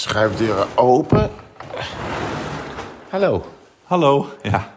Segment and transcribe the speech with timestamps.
[0.00, 1.30] Schuifdeuren open.
[3.08, 3.44] Hallo,
[3.84, 4.28] Hallo.
[4.42, 4.74] Ja,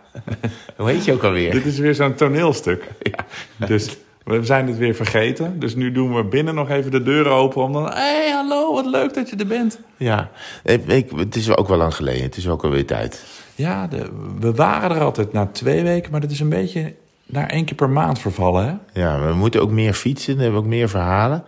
[0.77, 1.51] hoe heet je ook alweer?
[1.51, 2.87] dit is weer zo'n toneelstuk.
[3.67, 5.59] Dus we zijn het weer vergeten.
[5.59, 7.83] Dus nu doen we binnen nog even de deuren open om dan...
[7.85, 9.79] Hé, hey, hallo, wat leuk dat je er bent.
[9.97, 10.29] Ja,
[10.63, 12.23] ik, ik- het is ook wel lang geleden.
[12.23, 13.23] Het is ook alweer tijd.
[13.55, 14.09] Ja, de,
[14.39, 16.95] we waren er altijd na twee weken, maar dat is een beetje
[17.25, 19.01] naar één keer per maand vervallen, hè?
[19.01, 20.35] Ja, we moeten ook meer fietsen.
[20.37, 21.43] We hebben ook meer verhalen.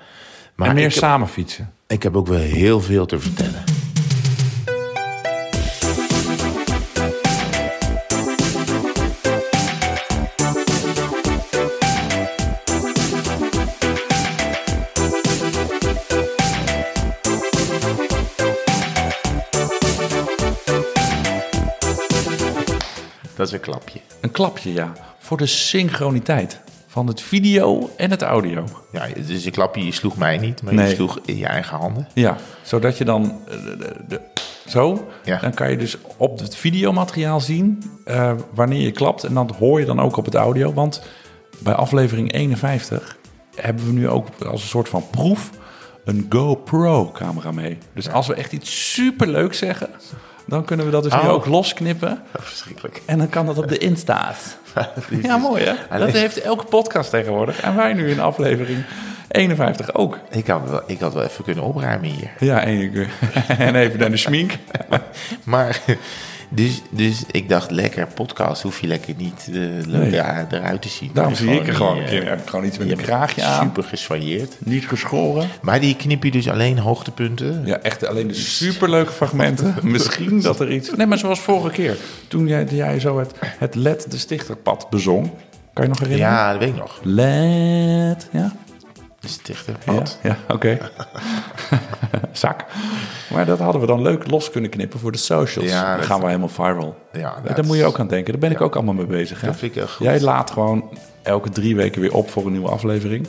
[0.56, 1.74] Maar en meer ik, samen fietsen.
[1.92, 3.64] Ik heb ook wel heel veel te vertellen.
[23.36, 24.00] Dat is een klapje.
[24.22, 24.94] Een klapje, ja.
[25.20, 28.64] Voor de synchroniteit van het video en het audio.
[28.92, 30.90] Ja, dus een klapje, je sloeg mij niet, maar Nee.
[30.90, 32.08] je sloeg in je eigen handen.
[32.14, 34.22] Ja, zodat je dan eh, de, de- de-
[34.68, 35.38] zo, Ja.
[35.40, 39.24] dan kan je dus op het videomateriaal zien eh, wanneer je klapt.
[39.24, 40.74] En dan hoor je dan ook op het audio.
[40.74, 41.02] Want
[41.60, 43.18] bij aflevering 51
[43.56, 45.50] hebben we nu ook als een soort van proef
[46.06, 47.78] een GoPro-camera mee.
[47.94, 49.90] Dus als we echt iets superleuks zeggen,
[50.48, 51.30] dan kunnen we dat dus nu Oh.
[51.30, 52.22] ook losknippen.
[52.40, 53.02] Verschrikkelijk.
[53.06, 54.56] En dan kan dat op de Insta's.
[55.22, 55.98] Ja, mooi hè?
[56.00, 57.62] Dat heeft elke podcast tegenwoordig.
[57.62, 58.84] En wij nu in aflevering
[59.28, 60.20] 51 ook.
[60.30, 62.30] Ik had, wel, ik had wel even kunnen opruimen hier.
[62.40, 63.08] Ja, en, ik-
[63.58, 64.52] en even naar de schmink.
[65.44, 65.80] Maar,
[66.54, 70.12] dus, dus ik dacht, lekker podcast, hoef je lekker niet leuk Nee.
[70.12, 71.10] ja, eruit te zien.
[71.14, 72.30] Daarom Je zie ik er gewoon een eh, keer.
[72.30, 73.66] Heb gewoon iets met je een kraagje aan.
[73.66, 74.56] Super gessoigneerd.
[74.60, 75.50] Niet geschoren.
[75.62, 77.62] Maar die knip je dus alleen hoogtepunten.
[77.66, 79.76] Ja, echt alleen de superleuke fragmenten.
[79.82, 80.96] Misschien dat er iets...
[80.96, 81.98] Nee, maar zoals vorige keer.
[82.28, 85.32] Toen jij, jij zo het, het Let de Stichterpad bezong.
[85.74, 86.34] Kan je nog herinneren?
[86.34, 87.00] Ja, dat weet ik nog.
[87.04, 88.52] Let, ja?
[89.30, 89.76] Stichter.
[89.86, 90.20] Ja, Pad.
[90.24, 90.78] ja oké.
[92.32, 92.66] Zak.
[93.34, 95.70] Maar dat hadden we dan leuk los kunnen knippen voor de socials.
[95.70, 96.98] Ja, dan gaan we helemaal viral.
[97.12, 98.32] Ja, daar dat moet je is- ook aan denken.
[98.32, 99.42] Daar ben ik ook allemaal mee bezig.
[99.42, 99.48] Hè?
[99.48, 100.06] Dat vind ik heel goed.
[100.06, 100.90] Jij laat gewoon
[101.22, 103.28] elke drie weken weer op voor een nieuwe aflevering.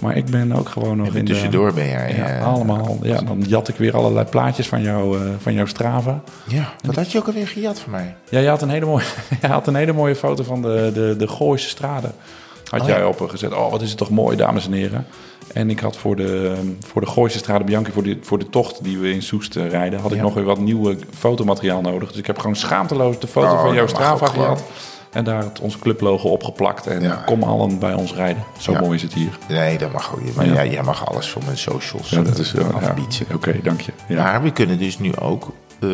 [0.00, 1.32] Maar ik ben ook gewoon nog in de...
[1.32, 2.14] Tussendoor ben jij.
[2.16, 2.98] Ja, eh, allemaal.
[3.02, 6.20] Ja, dan jat ik weer allerlei plaatjes van, jou, eh, van jouw Strava.
[6.46, 8.14] Ja, wat had je ook alweer gejat van mij?
[8.28, 9.04] Ja, je had een hele mooie,
[9.40, 12.12] je had een hele mooie foto van de, de, de Gooise straden.
[12.70, 13.06] Had Oh, jij ja.
[13.06, 13.52] opgezet.
[13.54, 15.06] Oh, wat is het toch mooi, dames en heren.
[15.54, 16.54] En ik had voor de,
[16.86, 19.68] voor de Gooise straden Bianchi, voor de, voor de tocht die we in Soest eh,
[19.68, 22.08] rijden, had ik nog weer wat nieuwe fotomateriaal nodig.
[22.08, 24.62] Dus ik heb gewoon schaamteloos de foto Oh, van jouw Strava gehad.
[25.12, 26.86] En daar het ons clublogo opgeplakt.
[26.86, 27.22] En Ja.
[27.26, 28.42] kom allen bij ons rijden.
[28.58, 28.80] Zo Ja.
[28.80, 29.38] mooi is het hier.
[29.48, 30.34] Nee, dat mag ook niet.
[30.34, 30.64] Maar Ja.
[30.64, 32.66] jij mag alles voor mijn socials Ja, dat eh, is wel.
[32.66, 32.70] ja.
[32.72, 33.34] afbieden.
[33.34, 33.92] Oké, dank je.
[34.08, 34.22] Ja.
[34.22, 35.88] Maar we kunnen dus nu ook eh,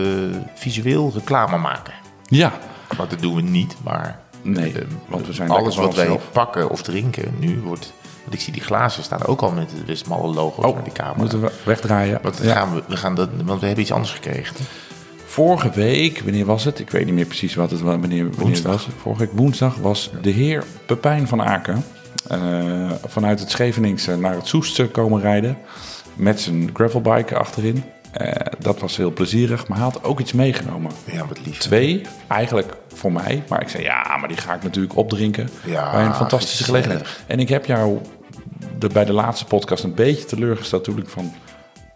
[0.55, 1.95] visueel reclame maken.
[2.29, 2.53] ja.
[2.99, 6.71] Maar dat doen we niet, maar Nee, eh, want we zijn alles wat wij pakken
[6.71, 7.93] of drinken nu wordt...
[8.23, 10.93] Want ik zie die glazen staan ook al met het Westmalle logo Oh, naar die
[10.93, 11.19] camera.
[11.19, 12.19] moeten we wegdraaien.
[12.23, 12.53] Want Ja.
[12.55, 14.57] gaan we, we gaan dat, want we hebben iets anders gekregen.
[15.25, 16.79] Vorige week, wanneer was het?
[16.79, 18.73] Ik weet niet meer precies wat het, wanneer, wanneer Woensdag.
[18.73, 18.89] was.
[19.01, 21.85] Vorige week woensdag was de heer Pepijn van Aken
[22.29, 25.59] eh, vanuit het Scheveningse naar het Soest komen rijden.
[26.15, 27.85] Met zijn gravelbike achterin.
[28.13, 30.91] Eh, dat was heel plezierig, maar hij had ook iets meegenomen.
[31.05, 31.59] Ja, wat lief.
[31.59, 33.43] Twee, eigenlijk voor mij.
[33.49, 35.49] Maar ik zei, ja, maar die ga ik natuurlijk opdrinken.
[35.65, 37.23] Ja, bij een fantastische gelegenheid.
[37.27, 37.99] En ik heb jou
[38.79, 41.33] de, bij de laatste podcast een beetje teleurgesteld toen ik van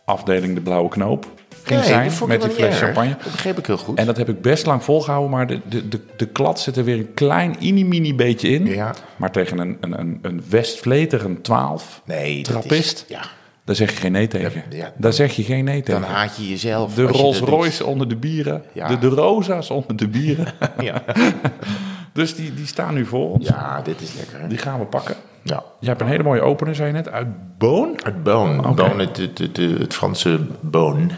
[0.04, 1.26] afdeling de blauwe knoop
[1.68, 2.28] ging Nee, zijn.
[2.28, 3.16] Met die fles champagne.
[3.22, 3.98] Dat begreep ik heel goed.
[3.98, 6.84] En dat heb ik best lang volgehouden, maar de, de, de, de klad zit er
[6.84, 8.66] weer een klein mini-mini beetje in.
[8.66, 8.94] Ja.
[9.16, 13.22] Maar tegen een, een, een, een Westvleter, een 12, nee, dat trappist, Is, ja,
[13.68, 14.62] daar zeg je geen nee tegen.
[14.70, 14.92] Ja, ja.
[14.96, 16.14] daar zeg je geen nee dan tegen.
[16.14, 16.94] haat je jezelf.
[16.94, 17.38] De je Rolls.
[17.38, 18.88] Royce onder de bieren, Ja.
[18.88, 20.46] de, de Rosa's onder de bieren.
[20.80, 21.02] Ja.
[22.12, 23.48] dus die, die staan nu voor ons.
[23.48, 24.40] ja, dit is lekker.
[24.40, 24.48] hè?
[24.48, 25.14] Die gaan we pakken.
[25.42, 25.62] Ja.
[25.80, 27.26] Je hebt een hele mooie opener, zei je net, uit
[27.58, 27.98] Boon.
[28.02, 28.58] Het boon.
[28.58, 28.74] Oké.
[28.74, 31.10] boon het, het, het, het Franse boon.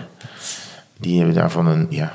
[0.99, 2.13] Die hebben daarvan een, ja,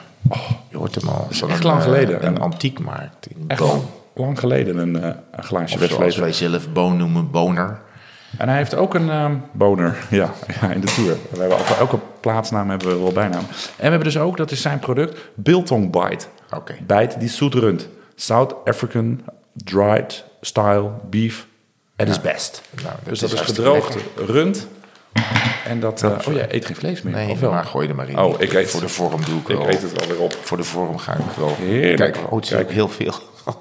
[0.69, 1.27] je hoort hem al.
[1.29, 2.25] Van echt een, lang eh, geleden.
[2.25, 3.81] Een antiekmarkt in Echt boon.
[4.15, 7.79] lang, geleden een, eh, een glaasje Of zoals wij zelf boon noemen, boner.
[8.37, 11.15] En hij heeft ook een ehm, boner, ja, ja, in de tour.
[11.31, 13.43] We hebben voor elke plaatsnaam hebben we wel bijnaam.
[13.49, 16.25] En we hebben dus ook, dat is zijn product, Biltong Bite.
[16.55, 16.75] Oké.
[16.87, 17.87] Bijt die zoet rund.
[18.15, 19.21] South African
[19.53, 21.45] dried style beef
[21.95, 22.61] at its best.
[22.83, 24.67] Nou, dus dat is is gedroogd rund.
[25.67, 27.13] En dat, eh, oh jij eet geen vlees meer?
[27.13, 27.51] Nee, of wel?
[27.51, 28.17] maar gooi er maar in.
[28.19, 29.67] Oh, ik eet- Voor de vorm doe ik Ik wel.
[29.69, 30.37] eet het wel weer op.
[30.41, 31.55] Voor de vorm ga ik wel.
[31.55, 32.13] Heerlijk.
[32.13, 33.13] Kijk, oh, het is heel veel.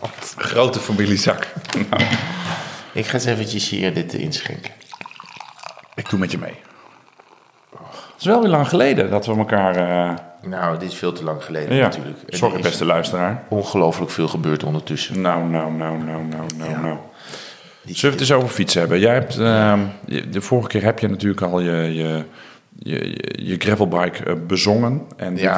[0.37, 1.47] Grote familiezak.
[1.91, 2.03] Nou,
[2.95, 4.71] ik ga eens eventjes hier dit inschenken.
[5.95, 6.55] ik doe met je mee.
[7.71, 9.77] Het is wel weer lang geleden dat we elkaar...
[9.77, 10.15] eh,
[10.51, 12.19] Nou, dit is veel te lang geleden ja, natuurlijk.
[12.27, 13.43] Sorry is beste luisteraar.
[13.49, 15.21] Ongelooflijk veel gebeurd ondertussen.
[15.21, 16.97] Nou, nou, nou, nou, nou, nou, nou.
[17.85, 18.99] Zullen we het eens over fietsen hebben?
[19.01, 22.25] Jij hebt, ehm, je- de vorige keer heb je natuurlijk al je, je
[22.79, 25.57] je, je, je gravelbike eh, bezongen en Ja.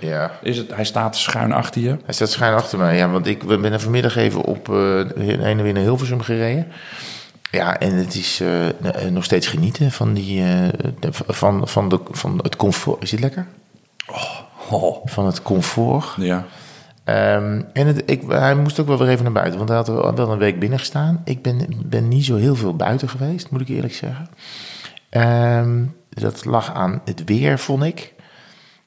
[0.00, 0.30] Ja.
[0.42, 1.96] Is het, hij staat schuin achter je.
[2.04, 5.40] Hij staat schuin achter mij, ja, want ik ben er vanmiddag even op eh heen
[5.40, 6.66] en weer naar Hilversum gereden.
[7.50, 10.42] Ja, en het is eh, nog steeds genieten van, die,
[11.00, 13.02] de- van, van, de, van het comfort.
[13.02, 13.46] Is dit lekker?
[14.70, 15.06] Oh.
[15.06, 16.06] Van het comfort.
[16.16, 16.44] Ja.
[17.04, 19.88] Ehm, en het, ik, hij moest ook wel weer even naar buiten, want hij had
[19.88, 21.20] wel wel een week binnen gestaan.
[21.24, 24.28] Ik ben, ben niet zo heel veel buiten geweest, moet ik eerlijk zeggen.
[25.10, 25.84] Ehm,
[26.20, 28.12] dat lag aan het weer, vond ik.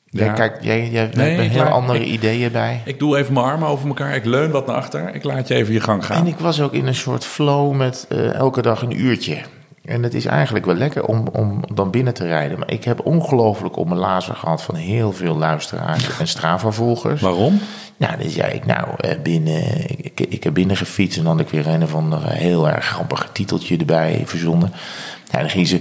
[0.06, 0.34] Jij, Ja.
[0.34, 2.82] kijk, jij, jij Nee, hebt heel laat- andere ik- ideeën bij.
[2.86, 4.16] Ik doe even mijn armen over elkaar.
[4.16, 5.16] Ik leun wat naar achter.
[5.16, 6.18] Ik laat je even je gang gaan.
[6.18, 9.38] En ik was ook in een soort flow met eh, elke dag een uurtje.
[9.86, 12.60] En het is eigenlijk wel lekker om, om dan binnen te rijden.
[12.60, 17.22] Maar ik heb ongelooflijk om mijn lazer gehad van heel veel luisteraars en Strava-volgers.
[17.22, 17.60] Waarom?
[17.98, 21.42] Nou, dan zei ik, nou, eh, binnen, ik, ik, heb binnen gefietst en dan had
[21.46, 24.72] ik weer een of ander heel erg grappig titeltje erbij verzonnen.
[25.32, 25.80] Ja, dan ging ze,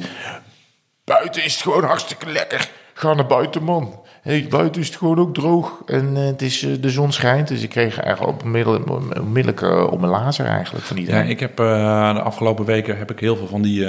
[1.10, 2.70] buiten is het gewoon hartstikke lekker.
[2.94, 4.00] Ga naar buiten, man.
[4.22, 7.48] Hey, buiten is het gewoon ook droog en eh, het is, eh, de zon schijnt.
[7.48, 9.62] Dus ik kreeg eigenlijk op onmiddellijk
[9.92, 11.28] op mijn lazer eigenlijk van Ja, iedereen.
[11.28, 13.86] ik heb eh, de afgelopen weken heb ik heel veel van die,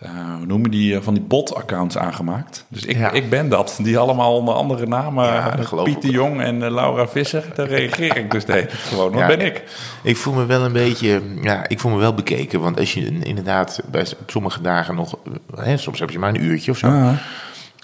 [0.00, 2.64] eh, hoe noem je die, eh, van die bot-accounts aangemaakt.
[2.68, 3.10] Dus ik, Ja.
[3.10, 3.78] ik ben dat.
[3.82, 5.24] Die allemaal onder andere namen.
[5.24, 7.44] Ja, dat Piet de Jong en eh, Laura Visser.
[7.54, 9.12] Daar reageer ik dus tijd gewoon.
[9.16, 9.64] Ja, ben ik?
[10.02, 12.60] Ik voel me wel een beetje, ja, ik voel me wel bekeken.
[12.60, 15.18] Want als je inderdaad bij, sommige dagen nog,
[15.56, 17.12] hè, soms heb je maar een uurtje of zo.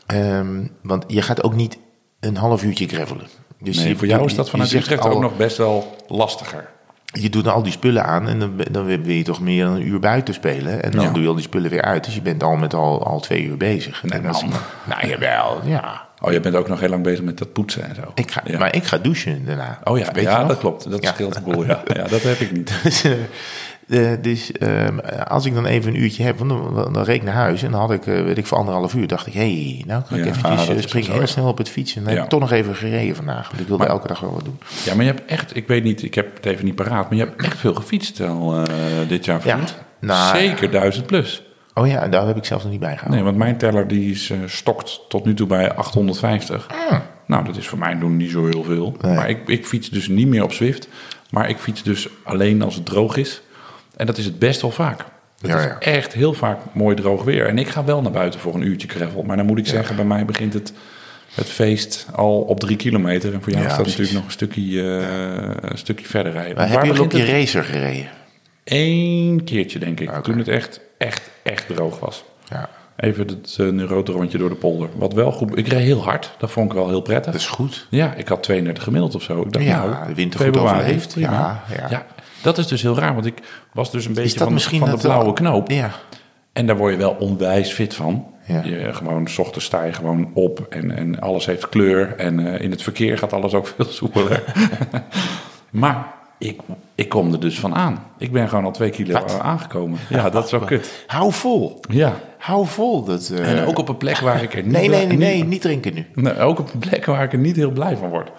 [0.06, 1.78] Ehm, want je gaat ook niet
[2.20, 3.26] een half uurtje gravelen.
[3.60, 6.68] Dus Nee, je- voor jou is dat vanuit Utrecht al- ook nog best wel lastiger.
[7.20, 9.86] Je doet al die spullen aan en dan, dan wil je toch meer dan een
[9.86, 10.82] uur buiten spelen.
[10.82, 11.10] En dan Ja.
[11.10, 12.04] doe je al die spullen weer uit.
[12.04, 14.02] Dus je bent al met al, al twee uur bezig.
[14.08, 14.52] En is- man.
[14.84, 16.02] Nou, jawel, ja.
[16.20, 18.02] Oh, je bent ook nog heel lang bezig met dat poetsen en zo.
[18.14, 18.58] Ik ga, ja.
[18.58, 19.78] Maar ik ga douchen daarna.
[19.84, 20.90] Oh ja, ja dat klopt.
[20.90, 21.12] Dat Ja.
[21.12, 21.64] scheelt een boel.
[21.64, 21.82] Ja.
[21.94, 22.72] ja, dat heb ik niet.
[22.82, 23.12] Dus, eh,
[23.88, 24.98] eh, dus ehm,
[25.28, 26.48] als ik dan even een uurtje heb, dan,
[26.92, 29.06] dan reed ik naar huis en dan had ik, eh, weet ik, voor anderhalf uur,
[29.06, 31.26] dacht ik, hé, hey, nou kan ik Ja, eventjes eh, springen zo, heel ja.
[31.26, 31.96] snel op het fietsen.
[31.98, 32.18] En dan Ja.
[32.18, 34.44] heb ik toch nog even gereden vandaag, want ik wilde Maar- elke dag wel wat
[34.44, 34.58] doen.
[34.84, 37.18] Ja, maar je hebt echt, ik weet niet, ik heb het even niet paraat, maar
[37.18, 38.64] je hebt echt veel gefietst al eh,
[39.08, 39.76] dit jaar, Ja, vriend.
[40.00, 41.42] nou, Zeker duizend plus.
[41.74, 43.14] Oh ja, en daar heb ik zelfs nog niet bij gehouden.
[43.16, 46.66] Nee, want mijn teller die is, eh, stokt tot nu toe bij 850.
[47.26, 48.96] Nou, dat is voor mij doen niet zo heel veel.
[49.00, 49.14] Nee.
[49.14, 50.88] Maar ik, ik fiets dus niet meer op Zwift.
[51.30, 53.42] Maar ik fiets dus alleen als het droog is.
[53.96, 55.04] En dat is het best wel vaak.
[55.40, 57.46] Het Ja, is echt heel vaak mooi droog weer.
[57.46, 59.22] En ik ga wel naar buiten voor een uurtje gravel.
[59.22, 60.72] Maar dan moet ik zeggen, bij mij begint het,
[61.34, 63.34] het feest al op drie kilometer.
[63.34, 63.84] En voor jou precies.
[63.86, 66.56] natuurlijk nog een stukje, eh, een stukje verder rijden.
[66.56, 68.08] Maar Want heb je waar op je racer gereden?
[68.64, 70.10] Eén keertje, denk ik.
[70.10, 72.24] Toen het echt, echt, echt droog was.
[72.50, 74.88] Ja, Even het uh, neurote rondje door de polder.
[74.96, 75.58] Wat wel goed.
[75.58, 76.34] Ik reed heel hard.
[76.38, 77.32] Dat vond ik wel heel prettig.
[77.32, 77.86] dat is goed.
[77.90, 79.40] Ja, ik had 32 gemiddeld of zo.
[79.40, 81.12] Ik dacht, Ja, nou, de winter goed februari, overleefd.
[81.12, 81.62] prima.
[81.76, 82.06] Ja, ja.
[82.44, 83.14] Dat is dus heel raar.
[83.14, 83.34] Want ik
[83.72, 85.70] was dus een beetje van, misschien van de dat, blauwe eh, knoop.
[85.70, 85.90] Ja.
[86.52, 88.26] En daar word je wel onwijs fit van.
[88.46, 88.62] Ja.
[88.64, 92.16] Je, gewoon, s ochtends sta je gewoon op en, en alles heeft kleur.
[92.16, 94.42] En eh, in het verkeer gaat alles ook veel soepeler.
[95.70, 96.60] maar ik,
[96.94, 98.04] ik kom er dus van aan.
[98.18, 99.38] Ik ben gewoon al twee kilo Wat?
[99.40, 99.98] aangekomen.
[100.08, 101.04] Ja, dat is wel kut.
[101.06, 101.80] Hou vol.
[101.90, 102.12] Ja.
[102.38, 103.04] Hou vol.
[103.04, 104.72] Dat, eh, En ook op een plek waar ik er niet...
[104.72, 106.06] nee, nee, nee, niet- nee, niet drinken nu.
[106.14, 108.30] Nee, ook op een plek waar ik er niet heel blij van word.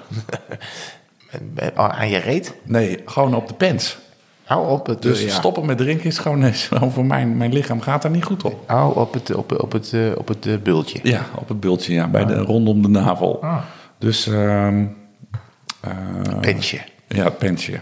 [1.55, 2.53] Eh, Aan je reet.
[2.63, 3.97] Nee, gewoon op de pens.
[4.45, 5.29] Hou op het, Dus ja.
[5.29, 8.43] stoppen met drinken is gewoon, is gewoon voor mijn, mijn lichaam gaat daar niet goed
[8.43, 8.63] op.
[8.65, 10.99] Hou op het, op, op het, eh, op het eh, bultje.
[11.03, 13.41] Ja, op het bultje, ja, bij de, rondom de navel.
[13.41, 13.57] Ah.
[13.97, 14.85] Dus, ehm
[15.79, 15.91] eh,
[16.41, 16.79] Pensje.
[17.07, 17.79] ja, het pensje.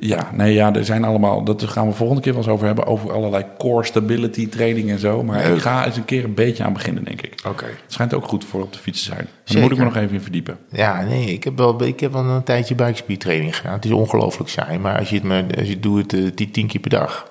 [0.00, 2.86] Ja, nee, ja, er zijn allemaal, dat gaan we volgende keer wel eens over hebben,
[2.86, 5.22] over allerlei core stability training en zo.
[5.22, 7.34] Maar ik ga eens een keer een beetje aan beginnen, denk ik.
[7.46, 7.64] Oké.
[7.64, 9.28] Het schijnt ook goed voor op de fiets te zijn.
[9.44, 10.58] Daar moet ik me nog even in verdiepen.
[10.70, 13.72] Ja, nee, ik heb wel, ik heb wel een tijdje buikspiertraining gedaan.
[13.72, 16.50] Het is ongelooflijk saai, maar als je het, maar, als je doet het eh, tien,
[16.50, 17.28] tien keer per dag.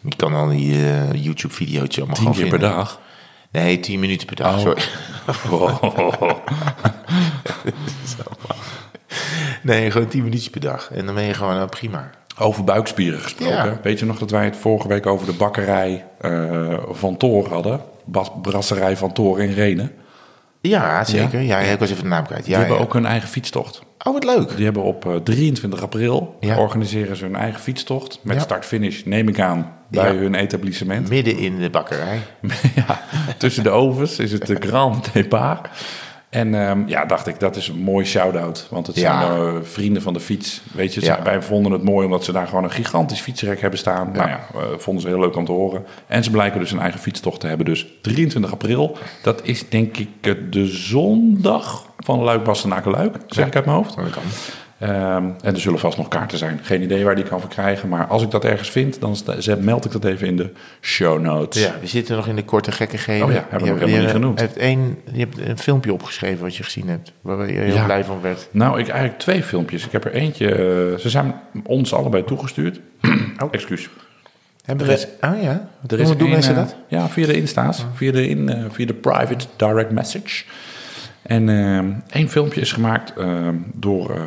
[0.00, 3.00] Je kan al die eh, YouTube-video's allemaal Tien keer per dag.
[3.50, 4.60] Nee, tien minuten per dag, Oh.
[4.60, 4.82] sorry.
[9.62, 10.90] Nee, gewoon tien minuutjes per dag.
[10.94, 12.10] En dan ben je gewoon, nou, prima.
[12.38, 13.54] Over buikspieren gesproken.
[13.54, 13.78] Ja.
[13.82, 17.80] Weet je nog dat wij het vorige week over de bakkerij eh, van Toor hadden?
[18.04, 19.92] Bas, brasserij van Toor in Renen.
[20.60, 21.40] Ja, zeker.
[21.40, 22.44] Ja, ik was even de naam kwijt.
[22.44, 22.82] Die hebben ja.
[22.82, 23.82] ook hun eigen fietstocht.
[24.04, 24.56] Oh, wat leuk.
[24.56, 26.58] Die hebben op eh, 23 april Ja.
[26.58, 28.18] organiseren ze hun eigen fietstocht.
[28.22, 28.42] Met Ja.
[28.42, 30.18] start-finish, neem ik aan, bij Ja.
[30.18, 31.08] hun etablissement.
[31.08, 32.18] Midden in de bakkerij.
[32.86, 33.00] ja,
[33.38, 35.68] tussen de ovens is het de Grand Départ.
[36.32, 38.66] En ehm, ja, dacht ik, dat is een mooi shout-out.
[38.70, 39.20] Want het Ja.
[39.26, 40.62] zijn eh, vrienden van de fiets.
[40.72, 41.22] Weet je, Ja.
[41.22, 44.10] wij vonden het mooi omdat ze daar gewoon een gigantisch fietsrek hebben staan.
[44.12, 45.84] Nou ja, eh, vonden ze heel leuk om te horen.
[46.06, 47.66] En ze blijken dus een eigen fietstocht te hebben.
[47.66, 53.16] Dus 23 april, dat is denk ik eh, de zondag van Luik Bastenaken Luik.
[53.26, 53.96] Zeg ik uit mijn hoofd.
[53.96, 54.22] Dat kan.
[54.82, 56.60] Ehm, en er zullen vast nog kaarten zijn.
[56.62, 57.88] Geen idee waar die kan verkrijgen.
[57.88, 59.16] Maar als ik dat ergens vind, dan
[59.58, 61.62] meld ik dat even in de show notes.
[61.62, 63.26] Ja, we zitten nog in de korte gekkigheden.
[63.26, 64.40] Oh ja, hebben we nog helemaal niet genoemd.
[64.40, 67.12] Hebt één, je hebt een filmpje opgeschreven wat je gezien hebt.
[67.20, 67.84] Waar je heel Ja.
[67.84, 68.48] blij van werd.
[68.50, 69.84] Nou, ik eigenlijk twee filmpjes.
[69.86, 70.48] Ik heb er eentje.
[70.48, 71.34] eh, ze zijn
[71.64, 72.80] ons allebei toegestuurd.
[73.38, 73.48] Oh.
[73.50, 73.88] Excuus.
[74.64, 76.76] Hebben we, oh ja, Er hoe doen mensen eh, dat?
[76.88, 77.84] Ja, via de Insta's.
[77.94, 80.44] Via, de in, eh, via de private direct message.
[81.22, 81.78] En eh,
[82.20, 84.20] één filmpje is gemaakt eh, door eh,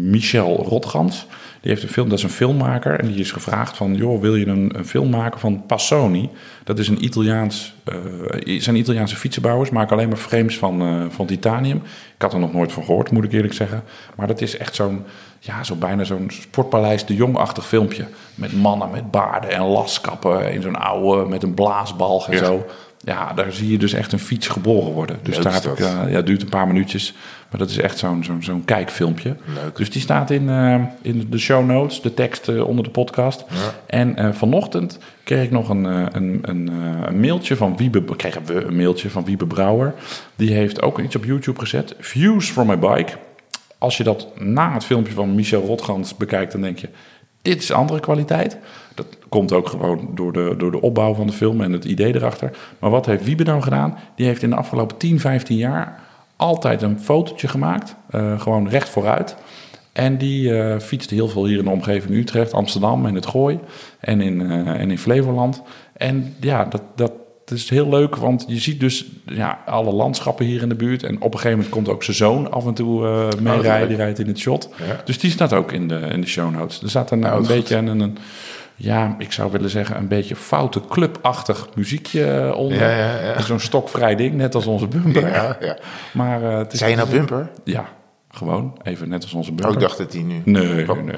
[0.00, 1.26] Michel Rotgans.
[1.60, 3.00] Die heeft een film, dat is een filmmaker.
[3.00, 6.30] En die is gevraagd van, joh, wil je een, een film maken van Passoni?
[6.64, 9.70] Dat is een Italiaans, eh zijn Italiaanse fietsenbouwers.
[9.70, 11.76] Maken alleen maar frames van, eh, van titanium.
[12.14, 13.82] Ik had er nog nooit van gehoord, moet ik eerlijk zeggen.
[14.16, 15.02] Maar dat is echt zo'n,
[15.38, 18.06] ja, zo bijna zo'n sportpaleis de jongachtig filmpje.
[18.34, 22.44] Met mannen met baarden en laskappen in zo'n oude, met een blaasbalg en Ja.
[22.44, 22.66] zo.
[23.04, 25.18] Ja, daar zie je dus echt een fiets geboren worden.
[25.22, 25.78] Dus Leuk daar heb ik, dat.
[25.78, 27.14] eh, ja, het duurt een paar minuutjes.
[27.50, 29.36] Maar dat is echt zo'n zo'n zo'n kijkfilmpje.
[29.54, 29.76] Leuk.
[29.76, 33.44] Dus die staat in, eh, in de show notes, de tekst eh, onder de podcast.
[33.86, 36.70] En vanochtend kreeg ik nog een, een, een,
[37.06, 38.16] een mailtje van Wiebe...
[38.16, 39.94] Kregen we een mailtje van Wiebe Brouwer.
[40.36, 41.94] Die heeft ook iets op YouTube gezet.
[41.98, 43.12] Views from my bike.
[43.78, 46.88] Als je dat na het filmpje van Michel Rotgans bekijkt, dan denk je...
[47.42, 48.56] Dit is andere kwaliteit.
[48.94, 52.14] Dat komt ook gewoon door de, door de opbouw van de film en het idee
[52.14, 52.50] erachter.
[52.78, 53.98] Maar wat heeft Wiebe nou gedaan?
[54.14, 56.00] Die heeft in de afgelopen 10, 15 jaar
[56.36, 57.94] altijd een fotootje gemaakt.
[58.10, 59.36] eh, gewoon recht vooruit.
[59.92, 63.58] En die eh fietste heel veel hier in de omgeving Utrecht, Amsterdam en het Gooi.
[64.00, 65.62] En in, eh, en in Flevoland.
[65.96, 67.12] En ja, dat, dat
[67.50, 71.02] is heel leuk, want je ziet dus ja, alle landschappen hier in de buurt.
[71.02, 73.78] En op een gegeven moment komt ook zijn zoon af en toe eh meerijden.
[73.78, 73.88] leuk.
[73.88, 74.68] die rijdt in het shot.
[74.86, 75.00] Ja.
[75.04, 76.82] Dus die staat ook in de, in de show notes.
[76.82, 78.18] Er staat een, Nou, een beetje een, een,
[78.82, 82.78] ja, ik zou willen zeggen, een beetje foute clubachtig muziekje eh, onder.
[82.78, 83.40] Ja, ja, ja.
[83.40, 85.56] Zo'n stokvrij ding, net als onze bumper.
[86.12, 87.50] Maar eh, het is Zei je nou bumper?
[87.64, 87.88] Ja,
[88.28, 88.78] gewoon.
[88.82, 89.68] Even net als onze bumper.
[89.68, 90.42] Oh, ik dacht dat die nu...
[90.44, 91.14] Nee, nee, Oh, nee,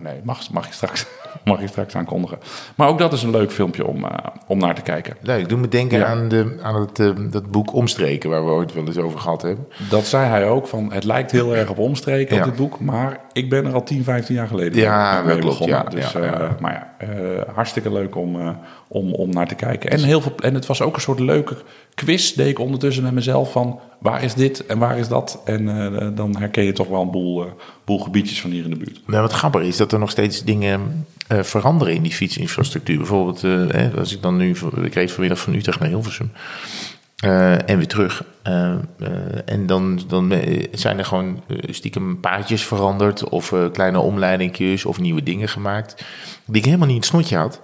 [0.00, 0.20] nee.
[0.22, 1.06] Mag, mag, je straks,
[1.44, 2.38] mag je straks aankondigen.
[2.74, 4.10] Maar ook dat is een leuk filmpje om, eh,
[4.46, 5.16] om naar te kijken.
[5.20, 6.96] Leuk, doe me denken aan, de, aan het,
[7.32, 9.66] dat boek Omstreken, waar we ooit wel eens over gehad hebben.
[9.90, 12.80] Dat zei hij ook, van het lijkt heel erg op omstreken op dit boek.
[12.80, 15.76] Maar ik ben er al 10, 15 jaar geleden Ja, mee begonnen.
[15.76, 16.56] ja, dus, ja, eh, ja.
[16.60, 18.48] Maar ja, eh, hartstikke leuk om, eh,
[18.88, 19.90] om, om naar te kijken.
[19.90, 21.56] En, heel veel, en het was ook een soort leuke
[21.94, 23.80] quiz, deed ik ondertussen met mezelf van...
[23.98, 25.40] waar is dit en waar is dat?
[25.44, 25.64] En
[26.14, 27.46] dan herken je toch wel een boel,
[27.84, 29.00] boel gebiedjes van hier in de buurt.
[29.06, 32.96] Nou, wat grappig is dat er nog steeds dingen veranderen in die fietsinfrastructuur.
[32.96, 36.30] Bijvoorbeeld, eh, als ik dan nu, ik reed vanmiddag van Utrecht naar Hilversum
[37.16, 38.24] eh, en weer terug.
[38.42, 38.78] Eh, eh,
[39.44, 40.32] en dan, dan
[40.72, 46.04] zijn er gewoon stiekem paadjes veranderd of kleine omleidingjes of nieuwe dingen gemaakt.
[46.44, 47.60] Die ik helemaal niet in het snotje had.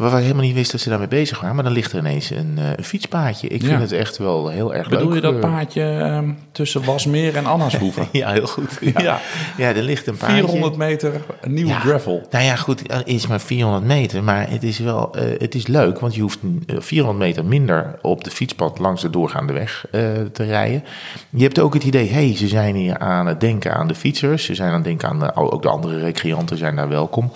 [0.00, 1.54] Waar ik helemaal niet wist dat ze daarmee bezig waren.
[1.54, 3.48] Maar dan ligt er ineens een, eh, een fietspaadje.
[3.48, 3.68] Ik Ja.
[3.68, 4.98] vind het echt wel heel erg leuk.
[4.98, 5.40] Bedoel je dat eh.
[5.40, 6.18] paadje eh,
[6.52, 8.08] tussen Wasmeer en Annashoeven?
[8.20, 8.78] Ja, heel goed.
[8.80, 9.20] Ja, Ja.
[9.56, 9.68] ja.
[9.74, 10.34] er ligt een paadje.
[10.36, 11.12] 400 meter
[11.46, 11.78] nieuwe Ja.
[11.78, 12.26] gravel.
[12.30, 15.66] Nou ja, goed, het is maar 400 meter, maar het is wel eh, het is
[15.66, 19.86] leuk, want je hoeft eh, 400 meter minder op de fietspad langs de doorgaande weg
[19.90, 20.00] eh,
[20.32, 20.84] te rijden.
[21.30, 23.94] Je hebt ook het idee, hé, hey, ze zijn hier aan het denken aan de
[23.94, 27.32] fietsers, ze zijn aan het denken aan de, ook de andere recreanten zijn daar welkom.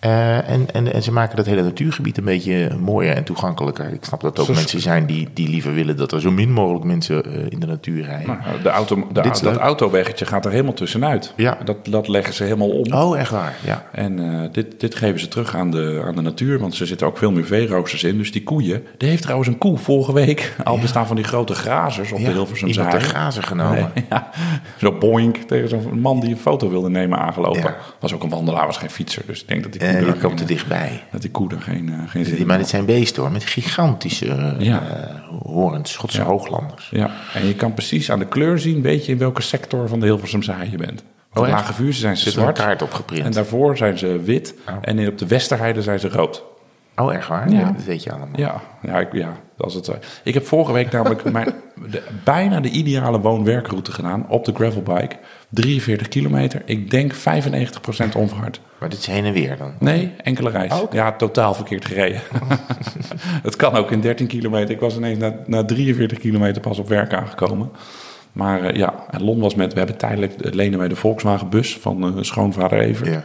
[0.00, 3.92] Eh, en, en, en ze maken dat hele natuurgebied een beetje mooier en toegankelijker.
[3.92, 6.30] Ik snap dat er ook Zo- mensen zijn die, die liever willen dat er zo
[6.30, 8.26] min mogelijk mensen eh, in de natuur rijden.
[8.26, 11.32] Nou, de auto, de, Dit dat autoweggetje gaat er helemaal tussenuit.
[11.36, 11.58] Ja.
[11.64, 12.92] Dat, dat leggen ze helemaal om.
[12.92, 13.54] Oh, echt waar?
[13.64, 13.84] Ja.
[13.92, 17.06] En eh, dit, dit geven ze terug aan de, aan de natuur, want er zitten
[17.06, 18.18] ook veel meer veeroosters in.
[18.18, 18.82] Dus die koeien.
[18.98, 22.24] Er heeft trouwens een koe vorige week al bestaan van die grote grazers op de
[22.24, 22.32] ja.
[22.32, 23.10] Hilversumse Iemand de hei.
[23.10, 23.90] grazen genomen.
[23.94, 24.30] Nee, ja.
[24.76, 27.74] Zo boink tegen zo'n man die een foto wilde nemen aangelopen.
[28.00, 29.22] Was ook een wandelaar, was geen fietser.
[29.26, 31.02] Dus ik denk dat die daar, die komt geen, dichtbij.
[31.12, 33.44] dat die koe daar geen, eh, geen zin in Maar dit zijn beesten hoor, met
[33.44, 34.82] gigantische eh, Ja.
[35.42, 36.24] horens, Schotse Ja.
[36.24, 36.88] hooglanders.
[36.90, 40.00] Ja, en je kan precies aan de kleur zien, weet je in welke sector van
[40.00, 41.02] de Hilversumse hei je bent.
[41.34, 43.24] Op Oh, lage vuur zijn ze er zwart kaart op geprint?
[43.24, 44.74] en daarvoor zijn ze wit Oh.
[44.80, 46.44] en op de Westerheide zijn ze rood.
[46.96, 47.50] Oh, echt waar?
[47.50, 47.58] Ja.
[47.58, 47.72] Ja.
[47.72, 48.28] Dat weet je allemaal.
[48.38, 51.52] Ja, ja, ik, ja als het, eh, ik heb vorige week namelijk mijn,
[51.90, 55.16] de, bijna de ideale woon-werkroute gedaan op de gravelbike.
[55.48, 58.60] 43 kilometer, ik denk 95% onverhard.
[58.78, 59.72] Maar dit is heen en weer dan?
[59.78, 60.72] Nee, enkele reis.
[60.72, 60.92] Oh.
[60.92, 62.20] Ja, totaal verkeerd gereden.
[63.48, 64.70] het kan ook in 13 kilometer.
[64.70, 67.70] Ik was ineens na, na 43 kilometer pas op werk aangekomen.
[68.32, 69.72] Maar eh, ja, en Lon was met...
[69.72, 73.10] We hebben tijdelijk eh, lenen wij de Volkswagen bus van eh, schoonvader Evert.
[73.10, 73.24] Ja.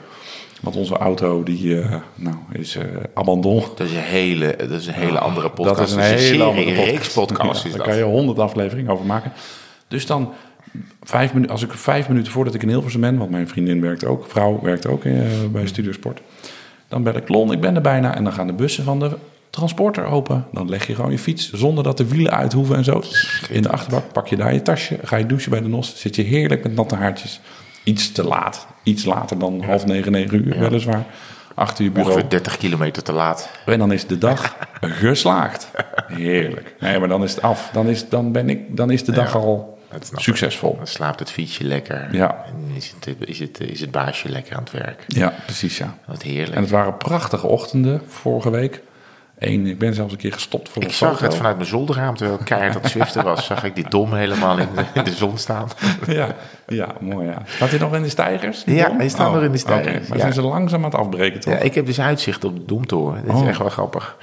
[0.62, 1.76] Want onze auto die,
[2.16, 2.78] nou, is
[3.14, 3.64] abandon.
[3.76, 5.78] Dat is een hele, dat is een hele andere podcast.
[5.78, 6.92] Dat is een Dat hele serie, andere een podcast.
[6.92, 9.32] reeks podcast Ja, is daar kan je honderd afleveringen over maken.
[9.88, 10.34] Dus dan,
[11.04, 13.18] vijf minuten, als ik vijf minuten voordat ik in Hilversum ben...
[13.18, 15.14] want mijn vriendin werkt ook, vrouw werkt ook eh,
[15.52, 16.22] bij Studiosport...
[16.88, 18.16] dan bel ik Lon, ik ben er bijna...
[18.16, 19.18] en dan gaan de bussen van de
[19.50, 20.46] transporter open.
[20.52, 23.04] Dan leg je gewoon je fiets zonder dat de wielen uit hoeven en zo.
[23.50, 26.00] In de achterbak pak je daar je tasje, ga je douchen bij de NOS...
[26.00, 27.42] zit je heerlijk met natte haartjes
[27.84, 28.68] iets te laat.
[28.84, 31.06] Iets later dan half negen, negen uur weliswaar.
[31.56, 32.12] Achter je bureau.
[32.12, 33.50] Ongeveer 30 kilometer te laat.
[33.66, 35.72] En dan is de dag geslaagd.
[36.08, 36.76] Heerlijk.
[36.80, 37.70] Nee, maar dan is het af.
[37.74, 40.76] Dan is, dan ben ik, dan is de dag Ja, al dat succesvol.
[40.78, 42.08] Dan slaapt het fietsje lekker.
[42.12, 42.46] Ja.
[42.46, 45.04] En is het, is, het, is het baasje lekker aan het werk.
[45.08, 45.98] Ja, precies ja.
[46.06, 46.56] Wat heerlijk.
[46.56, 48.82] En het waren prachtige ochtenden vorige week.
[49.38, 51.24] Eén, ik ben zelfs een keer gestopt voor ik zag foto.
[51.24, 53.46] het vanuit mijn zolderraam, terwijl ik keihard dat Zwifter was.
[53.46, 55.68] Zag ik die dom helemaal in de, in de zon staan.
[56.08, 56.36] Ja,
[56.68, 57.42] ja, mooi ja.
[57.46, 58.64] Staat hij nog in de stijgers?
[58.66, 58.98] Ja, dom?
[58.98, 60.08] hij staat nog in de stijgers.
[60.08, 60.24] Maar ja.
[60.24, 61.54] zijn ze langzaam aan het afbreken toch?
[61.54, 63.26] Ja, ik heb dus uitzicht op de Domtoren.
[63.26, 63.48] Dat is Oh.
[63.48, 64.18] echt wel grappig.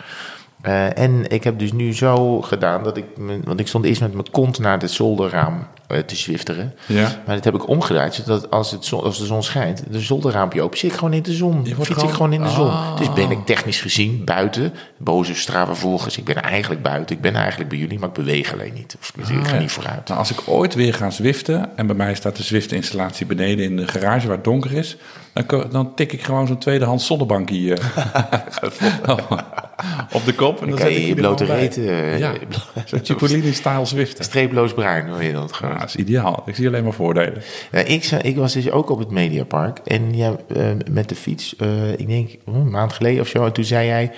[0.62, 3.04] Eh, en ik heb dus nu zo gedaan dat ik...
[3.44, 5.66] Want ik stond eerst met mijn kont naar het zolderraam
[6.06, 6.74] te zwifteren.
[6.86, 7.22] Ja.
[7.26, 9.82] Maar dat heb ik omgedraaid, zodat als, het zon, als de zon schijnt...
[9.90, 11.66] de zolderraampje open, zit ik gewoon in de zon.
[11.66, 12.68] Fiets ik gewoon- gewoon in de zon.
[12.70, 12.96] Ah.
[12.96, 14.72] Dus ben ik technisch gezien buiten.
[14.98, 16.18] Boze strava volgers.
[16.18, 17.16] Ik ben eigenlijk buiten.
[17.16, 18.96] Ik ben eigenlijk bij jullie, maar ik beweeg alleen niet.
[19.00, 19.58] Of ik ga Ah, ja.
[19.58, 20.08] niet vooruit.
[20.08, 23.76] Nou, als ik ooit weer ga zwiften en bij mij staat de Zwift-installatie beneden in
[23.76, 24.96] de garage waar het donker is,
[25.32, 28.70] dan, dan tik ik gewoon zo'n tweedehands zonnebankje eh,
[30.12, 30.60] op de kop.
[30.60, 32.32] En dan kan zet je ik je blote gewoon reet, eh, ja,
[32.86, 34.24] zo'n Cipollini-style zwiften.
[34.24, 35.79] Streeploos bruin, hoe je dat gewoon.
[35.80, 36.42] Dat is ideaal.
[36.46, 37.42] Ik zie alleen maar voordelen.
[37.72, 39.78] Ja, ik, ik was dus ook op het Mediapark.
[39.78, 43.44] En ja, eh, met de fiets, eh, ik denk oh, een maand geleden of zo.
[43.44, 44.12] En toen zei jij,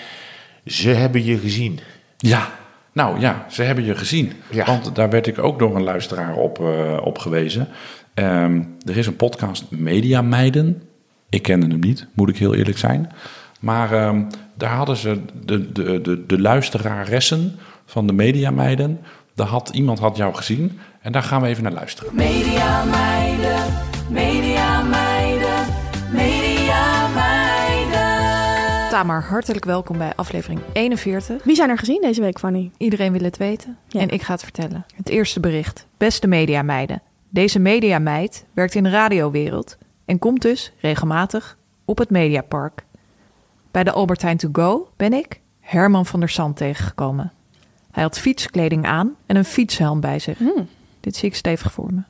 [0.66, 1.78] ze hebben je gezien.
[2.16, 2.52] Ja,
[2.92, 4.32] nou ja, ze hebben je gezien.
[4.50, 4.64] Ja.
[4.64, 7.68] Want daar werd ik ook door een luisteraar op, eh, op gewezen.
[8.14, 10.82] Ehm, er is een podcast Media Meiden.
[11.28, 13.12] Ik kende hem niet, moet ik heel eerlijk zijn.
[13.60, 14.22] Maar ehm,
[14.54, 19.00] daar hadden ze de, de, de, de luisteraressen van de Media Meiden.
[19.34, 20.78] Daar had, iemand had jou gezien.
[21.00, 22.14] En daar gaan we even naar luisteren.
[22.14, 23.64] Media meiden,
[24.10, 25.66] media meiden,
[26.12, 28.90] media meiden.
[28.90, 31.44] Tamar, hartelijk welkom bij aflevering 41.
[31.44, 32.70] Wie zijn er gezien deze week, Fanny?
[32.76, 34.00] Iedereen wil het weten Ja.
[34.00, 34.86] en ik ga het vertellen.
[34.96, 35.86] Het eerste bericht.
[35.96, 37.02] Beste mediameiden.
[37.28, 42.84] Deze mediameid werkt in de radiowereld en komt dus regelmatig op het Mediapark.
[43.70, 47.32] Bij de Albertijn To Go ben ik Herman van der Sand tegengekomen.
[47.92, 50.38] Hij had fietskleding aan en een fietshelm bij zich.
[51.00, 52.02] Dit zie ik stevig voor me.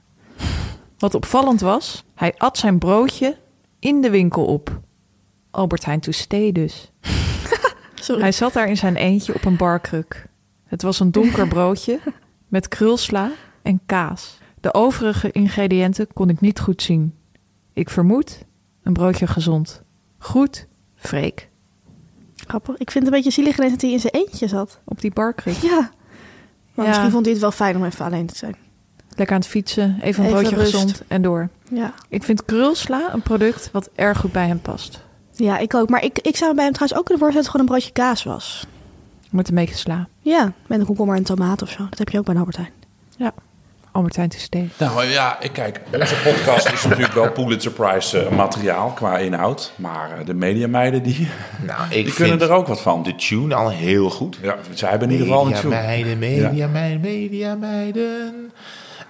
[0.98, 3.36] Wat opvallend was, hij at zijn broodje
[3.78, 4.80] in de winkel op.
[5.50, 6.90] Albertijn To Stay dus.
[8.06, 10.26] Hij zat daar in zijn eentje op een barkruk.
[10.64, 12.00] Het was een donker broodje
[12.48, 13.30] met krulsla
[13.62, 14.38] en kaas.
[14.60, 17.14] De overige ingrediënten kon ik niet goed zien.
[17.72, 18.44] Ik vermoed
[18.82, 19.82] een broodje gezond.
[20.18, 21.50] Goed, Freek.
[22.52, 22.76] Grappig.
[22.78, 24.80] Ik vind het een beetje zielig ineens dat hij in zijn eentje zat.
[24.84, 25.54] Op die barkruk.
[25.54, 25.90] Ja.
[26.74, 26.90] Maar Ja.
[26.90, 28.56] misschien vond hij het wel fijn om even alleen te zijn.
[29.16, 30.72] Lekker aan het fietsen, even een Even broodje rust.
[30.72, 31.48] gezond en door.
[31.70, 31.94] Ja.
[32.08, 35.04] Ik vind krulsla een product wat erg goed bij hem past.
[35.34, 35.88] Ja, ik ook.
[35.88, 37.92] Maar ik, ik zou bij hem trouwens ook kunnen voorstellen dat het gewoon een broodje
[37.92, 38.66] kaas was.
[39.30, 40.08] Met een beetje sla.
[40.20, 41.86] Ja, met een komkommer en tomaat of zo.
[41.90, 42.70] Dat heb je ook bij een Albertijn.
[43.16, 43.32] Ja,
[43.92, 44.68] Albertijn to stay.
[44.78, 49.72] Nou ja, ik kijk, onze podcast is natuurlijk wel Pulitzer Prize eh, materiaal qua inhoud.
[49.76, 51.28] Maar eh, de mediameiden, die,
[51.66, 53.02] Nou, ik die vind kunnen er ook wat van.
[53.02, 54.38] de tune al heel goed.
[54.42, 55.74] Ja, zij hebben in ieder geval een Media tune.
[55.82, 58.52] meiden, media meiden, media meiden.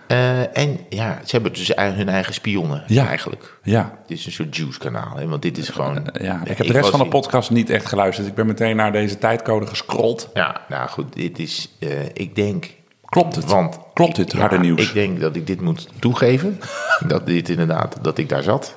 [0.07, 3.07] Eh, en ja, ze hebben dus hun eigen spionnen Ja.
[3.07, 3.59] eigenlijk.
[3.63, 6.09] Ja, Dit is een soort juice-kanaal, hè, want dit is gewoon...
[6.21, 8.27] ja, ik heb de rest van de podcast niet echt geluisterd.
[8.29, 10.31] Ik ben meteen naar deze tijdcode gescrolld.
[10.35, 12.71] Ja, nou goed, dit is, eh, ik denk...
[13.13, 13.45] Klopt het?
[13.45, 14.89] Want Klopt dit, harde ja, nieuws?
[14.89, 16.61] Ik denk dat ik dit moet toegeven.
[17.09, 18.77] dat dit inderdaad, dat ik daar zat.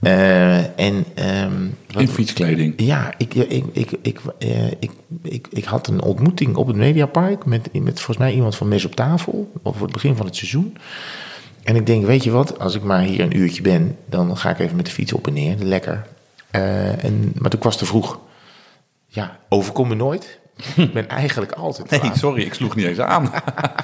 [0.00, 1.04] Eh, en...
[1.14, 1.52] ehm,
[1.92, 2.74] wat- In fietskleding.
[2.76, 4.90] Ja, ik, ik, ik, ik, eh, ik,
[5.22, 8.84] ik, ik had een ontmoeting op het Mediapark met, met volgens mij iemand van Mes
[8.84, 9.52] op tafel.
[9.62, 10.76] Of voor het begin van het seizoen.
[11.62, 14.50] En ik denk, weet je wat, als ik maar hier een uurtje ben, dan ga
[14.50, 15.56] ik even met de fiets op en neer.
[15.58, 16.06] Lekker.
[16.50, 18.18] Eh, en, maar toen was te vroeg.
[19.06, 20.38] Ja, overkom me nooit.
[20.76, 23.30] Ik ben eigenlijk altijd Nee, sorry, ik sloeg niet eens aan.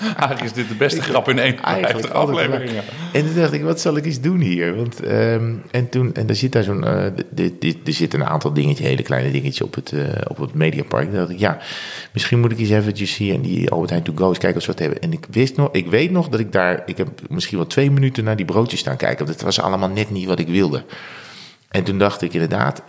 [0.03, 2.75] Eigenlijk is dit de beste grap in 51 altijd afleveringen.
[2.75, 2.85] laat.
[3.13, 4.77] En toen dacht ik, wat zal ik eens doen hier?
[4.77, 8.15] Want, ehm, en toen, en er zit daar zo'n, eh, d- d- d- er zit
[8.15, 11.05] een aantal dingetjes, hele kleine dingetjes op het, eh, op het Mediapark.
[11.09, 11.59] Toen dacht ik, ja,
[12.13, 14.65] misschien moet ik eens eventjes hier in die Albert Heijn To Go eens kijken of
[14.65, 15.01] ze wat hebben.
[15.01, 17.91] En ik wist nog, ik weet nog dat ik daar, ik heb misschien wel twee
[17.91, 19.19] minuten naar die broodjes staan kijken.
[19.25, 20.85] Want het was allemaal net niet wat ik wilde.
[21.69, 22.85] En toen dacht ik inderdaad, eh,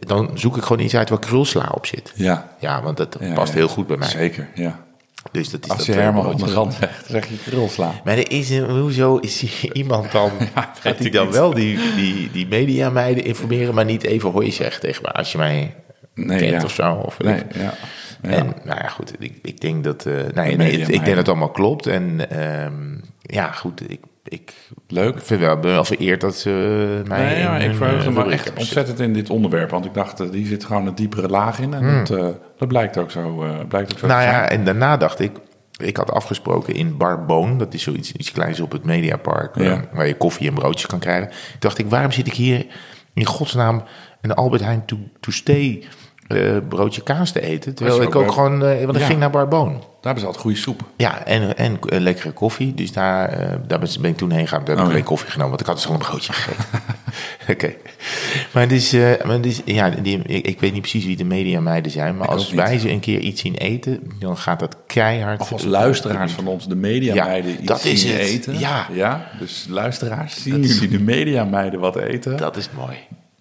[0.00, 2.12] dan zoek ik gewoon iets uit waar krulsla op zit.
[2.14, 3.58] Ja, Ja, want dat Ja, past ja.
[3.58, 4.08] heel goed bij mij.
[4.08, 4.48] zeker.
[4.54, 4.84] Ja.
[5.32, 7.92] Dus dat is Als je twee Herman op de rand zegt, zeg je krulsla.
[8.04, 10.30] Maar er is een, hoezo is iemand dan...
[10.80, 13.74] gaat hij dan wel die, die, die mediameiden informeren...
[13.74, 15.74] maar niet even hoi zegt tegen me als je mij
[16.14, 16.64] Nee, kent ja.
[16.64, 16.92] of zo?
[16.92, 17.54] Of Nee, ik.
[17.54, 17.74] ja.
[18.22, 18.28] ja.
[18.30, 20.06] En nou ja, goed, ik, ik denk dat...
[20.06, 21.86] eh nee, nee, ik, denk dat het allemaal klopt.
[21.86, 24.54] En ehm, ja, goed, ik, ik
[24.88, 25.20] Leuk.
[25.22, 26.50] vind wel, ben wel vereerd dat ze
[27.06, 27.34] mij...
[27.34, 29.70] Nee, maar ik verheugde eh, me echt ontzettend in dit onderwerp.
[29.70, 31.74] Want ik dacht, eh, die zit gewoon een diepere laag in.
[31.74, 35.20] En dat, eh, dat blijkt ook zo, blijkt ook zo Nou ja, en daarna dacht
[35.20, 35.32] ik,
[35.76, 39.84] ik had afgesproken in Barboon, dat is zoiets iets kleins op het Mediapark, Ja.
[39.92, 41.28] waar je koffie en broodjes kan krijgen.
[41.28, 42.66] Ik dacht ik, waarom zit ik hier
[43.14, 43.82] in godsnaam
[44.20, 45.84] een Albert Heijn to, to stay
[46.28, 47.74] eh, broodje kaas te eten?
[47.74, 49.06] Terwijl ik ook gewoon, eh, want ik Ja.
[49.06, 49.72] ging naar Barboon.
[49.72, 50.80] Daar hebben ze altijd goede soep.
[50.96, 52.74] Ja, en, en eh, lekkere koffie.
[52.74, 53.30] Dus daar,
[53.66, 54.64] daar ben ik toen heen gegaan.
[54.64, 54.92] Daar heb Oh, ik ja.
[54.92, 56.64] alleen koffie genomen, want ik had dus al een broodje gegeten.
[57.52, 57.74] Oké.
[58.52, 61.24] Maar het is, eh, maar is ja, die, ik, ik weet niet precies wie de
[61.24, 62.16] mediameiden zijn.
[62.16, 65.40] Maar Ik als wij ze een keer iets zien eten, dan gaat dat keihard.
[65.40, 68.20] Of als luisteraars van ons de mediameiden Ja, iets dat is zien het.
[68.20, 68.58] eten.
[68.58, 68.86] Ja.
[68.92, 69.30] ja.
[69.38, 72.36] Dus luisteraars, zien jullie de mediameiden wat eten?
[72.36, 72.96] Dat is mooi.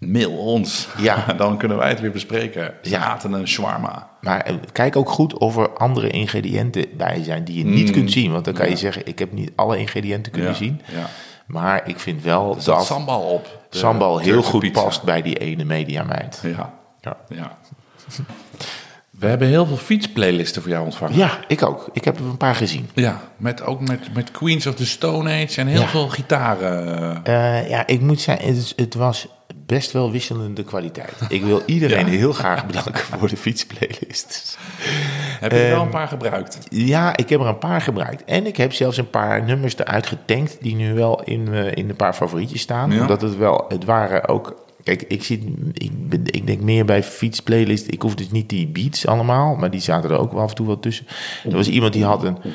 [0.05, 0.87] Mail ons.
[0.97, 1.25] Ja.
[1.37, 2.73] Dan kunnen wij het weer bespreken.
[2.81, 3.01] Ja.
[3.01, 4.09] Zaten en shawarma.
[4.21, 8.11] Maar eh, kijk ook goed of er andere ingrediënten bij zijn die je niet kunt
[8.11, 8.31] zien.
[8.31, 10.55] Want dan kan je zeggen, ik heb niet alle ingrediënten kunnen Mm.
[10.57, 10.81] Ja, zien.
[10.93, 11.05] ja.
[11.45, 13.59] Maar ik vind wel zat dat sambal op.
[13.69, 14.81] de sambal heel goed pizza.
[14.83, 16.39] past bij die ene mediameid.
[16.43, 16.73] Ja.
[17.01, 17.17] Ja.
[17.29, 17.57] ja.
[19.19, 21.17] We hebben heel veel fietsplaylisten voor jou ontvangen.
[21.17, 21.89] ja, ik ook.
[21.93, 22.89] Ik heb er een paar gezien.
[22.93, 25.87] Ja, met, ook met, met Queens of the Stone Age en heel Ja.
[25.87, 27.23] veel gitaren.
[27.23, 29.27] Eh, ja, ik moet zeggen, het was
[29.65, 31.13] best wel wisselende kwaliteit.
[31.29, 32.11] Ik wil iedereen Ja.
[32.17, 34.57] heel graag bedanken voor de fietsplaylist.
[35.39, 36.57] Heb je er wel Ehm, een paar gebruikt?
[36.69, 38.23] Ja, ik heb er een paar gebruikt.
[38.23, 41.89] En ik heb zelfs een paar nummers eruit getankt die nu wel in, eh, in
[41.89, 42.91] een paar favorietjes staan.
[42.91, 43.01] Ja.
[43.01, 44.63] Omdat het wel, het waren ook...
[44.83, 47.87] Kijk, ik, zit, ik, ben- ik denk meer bij fietsplaylist.
[47.87, 50.55] Ik hoef dus niet die beats allemaal, maar die zaten er ook wel af en
[50.55, 51.05] toe wel tussen.
[51.43, 52.37] Er was iemand die had een...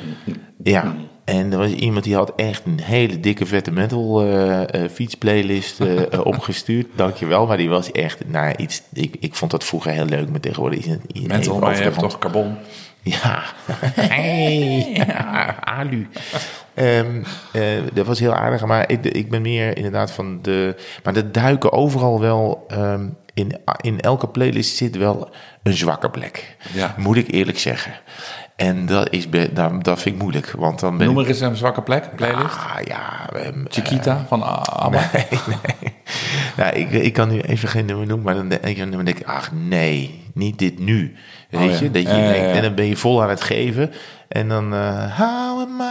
[0.63, 0.95] Ja,
[1.31, 5.79] en er was iemand die had echt een hele dikke vette metal eh, eh, fietsplaylist
[5.79, 6.87] eh, opgestuurd.
[6.95, 8.27] Dankjewel, maar die was echt...
[8.27, 11.27] Nou, iets, ik, ik vond dat vroeger heel leuk, maar tegenwoordig is het...
[11.27, 12.57] Metal, maar je hebt toch carbon?
[13.01, 13.43] Ja,
[13.95, 14.91] hey.
[14.93, 16.07] ja alu.
[16.73, 17.61] Ehm, eh,
[17.93, 20.75] dat was heel aardig, maar ik, ik ben meer inderdaad van de...
[21.03, 22.65] Maar er duiken overal wel...
[22.67, 25.29] ehm, in, in elke playlist zit wel
[25.63, 26.55] een zwakke plek.
[26.73, 26.95] Ja.
[26.97, 27.93] Moet ik eerlijk zeggen.
[28.67, 31.55] En dat, is, dat, dat vind ik moeilijk, want dan ben Noem er eens een
[31.55, 32.55] zwakke plek, playlist.
[32.55, 35.09] Ah, ja, ehm, Chiquita van A- ABBA.
[35.13, 35.93] Nee, nee.
[36.57, 39.25] Nou, ik, ik kan nu even geen nummer noemen, maar dan, denk- dan denk ik,
[39.27, 41.15] ach nee, niet dit nu.
[41.49, 41.73] Weet Oh, ja.
[41.79, 41.91] je?
[41.91, 42.51] Dat je denkt, ja.
[42.51, 43.91] En dan ben je vol aan het geven.
[44.27, 45.81] En dan, eh, how am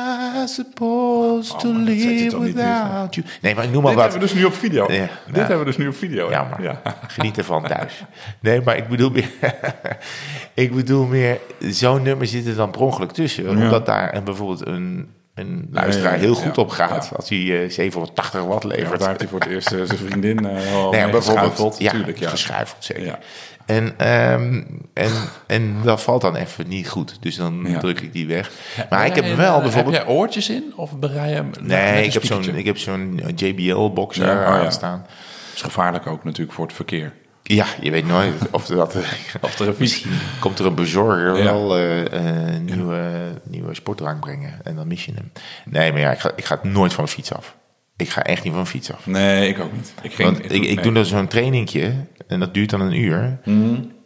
[0.44, 3.26] I supposed to Oh, zet je live without you?
[3.40, 4.10] Nee, maar ik noem maar Dit wat.
[4.12, 4.92] hebben we dus nu op video.
[4.92, 6.30] Ja, Dit hebben we dus nu op video.
[6.30, 6.80] Ja, maar Ja.
[7.06, 8.04] geniet ervan thuis.
[8.40, 9.30] Nee, maar ik bedoel meer...
[10.54, 13.48] ik bedoel meer, zo'n nummer zit er dan per ongeluk tussen.
[13.48, 16.40] Omdat daar bijvoorbeeld een, een luisteraar heel ja.
[16.42, 17.08] goed op gaat.
[17.10, 17.16] Ja.
[17.16, 18.98] Als hij eh, 780 watt Ja, levert.
[18.98, 21.78] daar heeft hij voor het eerst eh, zijn vriendin uh, Nee, bijvoorbeeld, geschuifeld.
[21.78, 22.28] ja, Tuurlijk, ja.
[22.28, 23.18] geschuifeld zeker.
[23.66, 24.62] En, ehm,
[24.94, 25.12] en,
[25.46, 27.16] en dat valt dan even niet goed.
[27.20, 27.78] Dus dan Ja.
[27.78, 28.50] druk ik die weg.
[28.90, 29.96] Maar ik heb wel eh, bijvoorbeeld...
[29.96, 30.72] Heb jij oortjes in?
[30.76, 34.62] Of berei je hem met nee, ik heb, zo'n, ik heb zo'n JBL-boxer Ja, oh
[34.62, 34.78] ja.
[34.78, 35.00] Dat
[35.54, 37.12] is gevaarlijk ook natuurlijk voor het verkeer.
[37.42, 38.96] Ja, je weet nooit of er dat...
[39.40, 39.78] Of er een fiets...
[39.78, 41.44] Misschien komt er een bezorger Ja.
[41.44, 43.00] wel eh, eh, nieuwe,
[43.44, 44.60] nieuwe sportdrank brengen.
[44.64, 45.32] En dan mis je hem.
[45.64, 47.56] Nee, maar ja, ik ga, ik ga nooit van de fiets af.
[47.96, 49.06] Ik ga echt niet van de fiets af.
[49.06, 49.92] Nee, ik ook niet.
[50.02, 50.80] Ik, ging, Want ik, ik nee.
[50.80, 51.92] Doe dan zo'n trainingje
[52.30, 53.38] en dat duurt dan een uur.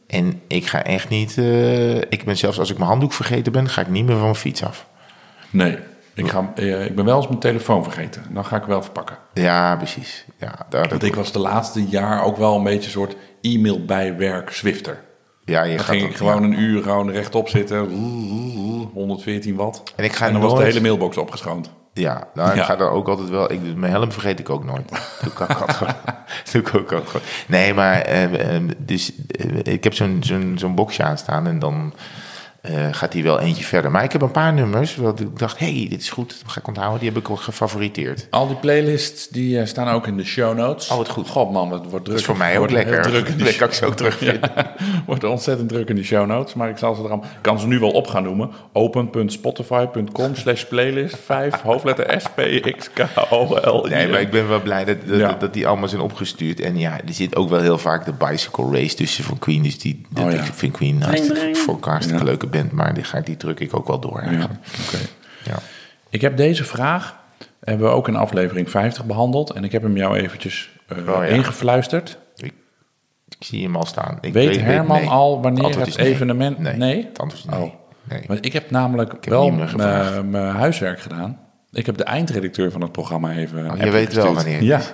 [0.06, 1.38] En ik ga echt niet...
[1.38, 4.22] eh, ik ben zelfs als ik mijn handdoek vergeten ben, ga ik niet meer van
[4.24, 4.86] mijn fiets af.
[5.50, 5.78] Nee,
[6.14, 8.22] ik, ga, eh, ik ben wel eens mijn telefoon vergeten.
[8.30, 9.16] Dan ga ik wel verpakken.
[9.34, 10.24] Ja, precies.
[10.38, 13.84] Ja, daar, Want ik was de laatste jaar ook wel een beetje een soort e-mail
[13.84, 15.02] bijwerk Swifter.
[15.44, 16.48] ja, je Dan gaat ging ik gewoon ja.
[16.48, 17.88] een uur gewoon rechtop zitten.
[18.92, 19.82] 114 watt.
[19.96, 21.70] En ik ga en dan was de hele mailbox opgeschoond.
[21.94, 22.64] Ja, nou, ik Ja.
[22.64, 23.52] ga er ook altijd wel...
[23.52, 24.88] Ik, mijn helm vergeet ik ook nooit.
[25.22, 25.96] Doe ik ook altijd.
[26.52, 27.26] Doe ik ook altijd gewoon.
[27.46, 31.94] Nee, maar eh, eh, dus, eh, ik heb zo'n zo'n zo'n boxje aanstaan en dan
[32.64, 33.90] eh, gaat hij wel eentje verder.
[33.90, 36.60] Maar ik heb een paar nummers wat ik dacht, hey, dit is goed, dat ga
[36.60, 37.00] ik onthouden.
[37.00, 38.26] Die heb ik ook gefavoriteerd.
[38.30, 40.88] Al die playlists die eh, staan ook in de show notes.
[40.90, 41.28] Oh, wat goed.
[41.28, 42.04] God man, het wordt druk.
[42.06, 43.02] Dat is voor mij Het ook lekker.
[43.02, 44.50] Druk in die Dat kan ik ze ook terugvinden.
[45.06, 46.54] wordt ontzettend druk in die show notes.
[46.54, 48.50] Maar ik zal ze er allemaal- ik kan ze nu wel op gaan noemen.
[48.72, 52.40] open.spotify.com slash playlist 5 hoofdletter S P
[52.78, 53.90] X K O L I.
[53.90, 55.32] Nee, maar ik ben wel blij dat, dat, Ja.
[55.32, 56.60] dat die allemaal zijn opgestuurd.
[56.60, 59.62] En ja, er zit ook wel heel vaak de bicycle race tussen van Queen.
[59.62, 60.36] Dus die, dat, Oh ja.
[60.42, 62.72] ik vind Queen hartstikke, voor elkaar hartstikke leuke band.
[62.72, 64.22] Maar die, ga, die druk ik ook wel door
[65.44, 65.58] Ja.
[66.10, 67.16] Ik heb deze vraag
[67.60, 69.50] hebben we ook in aflevering 50 behandeld.
[69.50, 71.22] En ik heb hem jou eventjes eh, Oh, ja.
[71.24, 72.18] ingefluisterd.
[72.36, 72.52] Ik,
[73.28, 74.18] ik zie hem al staan.
[74.20, 75.08] Ik Weet Herman nee.
[75.08, 76.06] al wanneer het nee.
[76.06, 76.76] evenement- Nee.
[76.76, 77.04] Nee?
[77.04, 77.60] Het antwoord is nee.
[77.64, 77.72] Oh.
[78.02, 78.24] nee.
[78.26, 79.50] Want ik heb namelijk heb wel
[80.22, 81.38] mijn huiswerk gedaan.
[81.72, 83.58] Ik heb de eindredacteur van het programma even.
[83.58, 84.80] Oh, je appje weet wel wanneer Ja.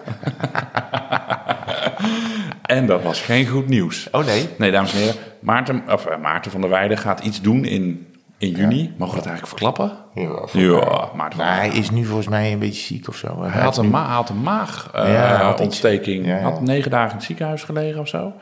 [2.71, 4.09] en dat was geen goed nieuws.
[4.13, 4.49] Oh nee?
[4.59, 5.15] Nee, dames en heren.
[5.41, 8.07] Maarten, of, eh, Maarten van der Weijden gaat iets doen in,
[8.39, 8.95] in juni.
[8.97, 9.93] Mogen we dat eigenlijk verklappen?
[10.15, 11.09] Ja, Ja.
[11.15, 13.43] Maarten van Maar hij is nu volgens mij een beetje ziek of zo.
[13.43, 15.43] Hij had een, ma hij had een Ja, hij had iets.
[15.43, 16.27] maagontsteking.
[16.27, 16.43] Ja, ja.
[16.43, 18.33] had negen dagen in het ziekenhuis gelegen of zo.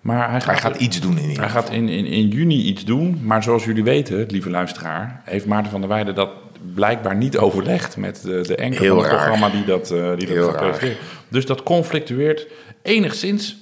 [0.00, 2.62] Maar hij gaat, Hij gaat iets doen in ieder hij gaat in, in, in juni
[2.62, 3.20] iets doen.
[3.22, 6.30] Maar zoals jullie weten, lieve luisteraar, heeft Maarten van der Weijden dat
[6.74, 9.14] blijkbaar niet overlegd met de, de van het raar.
[9.14, 10.80] programma die dat, eh, die dat.
[11.28, 12.46] Dus dat conflictueert
[12.86, 13.56] enigszins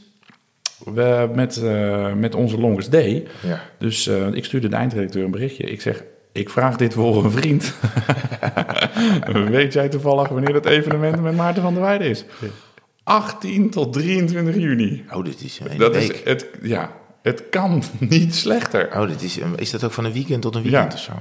[0.85, 3.27] we, met, eh, met onze longest day.
[3.47, 3.61] Ja.
[3.79, 5.65] Dus eh, ik stuurde de eindredacteur een berichtje.
[5.65, 7.75] Ik zeg, ik vraag dit voor een vriend.
[9.51, 12.25] Weet jij toevallig wanneer dat evenement met Maarten van der Weijden is?
[13.05, 15.05] 18 tot 23 juni.
[15.13, 16.13] Oh, dit is een Dat week.
[16.13, 18.89] is het, ja, het kan niet slechter.
[19.01, 20.99] Oh, dit is, is dat ook van een weekend tot een weekend Ja.
[20.99, 21.13] of zo?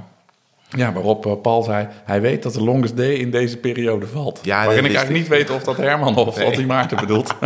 [0.76, 4.40] Ja, waarop eh, Paul zei, hij weet dat de longest day in deze periode valt.
[4.44, 6.46] Ja, Waarin ik eigenlijk niet weet of dat Herman of Nee.
[6.46, 7.36] dat hij Maarten bedoelt.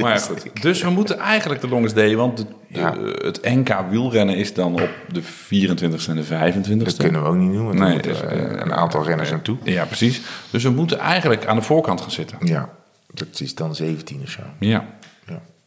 [0.00, 0.62] Maar goed.
[0.62, 2.94] Dus we moeten eigenlijk de longest day, want de, de- Ja.
[3.24, 6.84] het NK wielrennen is dan op de 24e en de 25e.
[6.84, 9.56] Dat kunnen we ook niet doen, want Nee, dus, eh, eh, een aantal renners naartoe.
[9.62, 10.20] Ja, precies.
[10.50, 12.38] Dus we moeten eigenlijk aan de voorkant gaan zitten.
[12.40, 12.68] Ja,
[13.14, 14.40] dat is dan 17 of zo.
[14.58, 14.84] Ja,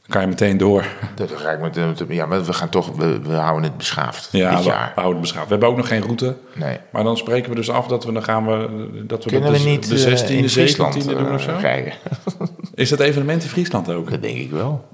[0.10, 0.86] kan je meteen door.
[1.16, 4.50] Dat ga ik met, ja, maar we gaan toch, we, we houden het beschaafd Ja,
[4.50, 4.92] dit we jaar.
[4.96, 5.46] houden het beschaafd.
[5.46, 6.36] We hebben ook nog geen route.
[6.56, 6.78] Nee.
[6.92, 8.70] Maar dan spreken we dus af dat we dan gaan we
[9.08, 11.42] dat we Kunnen dat we de, niet de eh, 16e, in Friesland 17e doen of
[11.42, 11.50] zo?
[11.52, 11.94] eh, rijden?
[12.76, 14.10] Is dat evenement in Friesland ook?
[14.12, 14.88] Dat denk ik wel.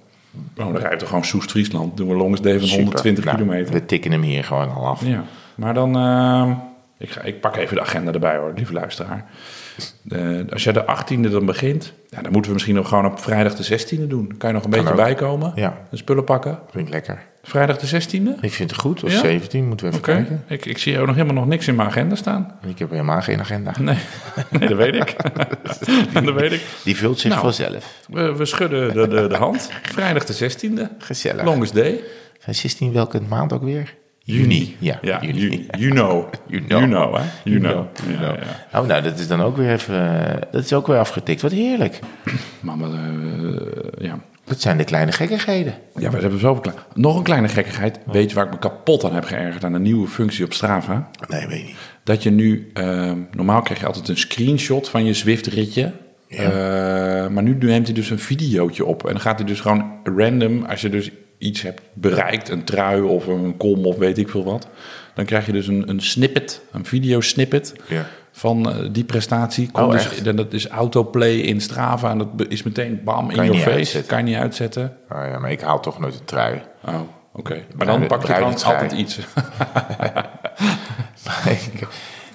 [0.57, 1.97] Oh, dan rijden we gewoon Soest Friesland.
[1.97, 2.75] Doen we van Super.
[2.75, 3.73] 120 Nou, kilometer.
[3.73, 5.05] We tikken hem hier gewoon al af.
[5.05, 5.23] Ja,
[5.55, 5.95] maar dan...
[5.95, 6.51] eh,
[6.97, 9.25] ik, ga, ik pak even de agenda erbij hoor, lieve luisteraar.
[10.09, 10.19] Eh,
[10.51, 13.55] als jij de 18e dan begint, ja, dan moeten we misschien nog gewoon op vrijdag
[13.55, 14.27] de 16e doen.
[14.27, 14.95] Dan kan je nog een beetje ook.
[14.95, 15.51] bijkomen.
[15.55, 15.77] Ja.
[15.89, 16.59] De spullen pakken.
[16.71, 17.23] Vind ik lekker.
[17.43, 18.39] Vrijdag de 16e?
[18.41, 19.03] Ik vind het goed.
[19.03, 19.19] Of Ja?
[19.19, 20.43] 17, moeten we even kijken.
[20.47, 22.51] Ik, ik zie ook nog helemaal nog niks in mijn agenda staan.
[22.67, 23.73] Ik heb helemaal geen agenda.
[23.79, 23.97] Nee,
[24.49, 25.15] nee dat weet ik.
[26.25, 26.61] dat weet ik.
[26.83, 27.41] Die vult zich Nou.
[27.41, 27.99] vanzelf.
[28.09, 29.69] We, we schudden de, de, de hand.
[29.81, 30.81] Vrijdag de 16e.
[30.97, 31.43] Gezellig.
[31.43, 31.99] Longest day.
[32.39, 33.95] Zijn 16 welke maand ook weer?
[34.27, 34.75] Juni.
[34.79, 35.39] Ja, Ja, juni.
[35.39, 36.27] you, you know.
[36.47, 37.15] You You know.
[37.15, 37.21] hè?
[37.43, 37.85] You know.
[38.07, 38.35] You know.
[38.71, 38.79] ja.
[38.79, 40.25] Oh, nou, dat is dan ook weer even...
[40.35, 41.41] eh, Dat is ook weer afgetikt.
[41.41, 41.99] Wat heerlijk.
[42.59, 43.61] Maar, maar, eh,
[43.97, 44.19] ja.
[44.43, 45.73] Dat zijn de kleine gekkigheden.
[45.95, 46.77] Ja, we hebben zoveel klein.
[46.93, 47.99] Nog een kleine gekkigheid.
[48.11, 51.09] Weet je waar ik me kapot aan heb geërgerd aan een nieuwe functie op Strava?
[51.27, 51.75] Nee, weet niet.
[52.03, 55.91] Dat je nu, eh, normaal krijg je altijd een screenshot van je Zwift-ritje.
[56.29, 56.47] Eh,
[57.27, 59.03] maar nu neemt hij dus een videootje op.
[59.05, 63.01] En dan gaat hij dus gewoon random, als je dus iets hebt bereikt, een trui
[63.01, 64.67] of een kom of weet ik veel wat.
[65.13, 68.05] Dan krijg je dus een, een snippet, een videosnippet Ja.
[68.31, 69.71] van eh, die prestatie.
[69.71, 73.35] Komt Oh, dus, en dat is autoplay in Strava en dat is meteen bam in
[73.35, 73.69] je your face.
[73.69, 74.09] uitzetten.
[74.09, 74.97] Kan je niet uitzetten.
[75.11, 76.61] Oh, ja, maar ik haal toch nooit een trui.
[76.85, 76.99] Oh,
[77.33, 77.63] oké.
[77.75, 78.43] Maar dan pak je trui.
[78.43, 79.19] altijd iets.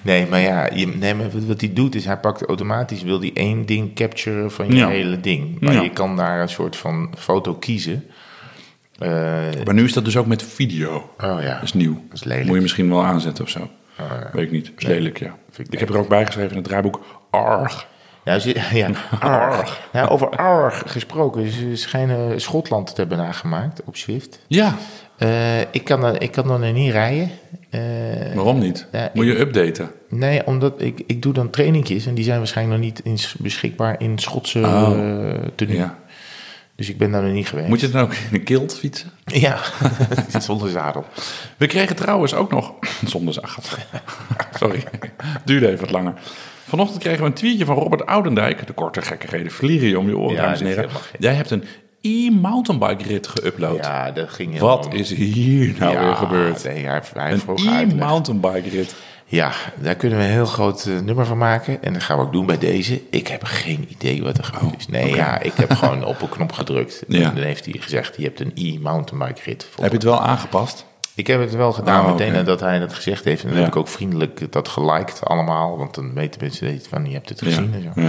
[0.01, 3.19] nee, maar ja, je, nee, maar wat- wat hij doet is, hij pakt automatisch, wil
[3.19, 4.87] hij één ding capturen van je Ja.
[4.87, 5.59] hele ding.
[5.59, 5.81] Maar Ja.
[5.81, 8.03] je kan daar een soort van foto kiezen.
[9.01, 10.95] Eh, Maar nu is dat dus ook met video.
[11.23, 11.93] oh ja, Dat is nieuw.
[11.93, 12.45] Dat is lelijk.
[12.45, 13.69] Moet je misschien wel aanzetten of zo.
[13.97, 14.29] ja.
[14.33, 14.71] Weet ik niet.
[14.77, 15.35] Is Nee, lelijk, ja.
[15.57, 17.87] ik Ik heb er ook bij geschreven in het draaiboek Arg.
[18.25, 18.39] Ja,
[18.73, 19.81] ja Arg.
[19.93, 21.51] Ja, over Arg gesproken.
[21.51, 24.39] Ze schijnen Schotland te hebben nagemaakt op Swift.
[24.47, 24.75] Ja,
[25.17, 27.29] Eh, ik, kan dan, ik kan dan er niet rijden.
[27.69, 27.81] Eh,
[28.35, 28.87] waarom niet?
[29.13, 29.91] Moet ik- je updaten.
[30.09, 33.95] nee, omdat ik, ik doe dan trainingjes en die zijn waarschijnlijk nog niet in, beschikbaar
[34.01, 34.97] in Schotse Oh.
[35.55, 35.97] Ja.
[36.81, 37.67] Dus ik ben daar nog niet geweest.
[37.67, 39.11] Moet je dan ook in een kilt fietsen?
[39.25, 39.59] Ja,
[40.39, 41.05] zonder zadel.
[41.57, 42.73] We kregen trouwens ook nog...
[43.05, 43.77] Zonder zacht.
[44.59, 44.83] Sorry.
[45.45, 46.13] Duurde even wat langer.
[46.67, 48.67] Vanochtend kregen we een tweetje van Robert Oudendijk.
[48.67, 50.89] De korte gekkigheden vliegen om je oren, Ja, dames en heren.
[51.19, 51.63] Jij hebt een
[52.01, 53.75] e-mountainbike rit geüpload.
[53.81, 54.91] Ja, dat ging helemaal Wat om.
[54.91, 56.63] is hier nou Ja, weer gebeurd?
[56.63, 58.95] Nee, hij, hij Een e-mountainbike rit.
[59.31, 61.83] Ja, daar kunnen we een heel groot eh, nummer van maken.
[61.83, 63.01] En dat gaan we ook doen bij deze.
[63.09, 64.87] Ik heb geen idee wat er gebeurd is.
[64.87, 67.03] Nee, ja, ik heb gewoon op een knop gedrukt.
[67.07, 67.27] Ja.
[67.29, 69.67] En dan heeft hij gezegd, je hebt een e-mountainbike rit.
[69.75, 70.85] Heb je het wel aangepast?
[71.15, 73.41] Ik heb het wel gedaan Oh, meteen nadat hij dat gezegd heeft.
[73.43, 73.63] En dan Ja.
[73.63, 75.77] heb ik ook vriendelijk dat geliked allemaal.
[75.77, 78.01] Want dan weten mensen dat je- van, je hebt het gezien en zo.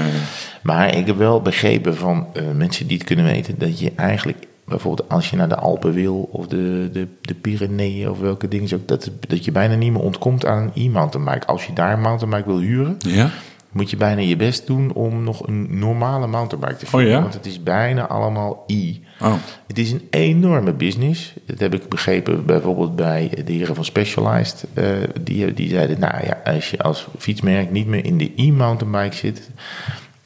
[0.62, 3.58] Maar ik heb wel begrepen van eh, mensen die het kunnen weten...
[3.58, 6.28] dat je eigenlijk bijvoorbeeld als je naar de Alpen wil...
[6.32, 8.88] of de, de, de Pyreneeën of welke dingen ook...
[8.88, 11.46] Dat, dat je bijna niet meer ontkomt aan een e-mountainbike.
[11.46, 12.96] Als je daar een mountainbike wil huren...
[12.98, 13.30] Ja?
[13.72, 17.08] moet je bijna je best doen om nog een normale mountainbike te vinden.
[17.08, 17.20] Oh ja?
[17.20, 18.94] Want het is bijna allemaal e.
[19.20, 19.34] Oh.
[19.66, 21.32] Het is een enorme business.
[21.46, 24.64] Dat heb ik begrepen bijvoorbeeld bij de heren van Specialized.
[24.74, 24.84] Eh,
[25.20, 29.50] die, die zeiden, nou ja, als je als fietsmerk niet meer in de e-mountainbike zit...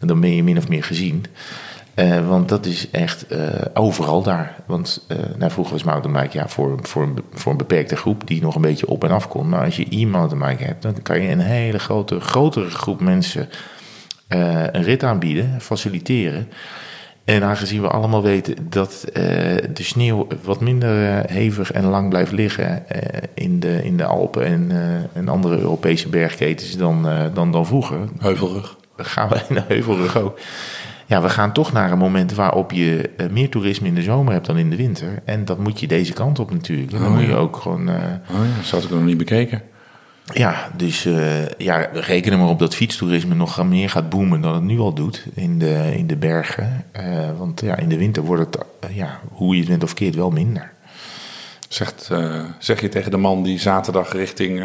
[0.01, 1.25] dan ben je min of meer gezien.
[1.97, 4.57] Eh, want dat is echt eh, overal daar.
[4.67, 8.43] Want eh, nou, vroeger was mountainbike ja, voor, voor, een voor een beperkte groep die
[8.43, 9.49] nog een beetje op en af kon.
[9.49, 13.49] Maar als je e-mountainbike hebt, dan kan je een hele grote, grotere groep mensen
[14.29, 16.49] een rit aanbieden, faciliteren.
[17.25, 19.05] En aangezien we allemaal weten dat
[19.73, 22.85] de sneeuw wat minder hevig en lang blijft liggen
[23.35, 24.71] in, de, in de Alpen en,
[25.13, 28.77] en andere Europese bergketens dan, dan, dan vroeger, Heuvelrug.
[28.97, 30.39] dan gaan we in de heuvelrug ook.
[31.07, 34.33] Ja, we gaan toch naar een moment waarop je eh, meer toerisme in de zomer
[34.33, 35.23] hebt dan in de winter.
[35.25, 36.91] En dat moet je deze kant op natuurlijk.
[36.91, 37.27] Dan Oh, moet ja.
[37.29, 37.89] je ook gewoon...
[37.89, 39.63] eh, Oh ja, dat had ik nog niet bekeken.
[40.35, 44.55] ja, dus eh, ja, reken er maar op dat fietstoerisme nog meer gaat boomen dan
[44.55, 46.85] het nu al doet in de, in de bergen.
[47.39, 48.65] Want ja, in de winter wordt het,
[48.95, 50.73] ja, hoe je het bent of keert, wel minder.
[51.69, 52.11] Zegt,
[52.59, 54.63] zeg je tegen de man die zaterdag richting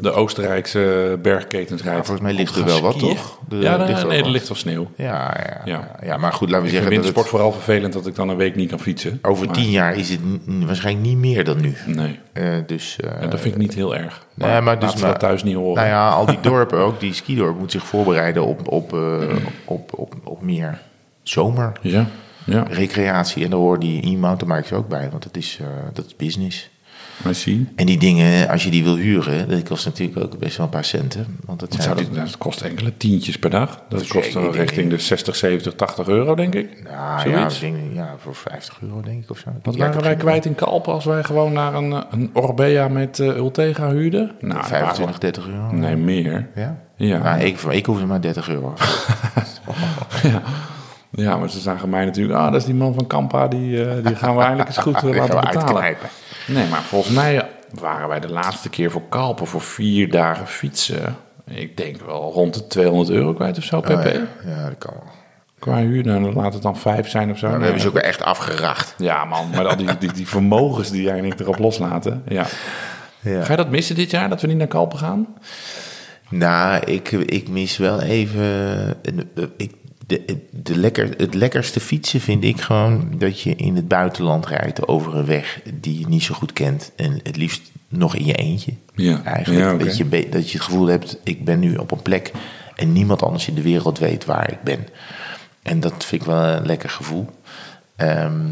[0.00, 2.06] de Oostenrijkse bergketens rijdt.
[2.06, 3.08] volgens mij ligt er wel wat, skiën.
[3.14, 3.38] toch?
[3.50, 4.90] Er ja, ligt nee, er ligt wel sneeuw.
[4.96, 5.60] Ja, ja, Ja.
[5.64, 6.06] ja.
[6.06, 8.14] ja maar goed, laten we Ik vind zeggen dat wintersport het, vooral vervelend dat ik
[8.14, 9.18] dan een week niet kan fietsen.
[9.22, 11.74] over Maar- tien jaar is het waarschijnlijk niet meer dan nu.
[11.86, 14.26] Nee, Eh, dus, eh, en dat vind ik niet heel erg.
[14.34, 15.74] Nee, maar laten dus we maar- dat thuis niet horen.
[15.74, 19.20] Nou ja, al die dorpen ook, die skidorp moet zich voorbereiden op, op, eh,
[19.64, 20.78] op, op, op meer
[21.22, 21.72] zomer.
[21.80, 22.06] Ja,
[22.44, 22.64] ja.
[22.70, 23.44] recreatie.
[23.44, 26.70] En daar horen die e-mountainbikes ook bij, want dat is, eh, dat is business.
[27.74, 30.72] En die dingen, als je die wil huren, dat kost natuurlijk ook best wel een
[30.72, 31.26] paar centen.
[31.44, 33.82] Want dat zijn dat kost enkele tientjes per dag.
[33.88, 36.82] Dat Dus kost dan richting de 60, 70, 80 euro, denk ik.
[36.82, 37.62] Nou ja, Zoiets.
[37.62, 39.50] ik denk, ja, voor 50 euro denk ik of zo.
[39.62, 42.88] Wat Ja, waren wij kwijt in Kalpen als wij gewoon naar een, eh, een Orbea
[42.88, 44.32] met eh, Ultegra huurden?
[44.40, 45.72] Nou, 25, 30 euro.
[45.72, 46.48] Nee, meer.
[46.54, 46.78] Ja?
[46.96, 47.18] Ja.
[47.18, 48.74] Nou, ik, ik hoefde maar 30 euro.
[51.10, 54.06] Ja, maar ze zagen mij natuurlijk, ah, dat is die man van Kampa, die, eh,
[54.06, 55.44] die gaan we eindelijk eens goed laten betalen.
[55.44, 56.08] uitknijpen.
[56.46, 61.16] Nee, maar volgens mij waren wij de laatste keer voor Kalpen voor vier dagen fietsen.
[61.50, 63.90] Ik denk wel rond de 200 euro kwijt of zo pp.
[63.90, 64.10] Oh, ja.
[64.44, 65.12] ja, dat kan wel.
[65.58, 67.48] Qua huur, nou, dan laat het dan vijf zijn of zo.
[67.48, 68.94] Maar we hebben ze ook echt afgeracht.
[68.98, 72.22] Ja, man, maar al die, die, die vermogens die jij en ik erop loslaten.
[72.28, 72.46] Ja.
[73.20, 73.44] Ja.
[73.44, 75.26] Ga je dat missen dit jaar, dat we niet naar Kalpen gaan?
[76.28, 78.96] Nou, ik, ik mis wel even.
[79.56, 79.72] Ik,
[80.06, 84.88] de, de lekker, het lekkerste fietsen vind ik gewoon dat je in het buitenland rijdt
[84.88, 86.92] over een weg die je niet zo goed kent.
[86.96, 88.72] En het liefst nog in je eentje.
[88.94, 89.24] Ja.
[89.24, 89.64] Eigenlijk.
[89.64, 92.32] Ja, dat, je, dat je het gevoel hebt, ik ben nu op een plek
[92.74, 94.86] en niemand anders in de wereld weet waar ik ben.
[95.62, 97.26] En dat vind ik wel een lekker gevoel.
[97.96, 98.48] Ehm,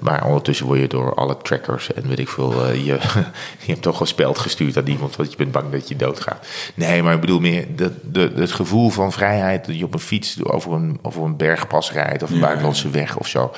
[0.00, 2.64] maar ondertussen word je door alle trackers en weet ik veel.
[2.64, 2.92] eh, je,
[3.64, 6.46] je hebt toch een speld gestuurd aan iemand, want je bent bang dat je doodgaat.
[6.74, 9.66] Nee, maar ik bedoel meer de, het gevoel van vrijheid.
[9.66, 12.90] Dat je op een fiets over een, over een bergpas rijdt of een Ja, buitenlandse
[12.90, 13.52] weg of zo.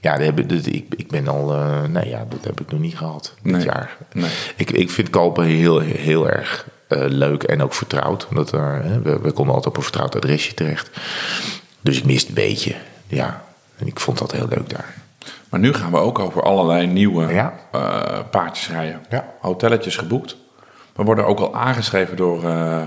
[0.00, 1.52] Ja, dat heb, ik- dat, ik, ik ben al.
[1.54, 3.96] eh nou ja, dat heb ik nog niet gehad dit Nee, jaar.
[4.12, 4.30] nee.
[4.56, 8.26] Ik, ik vind Kalpen heel, heel erg eh, leuk en ook vertrouwd.
[8.28, 10.90] Omdat er, we, we konden altijd op een vertrouwd adresje terecht.
[11.80, 12.74] Dus ik mis het een beetje.
[13.06, 13.44] Ja,
[13.78, 14.94] en ik vond dat heel leuk daar.
[15.50, 17.52] Maar nu gaan we ook over allerlei nieuwe Ja.
[17.72, 19.00] eh, paardjes rijden.
[19.08, 19.24] Ja.
[19.40, 20.36] Hotelletjes geboekt.
[20.94, 22.82] We worden ook al aangeschreven door eh,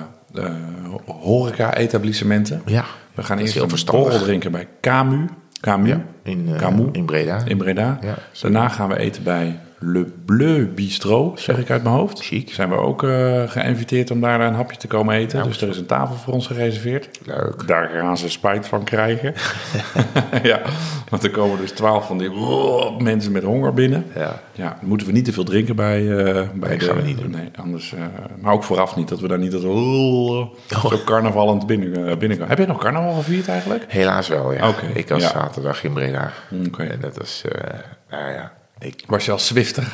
[1.05, 2.61] horeca-etablissementen.
[2.65, 5.25] Ja, We gaan eerst een borrel drinken bij Camu.
[5.61, 6.05] Camu.
[6.23, 6.85] In, eh, Camus.
[6.91, 7.39] in Breda.
[7.45, 7.97] In Breda.
[8.01, 12.23] Ja, Daarna gaan we eten bij Le Bleu Bistro, zeg ik uit mijn hoofd.
[12.23, 12.53] Chic.
[12.53, 15.43] Zijn we ook eh, geïnviteerd om daar een hapje te komen eten.
[15.43, 17.19] dus er is een tafel voor ons gereserveerd.
[17.25, 17.67] Leuk.
[17.67, 19.33] Daar gaan ze spijt van krijgen.
[20.43, 20.61] ja,
[21.09, 24.05] want er komen dus twaalf van die oh, mensen met honger binnen.
[24.15, 24.41] Ja.
[24.51, 26.85] Ja, moeten we niet te veel drinken bij, eh bij Nee, de...
[26.85, 27.31] gaan we niet doen.
[27.31, 27.93] Nee, anders...
[27.93, 28.01] eh,
[28.41, 32.47] maar ook vooraf niet, dat we daar niet dat oh, zo carnavalend binnen, binnenkomen.
[32.47, 33.85] Heb je nog carnaval gevierd eigenlijk?
[33.87, 34.69] Helaas wel, ja.
[34.69, 35.29] Oké, ik was ja.
[35.29, 36.31] zaterdag in Breda.
[36.67, 36.83] Oké.
[36.83, 37.43] En dat was,
[38.09, 38.59] nou ja...
[38.81, 39.93] Ik, Was je al Swifter?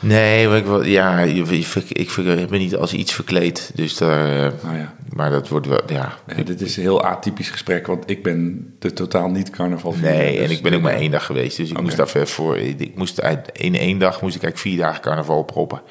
[0.00, 2.16] nee, maar ik, ja, ik,
[2.50, 3.70] me niet als iets verkleed.
[3.74, 4.94] Dus daar, eh, Nou ja.
[5.08, 6.18] maar dat wordt wel, ja...
[6.36, 10.38] Ja, dit is een heel atypisch gesprek, want ik ben de totaal niet carnaval Nee,
[10.38, 11.56] en dus- ik ben ook maar één dag geweest.
[11.56, 12.58] Dus ik moest daar voor.
[12.58, 15.82] Ik moest uit, in één dag moest ik eigenlijk vier dagen carnaval proppen.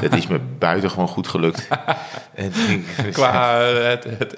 [0.00, 1.68] Dat is me buitengewoon goed gelukt.
[2.34, 2.52] en
[3.12, 4.36] Qua eh, het, het,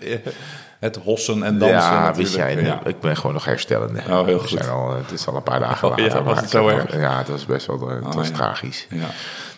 [0.81, 2.29] het hossen en dansen ja, we natuurlijk.
[2.29, 2.81] zijn, Ja.
[2.85, 3.99] ik ben gewoon nog herstellende.
[4.09, 4.49] Oh, heel We goed.
[4.49, 6.23] Zijn al, het is al een paar dagen Oh, ja, later.
[6.25, 6.97] was maar het zo erg?
[7.01, 8.35] Ja, het was best wel het Oh, was ja.
[8.35, 8.87] tragisch.
[8.91, 9.07] Ja.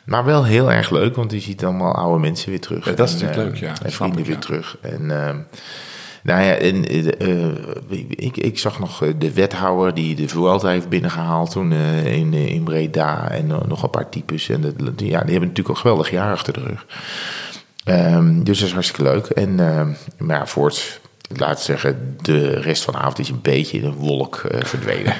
[0.04, 2.84] Maar wel heel erg leuk, want je ziet allemaal oude mensen weer terug.
[2.84, 3.84] Ja, dat is En, natuurlijk eh, leuk, ja.
[3.84, 4.40] En vrienden ik, weer ja.
[4.40, 4.76] terug.
[4.80, 5.36] En, ehm,
[6.22, 7.06] nou ja, en, eh,
[7.46, 7.54] eh,
[8.08, 12.32] ik, ik zag nog eh, de wethouder die de Vuelta heeft binnengehaald toen eh, in,
[12.34, 13.30] eh, in Breda.
[13.30, 14.48] En eh, nog een paar types.
[14.48, 16.86] En dat, ja, die hebben natuurlijk een geweldig jaar achter de rug.
[17.84, 19.26] Ehm, dus dat is hartstikke leuk.
[19.26, 21.00] En ehm, maar ja, voorts,
[21.36, 24.64] laat ik zeggen, de rest van de avond is een beetje in een wolk eh,
[24.64, 25.14] verdwenen.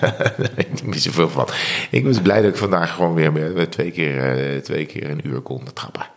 [0.00, 1.48] Daar weet ik niet meer zoveel van.
[1.90, 5.20] Ik was blij dat ik vandaag gewoon weer met- twee keer, eh, twee keer een
[5.24, 6.02] uur kon trappen.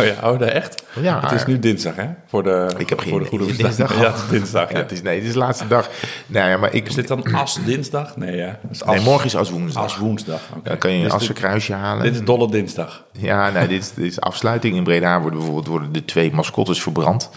[0.00, 0.82] Oh ja, oh, nee, echt?
[1.00, 1.20] Ja.
[1.20, 2.06] Het is nu dinsdag, hè?
[2.26, 4.00] Voor de, Ik heb geen voor de goede dinsdag.
[4.00, 4.70] Ja, het is dinsdag.
[4.70, 4.82] Ja, Ja.
[4.82, 5.88] het is, nee, het is de laatste dag.
[6.26, 8.16] Nou ja, maar ik, Is dit dan as dinsdag?
[8.16, 8.58] Nee, ja.
[8.70, 9.84] As, nee, morgen is als woensdag.
[9.84, 10.40] as woensdag.
[10.62, 12.02] Dan kan je een dit- assenkruisje halen.
[12.02, 13.04] Dit is dolle dinsdag.
[13.12, 14.76] Ja, nee, dit, is, dit is afsluiting.
[14.76, 17.30] In Breda worden bijvoorbeeld worden de twee mascottes verbrand.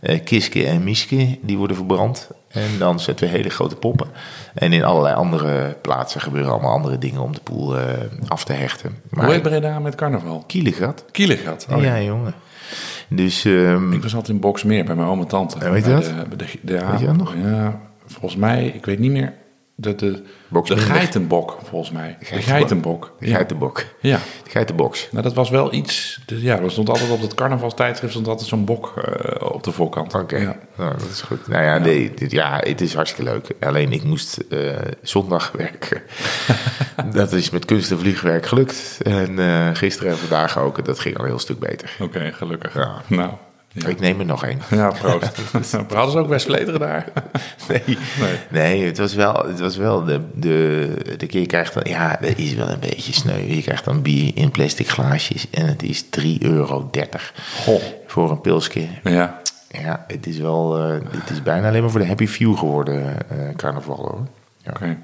[0.00, 2.30] Eh, Kiske en Miske, die worden verbrand.
[2.48, 4.06] En dan zetten we hele grote poppen.
[4.54, 7.84] En in allerlei andere plaatsen gebeuren allemaal andere dingen om de poel eh,
[8.28, 8.96] af te hechten.
[9.10, 10.44] Maar Hoe heet Breda met carnaval?
[10.46, 11.04] Kielegat.
[11.10, 11.66] Kielegat.
[11.70, 12.34] Oh, ja, jongen.
[13.08, 15.70] Dus ehm, Ik was altijd in Boksmeer bij mijn oom en tante.
[15.70, 16.04] Weet je dat?
[16.04, 17.34] De, bij de, de, ja, Weet je dat nog?
[17.44, 19.32] Ja, volgens mij, ik weet niet meer.
[19.80, 20.22] De, de,
[20.64, 22.16] de geitenbok, volgens mij.
[22.18, 22.54] De Geitenbok.
[22.56, 23.12] geitenbok.
[23.18, 23.34] de Ja.
[23.34, 23.84] geitenbok.
[24.00, 24.18] ja.
[24.44, 25.08] De geitenbox.
[25.10, 26.20] Nou, dat was wel iets.
[26.26, 29.72] dus ja, er stond altijd op het carnavalstijdschrift stond altijd zo'n bok eh, op de
[29.72, 30.14] voorkant.
[30.14, 30.56] Oké, Ja.
[30.76, 31.48] nou, dat is goed.
[31.48, 33.46] Nou ja, nee, dit, ja, het is hartstikke leuk.
[33.60, 34.58] Alleen ik moest eh,
[35.02, 36.02] zondag werken.
[37.12, 38.98] dat is met kunst en vliegwerk gelukt.
[39.02, 40.78] En eh, gisteren en vandaag ook.
[40.78, 41.96] En dat ging al een heel stuk beter.
[42.00, 42.74] Oké, gelukkig.
[42.74, 43.02] Ja.
[43.06, 43.30] Nou,
[43.72, 43.88] ja.
[43.88, 44.58] Ik neem er nog één.
[44.70, 45.40] Ja, proost.
[45.94, 47.06] Hadden ze ook West Vleteren daar?
[47.68, 47.98] Nee,
[48.50, 48.84] nee.
[48.84, 52.38] het was wel, het was wel de, de, de keer je krijgt dan, ja, dat
[52.38, 53.54] is wel een beetje sneu.
[53.54, 56.90] Je krijgt dan bier in plastic glaasjes en het is 3,30 euro
[57.64, 57.82] Goh.
[58.06, 58.86] voor een pilsje.
[59.02, 59.40] Ja.
[59.68, 63.28] Ja, het is wel, eh, het is bijna alleen maar voor de happy few geworden,
[63.30, 64.26] eh, carnaval hoor.
[64.62, 64.70] Ja.
[64.70, 64.98] Oké.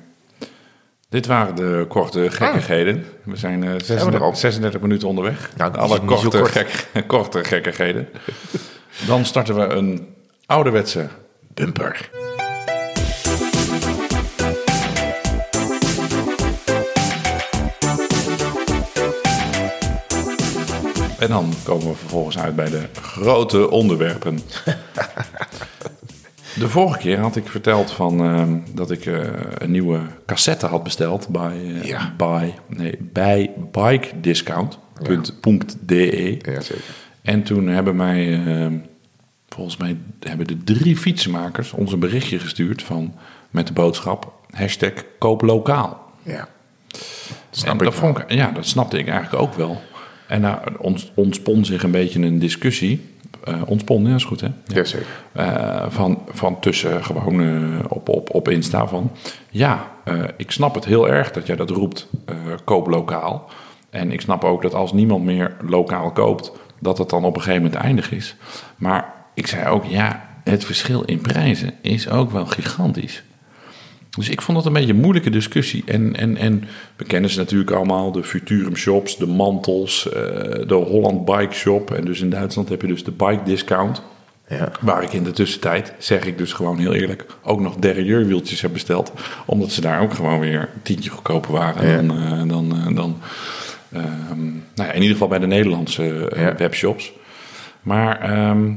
[1.09, 3.05] Dit waren de korte gekkigheden.
[3.25, 4.35] We zijn eh, we 36, erop?
[4.35, 5.51] 36 minuten onderweg.
[5.57, 6.51] Nou, Alle korte, kort.
[6.51, 8.09] gek, korte gekkigheden.
[9.07, 10.15] Dan starten we een
[10.47, 11.09] ouderwetse
[11.55, 12.11] Bumper.
[21.19, 24.39] En dan komen we vervolgens uit bij de grote onderwerpen.
[26.59, 29.21] De vorige keer had ik verteld van, ehm, dat ik eh,
[29.59, 32.15] een nieuwe cassette had besteld bij, eh, Ja.
[32.17, 36.39] bij, nee, bij bikediscount.de.
[36.43, 36.61] Ja.
[37.23, 38.73] En toen hebben mij, ehm,
[39.49, 43.15] volgens mij hebben de drie fietsenmakers ons een berichtje gestuurd van,
[43.51, 46.11] met de boodschap hashtag koop lokaal.
[46.23, 46.49] Ja.
[47.65, 49.81] En dat vond ik, ja, dat snapte ik eigenlijk ook wel.
[50.27, 53.15] En nou, ons, ontspon zich een beetje een discussie.
[53.47, 54.49] Eh ontspon, ja, is goed hè?
[54.65, 55.07] Ja, zeker.
[55.33, 59.11] Eh, van, van tussen gewoon eh, op, op, op Insta van...
[59.51, 59.95] Ja,
[60.37, 62.09] ik snap het heel erg dat jij dat roept,
[62.65, 63.51] koop lokaal.
[63.91, 66.53] En ik snap ook dat als niemand meer lokaal koopt...
[66.79, 68.37] dat het dan op een gegeven moment eindig is.
[68.77, 73.23] Maar ik zei ook, ja, het verschil in prijzen is ook wel gigantisch.
[74.17, 75.83] Dus ik vond dat een beetje een moeilijke discussie.
[75.87, 76.65] En, en, en
[76.97, 80.23] we kennen ze natuurlijk allemaal, de Futurum Shops, de Mantels, eh,
[80.67, 81.91] de Holland Bike Shop.
[81.91, 84.03] En dus in Duitsland heb je dus de Bike Discount.
[84.49, 84.73] Ja.
[84.81, 88.73] Waar ik in de tussentijd, zeg ik dus gewoon heel eerlijk, ook nog derailleurwieltjes heb
[88.73, 89.13] besteld.
[89.47, 91.97] Omdat ze daar ook gewoon weer een tientje goedkoper waren Ja.
[91.97, 93.19] dan, eh, dan, eh, dan
[93.93, 94.45] ehm,
[94.75, 97.13] nou ja, in ieder geval bij de Nederlandse webshops.
[97.83, 98.73] Maar ehm,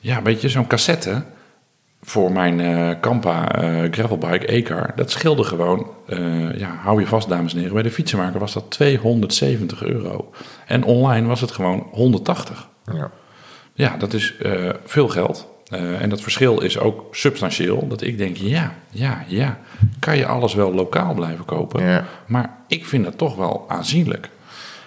[0.00, 1.22] ja, weet je, zo'n cassette
[2.04, 7.28] voor mijn eh Kampa eh, gravelbike E-car, dat scheelde gewoon, eh, ja, hou je vast
[7.28, 10.30] dames en heren, bij de fietsenmaker was dat 270 euro.
[10.66, 12.68] En online was het gewoon 180.
[12.92, 13.10] Ja.
[13.72, 14.34] Ja, dat is
[14.84, 15.48] veel geld.
[16.00, 17.88] En dat verschil is ook substantieel.
[17.88, 19.58] Dat ik denk, ja, ja, ja.
[19.98, 21.84] Kan je alles wel lokaal blijven kopen?
[21.84, 22.04] Ja.
[22.26, 24.28] Maar ik vind dat toch wel aanzienlijk.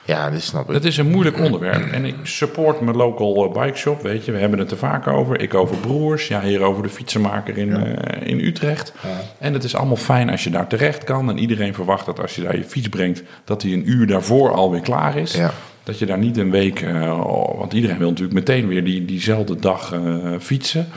[0.08, 0.74] Ja, dat snap ik.
[0.74, 1.92] Het is een moeilijk onderwerp.
[1.92, 4.32] En ik support mijn local eh, bike shop, weet je.
[4.32, 5.42] We hebben het er vaak over.
[5.42, 8.94] Ik over Broers, ja, hier over de fietsenmaker in, eh, in Utrecht.
[9.40, 11.30] En het is allemaal fijn als je daar terecht kan.
[11.30, 13.24] En iedereen verwacht dat als je daar je fiets brengt...
[13.44, 15.34] dat die een uur daarvoor alweer klaar is.
[15.34, 15.52] Ja.
[15.84, 16.82] Dat je daar niet een week...
[16.82, 19.94] eh, oh, want iedereen wil natuurlijk meteen weer die, diezelfde dag
[20.40, 20.88] fietsen.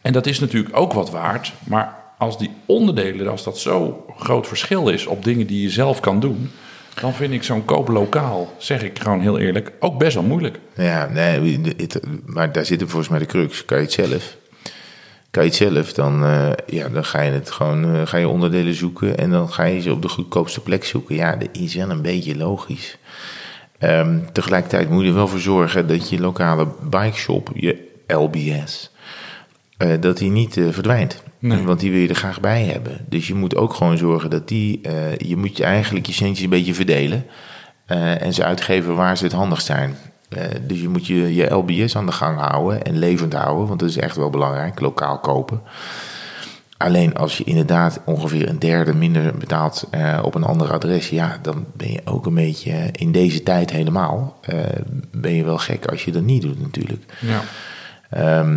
[0.00, 1.52] En dat is natuurlijk ook wat waard.
[1.64, 5.06] Maar als die onderdelen, als dat zo groot verschil is...
[5.06, 6.50] op dingen die je zelf kan doen...
[6.94, 9.72] dan vind ik zo'n koop lokaal, zeg ik gewoon heel eerlijk...
[9.80, 10.58] ook best wel moeilijk.
[10.74, 11.60] Ja, nee,
[12.26, 13.64] maar daar zit volgens mij de crux.
[13.64, 14.36] Kan je het zelf?
[15.30, 18.28] Kan je het zelf, dan, eh, ja, dan ga je het gewoon, eh, ga je
[18.28, 21.14] onderdelen zoeken en dan ga je ze op de goedkoopste plek zoeken.
[21.14, 22.98] Ja, dat is wel een beetje logisch.
[23.78, 28.90] Ehm, tegelijkertijd moet je er wel voor zorgen dat je lokale bikeshop, je LBS,
[29.76, 31.22] eh, dat die niet verdwijnt.
[31.40, 31.62] Nee.
[31.62, 33.06] Want die wil je er graag bij hebben.
[33.08, 36.44] Dus je moet ook gewoon zorgen dat die, eh, je moet je eigenlijk je centjes
[36.44, 37.24] een beetje verdelen.
[37.86, 39.94] eh, en ze uitgeven waar ze het handigst zijn.
[40.28, 43.80] Eh, dus je moet je, je LBS aan de gang houden en levend houden, want
[43.80, 45.62] dat is echt wel belangrijk, lokaal kopen.
[46.76, 51.38] Alleen als je inderdaad ongeveer een derde minder betaalt eh, op een ander adres, ja,
[51.42, 54.38] dan ben je ook een beetje in deze tijd helemaal.
[54.42, 54.56] eh,
[55.12, 57.04] ben je wel gek als je dat niet doet, natuurlijk.
[57.20, 57.40] Ja.
[58.10, 58.50] Eh,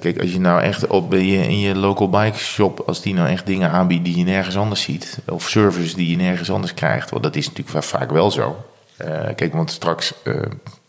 [0.00, 3.46] kijk, als je nou echt op in je, local bike shop, als die nou echt
[3.46, 7.22] dingen aanbiedt die je nergens anders ziet, of service die je nergens anders krijgt, want
[7.22, 8.64] dat is natuurlijk va- vaak wel zo.
[8.96, 10.34] Eh, kijk, want straks eh,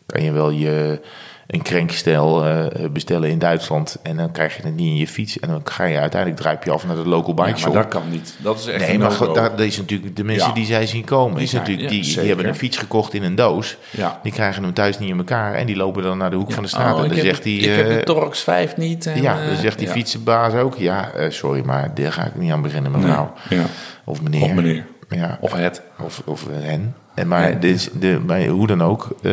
[0.05, 1.01] kan je wel je
[1.49, 5.39] een krenkstel eh, bestellen in Duitsland en dan krijg je het niet in je fiets
[5.39, 7.73] en dan ga je uiteindelijk druip je af naar de local bike Ja, shop.
[7.73, 8.35] maar dat kan niet.
[8.37, 10.53] Dat is echt Nee, een maar goed, dat, dat is natuurlijk de mensen Ja.
[10.53, 11.33] die zij zien komen.
[11.35, 13.77] Die is zijn- natuurlijk, ja, die, die hebben een fiets gekocht in een doos.
[13.89, 14.19] Ja.
[14.23, 16.63] Die krijgen hem thuis niet in elkaar en die lopen dan naar de hoek van
[16.63, 16.93] de straat.
[16.93, 17.59] Oh, en ik dan heb zegt de- hij.
[17.59, 19.05] ik heb de eh, Torx 5 niet.
[19.05, 19.93] En, ja, eh, dan zegt die ja.
[19.93, 20.75] fietsenbaas ook.
[20.77, 23.33] Ja, eh, sorry, maar daar ga ik niet aan beginnen, mevrouw.
[23.49, 23.63] Ja.
[24.05, 24.43] Of meneer.
[24.43, 24.85] Of meneer.
[25.09, 25.37] Ja.
[25.41, 25.81] Of het.
[26.03, 26.95] Of, of hen.
[27.15, 29.31] En maar, dit is de, maar hoe dan ook, eh,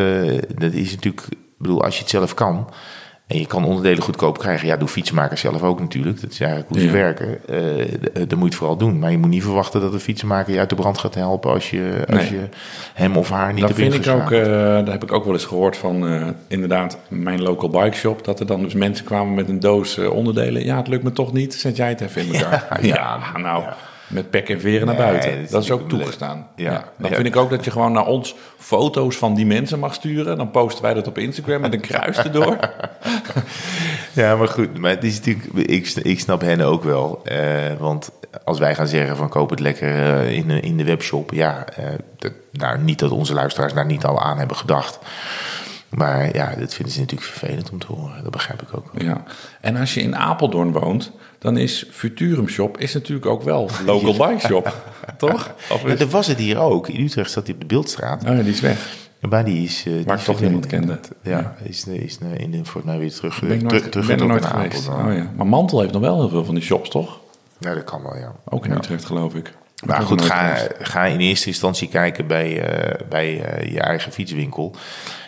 [0.59, 1.27] dat is natuurlijk
[1.59, 2.71] bedoel, als je het zelf kan
[3.27, 6.21] en je kan onderdelen goedkoop krijgen, ja, doe fietsenmakers zelf ook natuurlijk.
[6.21, 6.93] Dat is eigenlijk hoe ze Ja.
[6.93, 7.49] werken.
[7.49, 8.99] Eh, d- dan moet je het vooral doen.
[8.99, 11.71] Maar je moet niet verwachten dat een fietsenmaker je uit de brand gaat helpen als
[11.71, 12.33] je, als Nee.
[12.33, 12.49] je
[12.95, 14.47] hem of haar niet Dat vind ik ook, ingeschakeld.
[14.47, 14.53] eh,
[14.85, 18.25] daar heb ik ook wel eens gehoord van eh, inderdaad mijn local bike shop.
[18.25, 20.65] Dat er dan dus mensen kwamen met een doos eh, onderdelen.
[20.65, 21.55] Ja, het lukt me toch niet.
[21.55, 22.79] Zet jij het even in elkaar.
[22.87, 23.65] Ja, nou,
[24.09, 25.41] met pek en veren naar Nee, buiten.
[25.41, 26.47] dat Dat is ook toegestaan.
[26.57, 26.71] Ja.
[26.73, 26.85] Ja.
[26.99, 27.17] Dan Ja.
[27.17, 30.37] vind ik ook dat je gewoon naar ons foto's van die mensen mag sturen.
[30.37, 32.57] Dan posten wij dat op Instagram met een kruis erdoor.
[34.13, 37.21] Ja, maar goed, maar het is natuurlijk, ik, ik snap hen ook wel.
[37.25, 37.39] Eh,
[37.79, 38.11] want
[38.45, 41.65] als wij gaan zeggen van koop het lekker eh, in, de- in de webshop, ja,
[41.77, 41.85] eh,
[42.19, 44.99] dat, nou, niet dat onze luisteraars daar niet al aan hebben gedacht.
[45.97, 48.23] Maar ja, dat vinden ze natuurlijk vervelend om te horen.
[48.23, 49.07] Dat begrijp ik ook wel.
[49.07, 49.25] Ja.
[49.61, 54.13] En als je in Apeldoorn woont, dan is Futurum Shop is natuurlijk ook wel local
[54.29, 54.75] bike shop.
[55.19, 55.55] Toch?
[55.71, 56.89] Of Ja, dat was het hier ook.
[56.89, 58.23] In Utrecht staat hij op de Beeldstraat.
[58.23, 58.97] Oh ja, die is weg.
[59.21, 59.87] Maar die is...
[60.05, 61.01] Waar ik toch niemand kende.
[61.23, 64.43] Ja, is, is eh, in de, mij weer terug, Ben ik terug ben er nooit
[64.43, 64.89] naar geweest.
[64.89, 65.13] Apeldoorn.
[65.13, 65.31] Oh, ja.
[65.37, 67.21] Maar Mantel heeft nog wel heel veel van die shops, toch?
[67.59, 68.35] Ja, dat kan wel, ja.
[68.45, 68.73] Ook in.
[68.73, 69.53] Utrecht, geloof ik.
[69.85, 74.75] Maar goed, ga, ga in eerste instantie kijken bij, eh, bij eh, je eigen fietswinkel.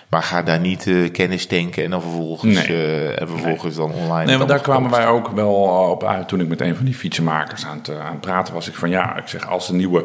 [0.09, 3.15] Maar ga daar niet eh, kennis tanken en dan vervolgens, Nee.
[3.15, 4.25] en vervolgens dan online.
[4.25, 5.55] Nee, want daar kwamen wij ook wel
[5.91, 8.69] op uit toen ik met een van die fietsenmakers aan het, aan het praten was.
[8.69, 10.05] Ik van ja, ik zeg als de nieuwe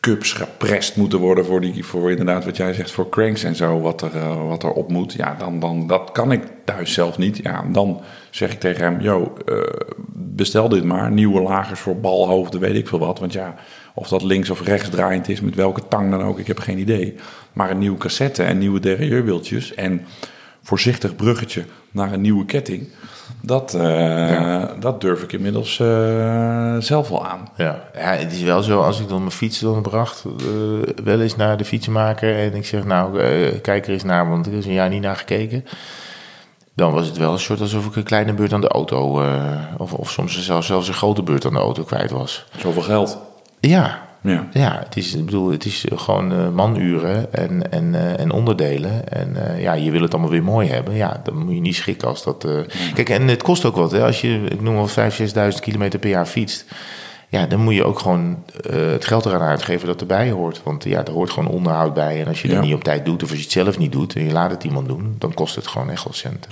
[0.00, 3.80] cups geprest moeten worden voor, die, voor inderdaad wat jij zegt, voor cranks en zo,
[3.80, 5.12] wat er, wat er op moet.
[5.12, 7.36] Ja, dan, dan dat kan ik thuis zelf niet.
[7.36, 9.32] Ja, dan zeg ik tegen hem, yo,
[10.12, 11.10] bestel dit maar.
[11.10, 13.18] Nieuwe lagers voor balhoofden, weet ik veel wat.
[13.18, 13.54] Want ja,
[13.94, 16.78] of dat links of rechts draaiend is, met welke tang dan ook, ik heb geen
[16.78, 17.14] idee.
[17.52, 20.06] Maar een nieuwe cassette en nieuwe derailleurwieltjes en
[20.62, 22.88] voorzichtig bruggetje naar een nieuwe ketting.
[23.40, 27.48] Dat, eh, dat durf ik inmiddels eh, zelf wel aan.
[27.56, 27.84] Ja.
[27.94, 31.36] ja, het is wel zo, als ik dan mijn fiets dan bracht, eh, wel eens
[31.36, 33.18] naar de fietsenmaker en ik zeg, nou,
[33.58, 35.64] kijk er eens naar, want er is een jaar niet naar gekeken.
[36.74, 39.22] Dan was het wel een soort alsof ik een kleine beurt aan de auto,
[39.78, 42.46] of, of soms zelfs, zelfs een grote beurt aan de auto kwijt was.
[42.58, 43.18] Zoveel geld.
[43.68, 44.46] Ja, Ja.
[44.52, 49.08] Ja, het is, ik bedoel, het is gewoon eh, manuren en, en, eh, en onderdelen.
[49.12, 50.94] En eh, ja, je wil het allemaal weer mooi hebben.
[50.94, 52.44] Ja, dan moet je niet schrikken als dat...
[52.44, 52.50] eh,
[52.94, 53.90] Kijk, en het kost ook wat.
[53.92, 54.04] Hè?
[54.04, 54.94] Als je, ik noem wel 5.000,
[55.54, 56.64] 6.000 kilometer per jaar fietst...
[57.28, 60.60] Ja, dan moet je ook gewoon eh, het geld eraan uitgeven dat erbij hoort.
[60.62, 62.20] Want ja, er hoort gewoon onderhoud bij.
[62.20, 62.54] En als je Ja.
[62.54, 64.14] dat niet op tijd doet, of als je het zelf niet doet...
[64.14, 66.50] en je laat het iemand doen, dan kost het gewoon echt wel centen.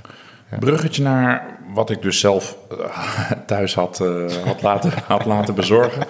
[0.58, 6.02] Bruggetje naar wat ik dus zelf eh, thuis had, eh, had, laten, had laten bezorgen.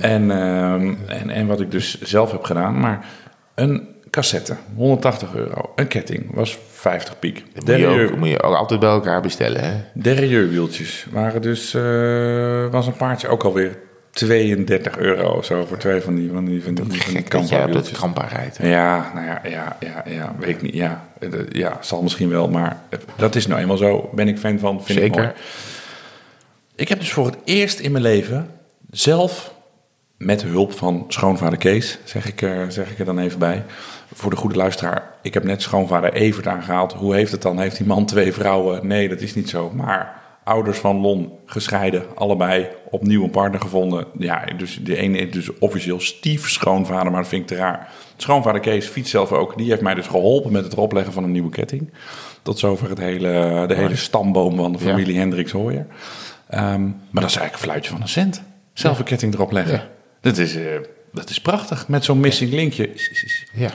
[0.00, 2.80] En, ehm, en, en wat ik dus zelf heb gedaan.
[2.80, 3.06] Maar
[3.54, 5.72] een cassette, 180 euro.
[5.76, 7.44] Een ketting was 50 piek.
[7.54, 9.74] Dat moet je, ook, moet je ook altijd bij elkaar bestellen, hè?
[9.94, 13.78] Derailleurwieltjes waren dus, eh, was een paardje ook alweer
[14.10, 17.98] 32 euro of zo voor twee van die, van die, van die, van die Kampa-wieltjes.
[17.98, 18.58] Kampa rijdt.
[18.62, 20.74] Ja, nou ja, ja, ja, ja, weet ik niet.
[20.74, 22.82] Ja, Eh, ja, zal misschien wel, maar
[23.16, 24.10] dat is nou eenmaal zo.
[24.14, 25.22] Ben ik fan van, vind ik Zeker.
[25.22, 25.34] mooi.
[26.74, 28.50] Ik heb dus voor het eerst in mijn leven
[28.90, 29.54] zelf,
[30.24, 33.64] met hulp van schoonvader Kees, zeg ik, er, zeg ik er dan even bij.
[34.12, 36.92] Voor de goede luisteraar, ik heb net schoonvader Evert aangehaald.
[36.92, 37.58] Hoe heeft het dan?
[37.60, 38.86] Heeft die man twee vrouwen?
[38.86, 39.70] Nee, dat is niet zo.
[39.74, 44.06] Maar ouders van Lon, gescheiden, allebei, opnieuw een partner gevonden.
[44.18, 47.88] Ja, dus de ene is dus officieel stief schoonvader, maar dat vind ik te raar.
[48.16, 49.56] Schoonvader Kees fietst zelf ook.
[49.56, 51.92] Die heeft mij dus geholpen met het opleggen van een nieuwe ketting.
[52.42, 54.90] Tot zover het hele, de hele stamboom van de Ja.
[54.90, 55.86] familie Hendricks Hooyer.
[56.48, 56.92] Ehm, maar
[57.22, 58.42] dat is eigenlijk een fluitje van een cent.
[58.72, 59.74] Zelf een ketting erop leggen.
[59.74, 59.88] Ja.
[60.20, 60.64] Dat, is, eh,
[61.12, 61.88] dat is prachtig.
[61.88, 62.90] Met zo'n missing linkje.
[63.52, 63.70] Ja.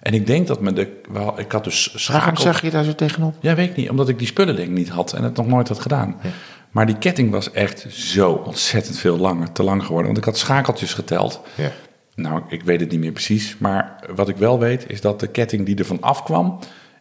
[0.00, 1.00] En ik denk dat me de...
[1.10, 2.42] Wel, ik had dus Waarom schakel...
[2.42, 3.34] zag je daar zo tegenop?
[3.40, 3.90] Ja, weet ik niet.
[3.90, 6.16] Omdat ik die spullen denk ik niet had en het nog nooit had gedaan.
[6.70, 10.06] Maar die ketting was echt zo ontzettend veel langer, te lang geworden.
[10.06, 11.40] Want ik had schakeltjes geteld.
[11.54, 11.70] Ja.
[12.14, 13.56] Nou, ik weet het niet meer precies.
[13.58, 16.58] Maar wat ik wel weet, is dat de ketting die er van afkwam...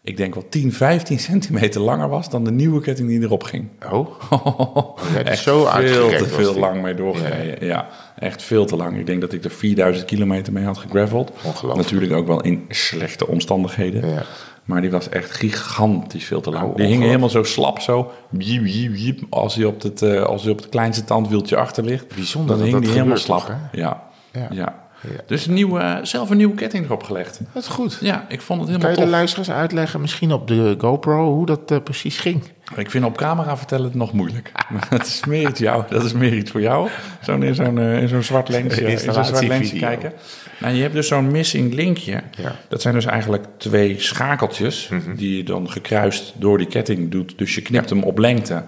[0.10, 2.30] ik denk wel 10, 15 centimeter langer was...
[2.30, 3.68] dan de nieuwe ketting die erop ging.
[3.91, 4.07] Oh,
[5.14, 6.62] ja, dus echt zo veel te veel die.
[6.62, 7.66] lang mee doorgereden.
[7.68, 7.88] Ja.
[8.20, 8.97] echt veel te lang.
[8.97, 11.32] Ik denk dat ik er 4000 kilometer mee had gegraveld.
[11.76, 14.10] Natuurlijk ook wel in slechte omstandigheden.
[14.10, 14.24] Ja.
[14.64, 16.70] Maar die was echt gigantisch veel te lang.
[16.70, 18.12] Oh, die hing helemaal zo slap, zo.
[18.30, 21.84] Wiep, wiep, wiep, als hij op het, eh, als hij op het kleinste tandwieltje achter
[21.84, 22.16] ligt.
[22.16, 23.57] Bijzonder dan dat hing dat die helemaal gebeurt slap.
[23.57, 24.07] toch, ja.
[24.32, 24.47] Ja.
[24.51, 24.79] Ja.
[25.26, 27.39] Dus een nieuwe, eh, zelf een nieuwe ketting erop gelegd.
[27.54, 27.97] Dat is goed.
[28.02, 31.45] Ja, ik vond het Kan helemaal je de luisteraars uitleggen, misschien op de GoPro, hoe
[31.45, 32.43] dat eh, precies ging?
[32.76, 34.52] Ik vind op camera vertellen het nog moeilijk.
[34.70, 36.89] Maar dat is meer iets, jou, dat is meer iets voor jou.
[37.22, 39.88] Zo'n in zo'n eh, in zo'n zwart lensje, in zo'n zwart lensje Installatievideo.
[39.88, 40.14] kijken.
[40.60, 42.12] Nou, je hebt dus zo'n missing linkje.
[42.12, 42.24] Ja.
[42.38, 42.52] Mhm.
[42.68, 47.38] Dat zijn dus eigenlijk twee schakeltjes die je dan gekruist door die ketting doet.
[47.38, 48.64] Dus je knipt hem op lengte.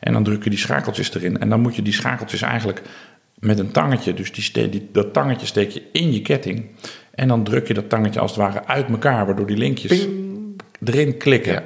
[0.00, 1.38] En dan druk je die schakeltjes erin.
[1.40, 2.82] En dan moet je die schakeltjes eigenlijk
[3.40, 6.66] met een tangetje, dus die dat tangetje steek je in je ketting.
[7.10, 10.06] En dan druk je dat tangetje als het ware uit elkaar, waardoor die linkjes
[10.84, 11.52] erin klikken.
[11.52, 11.62] Ja.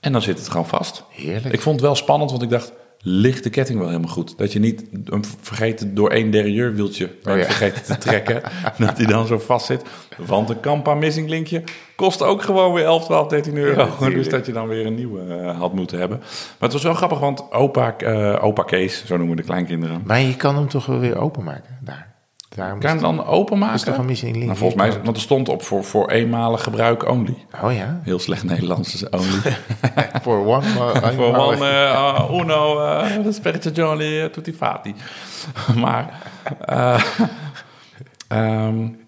[0.00, 1.04] En dan zit het gewoon vast.
[1.10, 1.54] Heerlijk.
[1.54, 2.72] Ik vond het wel spannend, want ik dacht,
[3.06, 4.38] ligt de ketting wel helemaal goed?
[4.38, 7.44] Dat je niet een vergeten door één derailleurwieltje bent Oh ja.
[7.44, 8.42] vergeten te trekken.
[8.78, 9.82] dat die dan zo vast zit.
[10.26, 11.62] Want een Kampa missing linkje
[11.96, 13.88] kost ook gewoon weer 11, 12, 13 euro.
[14.08, 16.18] dus dat je dan weer een nieuwe eh, had moeten hebben.
[16.18, 16.28] Maar
[16.58, 20.02] het was wel grappig, want opa, eh, opa Kees, zo noemen de kleinkinderen.
[20.04, 22.13] Maar je kan hem toch wel weer openmaken daar.
[22.54, 23.74] Daarom Kan je hem dan openmaken?
[23.74, 24.44] is toch een missing link?
[24.46, 27.34] Nou, volgens mij, want er stond op voor, voor eenmalig gebruik only.
[27.62, 28.00] Oh ja?
[28.02, 29.56] Heel slecht Nederlands is only.
[30.22, 30.62] Voor one.
[31.16, 34.94] Voor one, eh, uno, uh, sperigioli, uh, tutti fatti.
[35.84, 36.18] maar,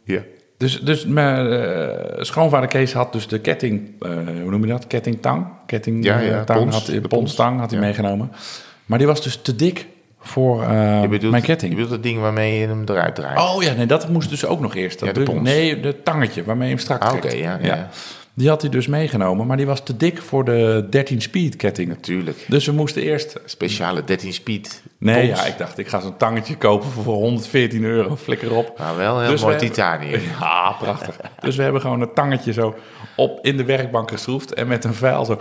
[0.05, 0.21] Ja.
[0.57, 4.11] dus, dus mijn eh, schoonvader Kees had dus de ketting, eh,
[4.43, 4.87] hoe noem je dat?
[4.87, 5.47] Kettingtang?
[5.67, 7.13] Ketting, Ja, ja, tang pons, had, de de pons.
[7.13, 7.85] ponstang had hij Ja.
[7.85, 8.33] meegenomen.
[8.87, 9.87] Maar die was dus te dik
[10.27, 11.71] voor eh, bedoelt, mijn ketting.
[11.71, 13.39] Je bedoelt dat ding waarmee je hem eruit draait?
[13.39, 14.99] Oh ja, nee, dat moest dus ook nog eerst.
[14.99, 15.41] Dat Ja, de pons.
[15.43, 17.25] nee, de tangetje waarmee je hem strak Ah, trekt.
[17.25, 17.89] oké, ja, ja.
[18.35, 21.89] Die had hij dus meegenomen, maar die was te dik voor de 13 speed ketting.
[21.89, 22.45] Natuurlijk.
[22.49, 23.39] Dus we moesten eerst...
[23.45, 24.83] Speciale 13 speed.
[24.99, 25.41] Nee, pons.
[25.41, 28.17] ja, ik dacht, ik ga zo'n tangetje kopen voor 114 euro.
[28.17, 28.79] Flikker op.
[28.79, 30.21] Maar wel heel Dus mooi hebben- titanium.
[30.41, 31.17] Ja, prachtig.
[31.41, 32.75] Dus we hebben gewoon een tangetje zo
[33.17, 35.41] op in de werkbank geschroefd en met een vuil zo...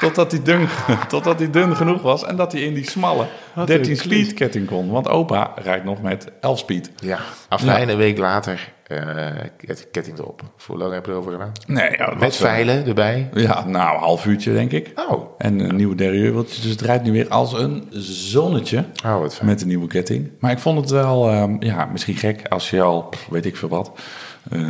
[0.00, 0.68] Totdat hij, dun,
[1.08, 4.34] totdat hij dun genoeg was en dat hij in die smalle Wat 13 een speed
[4.34, 4.90] ketting kon.
[4.90, 6.90] Want opa rijdt nog met 11 speed.
[6.96, 7.18] Ja.
[7.48, 8.98] Afijn, een week later eh,
[9.56, 10.42] ket- ketting erop.
[10.66, 11.52] Hoe lang heb je erover gedaan?
[11.66, 13.28] Nee, ja, Met veilen erbij.
[13.34, 14.92] Ja, nou, een half uurtje denk ik.
[15.10, 15.30] Oh.
[15.38, 16.60] En een nieuwe derailleurwieltje.
[16.62, 17.86] Dus het rijdt nu weer als een
[18.30, 18.84] zonnetje.
[19.04, 19.46] Oh, wat fijn.
[19.48, 20.30] Met de nieuwe ketting.
[20.38, 23.68] Maar ik vond het wel, ehm, ja, misschien gek als je al, weet ik veel
[23.68, 23.90] wat,
[24.50, 24.60] eh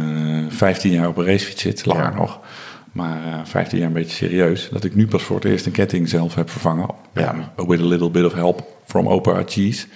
[0.49, 2.14] 15 jaar op een racefiets zit, langer Ja.
[2.18, 2.41] nog.
[2.97, 4.68] Maar eh 15 jaar een beetje serieus.
[4.72, 6.88] Dat ik nu pas voor het eerst een ketting zelf heb vervangen.
[7.12, 7.34] Ja,
[7.66, 9.86] with a little bit of help from Opa Cheese.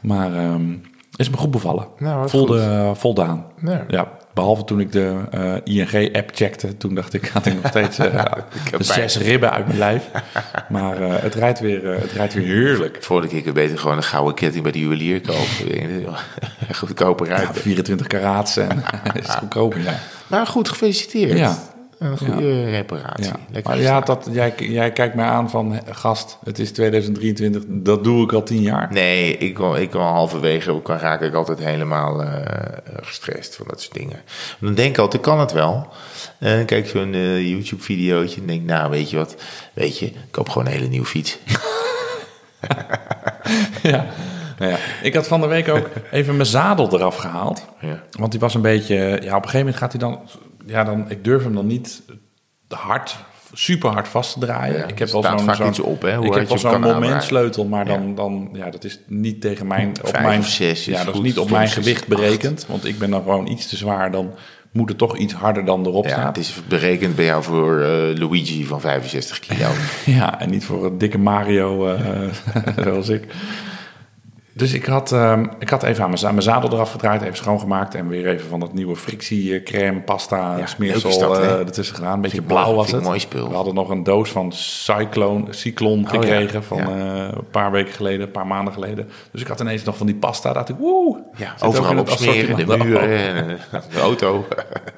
[0.00, 0.74] Maar ehm,
[1.16, 1.86] is me goed bevallen.
[1.98, 3.46] Nou, Volde, voldaan.
[3.64, 3.84] Ja.
[3.88, 6.76] Ja, behalve toen ik de eh, ING-app checkte.
[6.76, 8.24] Toen dacht ik, had ik nog steeds eh,
[8.78, 10.10] zes ribben uit mijn lijf.
[10.68, 12.98] Maar eh, het, rijdt weer, eh, het rijdt weer heerlijk.
[13.00, 16.06] Vorige keer kun beter gewoon een gouden ketting bij de juwelier kopen.
[16.78, 17.58] Goedkoper Ja, uit.
[17.58, 18.82] 24 karaats en
[19.12, 19.98] is goedkoper, ja.
[20.26, 21.38] Maar goed, gefeliciteerd.
[21.38, 21.58] Ja.
[22.02, 23.32] Een goede reparatie.
[23.52, 23.60] ja.
[23.64, 28.04] Maar ja, dat, jij, jij kijkt mij aan van, "Hé, gast, het is 2023, dat
[28.04, 28.88] doe ik al tien jaar.
[28.92, 33.94] Nee, ik kan, ik halverwege kan raak ik altijd helemaal eh, gestrest van dat soort
[33.94, 34.20] dingen.
[34.60, 35.88] Dan denk ik altijd, kan het wel.
[36.38, 39.36] En dan kijk ik zo'n eh, YouTube-videootje en denk, nou, weet je wat?
[39.72, 41.38] Weet je, ik koop gewoon een hele nieuwe fiets.
[43.82, 44.06] Ja.
[44.58, 44.78] Nou ja.
[45.02, 47.64] Ik had van de week ook even mijn zadel eraf gehaald.
[47.80, 48.02] Ja.
[48.10, 48.94] Want die was een beetje...
[48.96, 50.20] Ja, op een gegeven moment gaat hij dan...
[50.66, 52.02] Ja, dan, ik durf hem dan niet
[52.68, 53.16] hard,
[53.52, 54.76] super hard vast te draaien.
[54.78, 57.64] Ja, ik heb wel zo'n zo'n- iets op, hè, hoe ik heb wel zo'n momentsleutel,
[57.64, 58.48] maar dan, dan...
[58.52, 59.88] Ja, dat is niet tegen mijn...
[60.02, 62.08] Op Vijf mijn of zes is Ja, dat is niet op mijn gewicht acht.
[62.08, 62.66] berekend.
[62.68, 64.10] Want ik ben dan gewoon iets te zwaar.
[64.10, 64.34] Dan
[64.72, 66.26] moet het toch iets harder dan erop Ja, staat.
[66.26, 69.68] het is berekend bij jou voor eh, Luigi van 65 kilo.
[70.18, 72.20] Ja, en niet voor een dikke Mario eh,
[72.84, 73.24] zoals ik.
[74.54, 77.36] Dus ik had, ehm, ik had even aan mijn, za- mijn zadel eraf gedraaid, even
[77.36, 82.14] schoongemaakt en weer even van dat nieuwe frictiecrème, pasta, Ja, smeersel dat, eh, ertussen gedaan.
[82.14, 83.02] Een beetje blauw mooi, was het.
[83.02, 83.48] mooi spul.
[83.48, 86.88] We hadden nog een doos van Cyclone, Cyclone Oh ja, gekregen van ja.
[86.88, 89.08] eh, een paar weken geleden, een paar maanden geleden.
[89.30, 91.22] Dus ik had ineens nog van die pasta, dacht ik, woe.
[91.36, 94.46] Ja, overal op smeren, de muren, en, eh, de auto.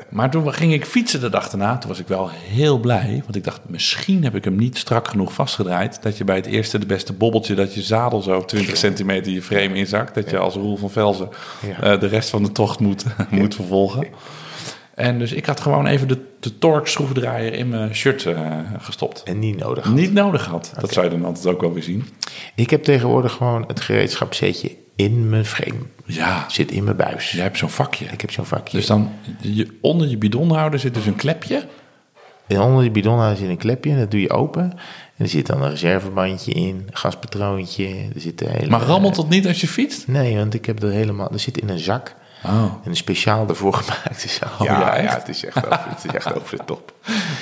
[0.09, 1.79] Maar toen ging ik fietsen de dag daarna.
[1.79, 3.21] Toen was ik wel heel blij.
[3.25, 6.03] Want ik dacht, misschien heb ik hem niet strak genoeg vastgedraaid.
[6.03, 7.55] Dat je bij het eerste de beste bobbeltje...
[7.55, 10.15] dat je zadel zo 20 centimeter frame inzakt.
[10.15, 11.29] Dat je als Roel van Velzen
[11.81, 14.07] eh, de rest van de tocht moet, moet vervolgen.
[14.95, 19.23] En dus ik had gewoon even de, de torque schroevendraaier in mijn shirt eh, gestopt.
[19.23, 19.91] En niet nodig.
[19.93, 20.73] Niet nodig had.
[20.81, 22.05] Dat zou je dan altijd ook wel weer zien.
[22.55, 25.79] Ik heb tegenwoordig gewoon het gereedschapsetje in mijn frame.
[26.05, 27.31] Ja, Zit in mijn buis.
[27.31, 28.05] je hebt zo'n vakje.
[28.05, 28.77] Ik heb zo'n vakje.
[28.77, 31.67] Dus dan je, onder je bidonhouder zit dus een klepje.
[32.47, 34.63] En onder die bidon zit een klepje en dat doe je open.
[35.17, 37.87] En er zit dan een reservebandje in, een gaspatroontje.
[38.15, 38.71] Er zit de hele...
[38.71, 40.09] Maar rammelt het niet als je fietst?
[40.09, 41.31] Nee, want ik heb dat helemaal...
[41.33, 42.15] Er zit in een zak.
[42.45, 42.53] Oh.
[42.63, 44.49] En een speciaal ervoor gemaakte zak.
[44.61, 46.93] Oh, ja, ja, het is echt over, het is echt over de top.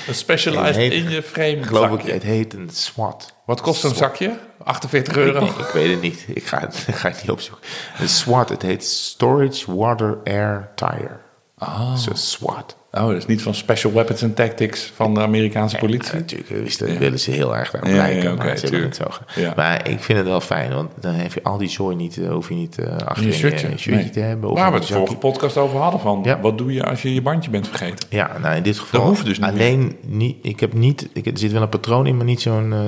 [0.09, 2.07] Een specialized heet- in je frame Geloof zakje.
[2.07, 3.35] ik, het heet een SWAT.
[3.47, 4.11] Wat kost zo'n SWAT.
[4.11, 4.39] zakje?
[4.65, 5.39] 48 Ik, euro.
[5.41, 6.25] denk- ik weet het niet.
[6.29, 7.65] Ik ga het, ik ga het niet opzoeken.
[7.99, 11.19] Een SWAT, het heet Storage Water Air Tire.
[11.59, 11.97] Oh.
[11.97, 12.77] Zo SWAT.
[12.93, 16.13] Oh, dat is niet van Special Weapons and Tactics van de Amerikaanse politie.
[16.13, 18.23] Ja, natuurlijk, dat willen ze heel erg daarop Ja, lijken.
[18.23, 19.09] ja, maar zo.
[19.57, 22.31] Maar ik vind het wel fijn, want dan heb je al die zooi niet, eh,
[22.31, 23.69] hoef je niet eh, achter je shirtje.
[23.71, 24.11] je shirtje Nee.
[24.11, 24.51] te hebben.
[24.51, 26.21] Of Waar we een het vorige podcast over hadden van.
[26.25, 26.41] Ja.
[26.41, 28.09] Wat doe je als je je bandje bent vergeten?
[28.11, 30.37] Ja, nou in dit geval Dat hoeft dus niet alleen niet.
[30.43, 31.09] Ik heb niet.
[31.13, 32.79] Ik, er zit wel een patroon in, maar niet zo'n eh,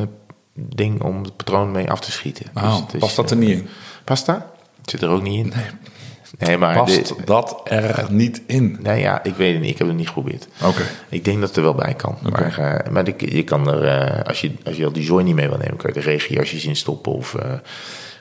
[0.55, 2.46] ding om het patroon mee af te schieten.
[2.55, 3.68] Oh, is, past dat er niet in?
[4.05, 4.40] Past dat?
[4.84, 5.52] Zit er ook niet in.
[5.57, 5.64] Nee,
[6.59, 8.78] maar Past dat er niet in?
[8.82, 9.70] nou ja, ik weet het niet.
[9.70, 10.49] Ik heb het niet geprobeerd.
[10.64, 10.82] Oké.
[11.09, 12.16] Ik denk dat het er wel bij kan.
[12.30, 15.24] Maar, eh, maar de- je kan er, eh, als, je, als je al die zooi
[15.24, 17.53] niet mee wil nemen, kan je er regenjasjes in stoppen of eh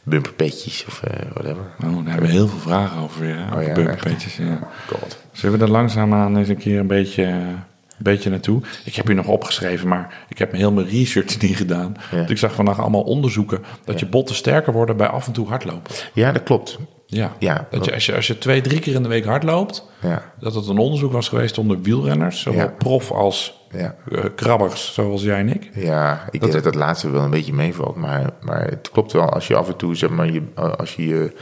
[0.03, 1.63] bumperpetjes of eh, whatever.
[1.83, 3.35] Oh, daar hebben we heel veel vragen over weer.
[3.35, 3.51] Hè?
[3.51, 4.59] Over ja, bumperpetjes, ja.
[4.87, 5.17] God.
[5.31, 7.55] Zullen we er langzaamaan eens een keer een beetje, een
[7.97, 8.61] beetje naartoe?
[8.85, 11.95] Ik heb hier nog opgeschreven, maar ik heb heel mijn research niet gedaan.
[12.11, 12.17] Ja.
[12.17, 15.47] Want ik zag vandaag allemaal onderzoeken dat je botten sterker worden bij af en toe
[15.47, 15.93] hardlopen.
[16.13, 16.77] Ja, dat klopt.
[17.15, 19.85] Ja, Ja, dat je, als, je, als je twee, drie keer in de week hardloopt,
[20.01, 20.31] Ja.
[20.39, 22.73] dat het een onderzoek was geweest onder wielrenners, zowel Ja.
[22.77, 23.95] prof als Ja.
[24.11, 25.69] eh, krabbers, zoals jij en ik.
[25.75, 27.95] Ja, ik denk dat dat laatste wel een beetje meevalt.
[27.95, 30.41] Maar, maar het klopt wel, als je af en toe, zeg maar, je,
[30.77, 31.33] als je, je-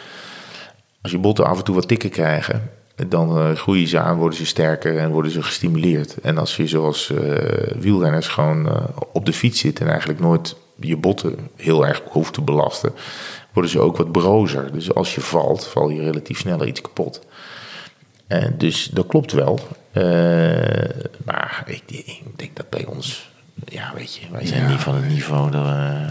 [1.01, 2.69] als je botten af en toe wat dikker krijgen,
[3.07, 6.17] dan eh, groeien ze aan, worden ze sterker en worden ze gestimuleerd.
[6.22, 10.55] En als je zoals eh, wielrenners gewoon eh, op de fiets zit en eigenlijk nooit
[10.80, 12.93] je botten heel erg hoeft te belasten,
[13.53, 14.71] worden ze ook wat brozer.
[14.71, 17.21] Dus als je valt, val je relatief sneller iets kapot.
[18.27, 19.59] En dus dat klopt wel.
[19.91, 20.03] Eh,
[21.25, 23.29] maar ik, ik denk dat bij ons,
[23.65, 24.69] ja, weet je, wij zijn Ja.
[24.69, 26.05] niet van het niveau dat we.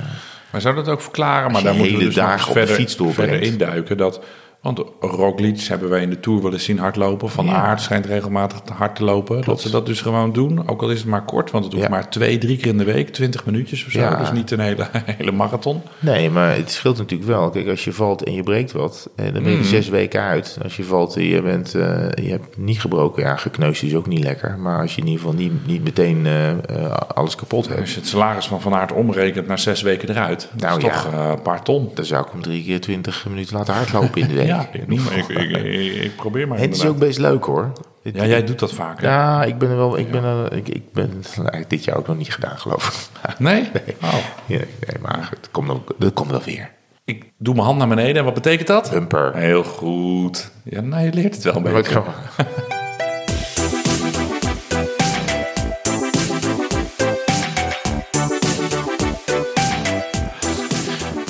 [0.50, 1.52] Maar zou dat ook verklaren?
[1.52, 3.96] Maar daar moeten we dus nog dagen verder, verder induiken.
[3.96, 4.20] Dat,
[4.62, 7.30] want Roglic hebben wij in de Tour wel eens zien hardlopen.
[7.30, 7.52] Van Ja.
[7.52, 9.42] Aert schijnt regelmatig te hard te lopen.
[9.42, 10.68] Dat ze dat dus gewoon doen.
[10.68, 11.50] Ook al is het maar kort.
[11.50, 11.90] Want het hoeft Ja.
[11.92, 13.08] maar twee, drie keer in de week.
[13.08, 13.98] Twintig minuutjes of zo.
[14.00, 14.16] Ja.
[14.16, 14.86] Dus niet een hele,
[15.16, 15.82] hele marathon.
[15.98, 17.50] Nee, maar het scheelt natuurlijk wel.
[17.50, 20.20] Kijk, als je valt en je breekt wat, eh, dan ben je er zes weken
[20.20, 20.58] uit.
[20.62, 21.82] Als je valt en je, bent, eh,
[22.24, 24.58] je hebt niet gebroken, ja, gekneusd is ook niet lekker.
[24.58, 28.00] Maar als je in ieder geval niet, niet meteen eh, alles kapot hebt, Als je
[28.00, 30.48] het salaris van Van Aert omrekent naar zes weken eruit.
[30.52, 30.90] Dat Nou is ja.
[31.02, 31.90] toch een paar ton.
[31.94, 34.48] dan zou ik hem drie keer twintig minuten laten hardlopen in de week.
[34.54, 37.44] Ja, ik, noem maar, ik, ik, ik, ik probeer maar het is ook best leuk
[37.44, 37.72] hoor.
[38.02, 39.00] Het- Ja, jij doet dat vaak.
[39.00, 39.06] hè?
[39.08, 39.98] Ja, ik ben er wel.
[39.98, 43.38] Ik ben, er, ik, ik ben eigenlijk dit jaar ook nog niet gedaan, geloof ik.
[43.38, 43.70] Nee?
[44.02, 44.14] Oh.
[44.46, 46.70] Ja, nee, maar het komt, ook, dat komt wel weer.
[47.04, 48.16] Ik doe mijn hand naar beneden.
[48.16, 48.90] En wat betekent dat?
[48.90, 49.36] Bumper.
[49.36, 50.50] Heel goed.
[50.64, 52.02] Ja, nou, je leert het wel een beetje.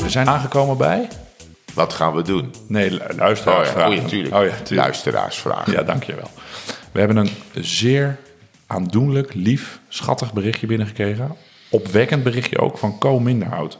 [0.03, 1.09] We zijn aangekomen bij...
[1.75, 2.55] Wat gaan we doen?
[2.69, 3.91] Nee, lu- Oh luisteraarsvragen.
[3.91, 4.35] ja, oh, ja, tuurlijk.
[4.35, 4.71] Oh ja, tuurlijk.
[4.89, 5.73] Luisteraarsvragen.
[5.73, 6.31] Ja, dankjewel.
[6.93, 8.17] We hebben een zeer
[8.67, 11.37] aandoenlijk, lief, schattig berichtje binnengekregen.
[11.69, 13.79] Opwekkend berichtje ook van Co Minderhout.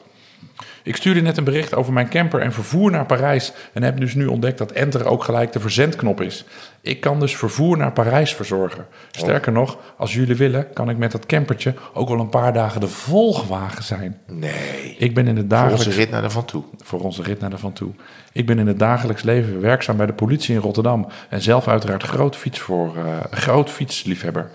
[0.83, 3.53] Ik stuurde net een bericht over mijn camper en vervoer naar Parijs.
[3.73, 6.45] En heb dus nu ontdekt dat Enter ook gelijk de verzendknop is.
[6.81, 8.87] Ik kan dus vervoer naar Parijs verzorgen.
[9.11, 12.81] Sterker nog, als jullie willen, kan ik met dat campertje ook wel een paar dagen
[12.81, 14.19] de volgwagen zijn.
[14.27, 14.97] Nee.
[14.99, 16.65] Ik ben in het Voor dagelijks onze rit naar de Van Toe.
[16.83, 17.91] voor onze rit naar de Van Toe.
[18.33, 22.03] Ik ben in het dagelijks leven werkzaam bij de politie in Rotterdam en zelf uiteraard
[22.03, 24.51] groot, fiets voor, eh, groot fietsliefhebber.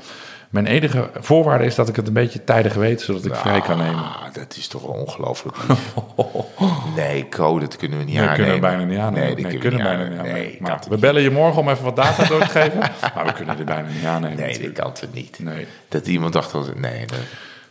[0.56, 3.78] Mijn enige voorwaarde is dat ik het een beetje tijdig weet, zodat ik vrij kan
[3.78, 3.96] nemen.
[4.04, 5.58] Ah, dat is toch ongelooflijk.
[6.96, 8.36] Nee, Co, dat kunnen we niet Nee, aannemen.
[8.46, 9.26] kunnen we bijna niet aannemen.
[9.26, 10.40] Nee, Nee, dat kunnen we we bijna niet aannemen.
[10.42, 12.80] Nee, maar we bellen je morgen om even wat data door te geven.
[13.16, 14.38] Maar we kunnen er bijna niet aannemen.
[14.38, 14.76] nee, dat natuurlijk.
[14.76, 15.40] kan het niet.
[15.40, 15.68] Nee.
[15.90, 17.18] Dat iemand dacht, dat- nee, dat,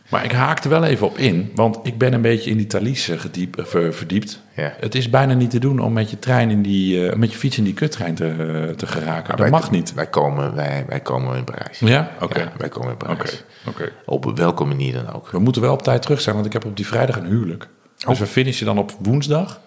[0.09, 2.67] Maar ik haak er wel even op in, want ik ben een beetje in die
[2.67, 4.41] Thalys eh, gediep, eh, ver- verdiept.
[4.55, 4.73] Ja.
[4.79, 7.37] Het is bijna niet te doen om met je, trein in die, eh, met je
[7.37, 9.37] fiets in die kuttrein te, te geraken.
[9.37, 9.93] dat mag niet.
[9.93, 11.79] Wij komen, wij, wij komen in Parijs.
[11.79, 12.11] Ja?
[12.21, 12.39] Oké.
[12.39, 13.43] Ja, wij komen in Oké, Parijs.
[13.67, 13.89] oké.
[14.05, 15.29] Op welke manier dan ook.
[15.31, 17.67] We moeten wel op tijd terug zijn, want ik heb op die vrijdag een huwelijk.
[18.07, 19.61] Dus we finishen dan op woensdag.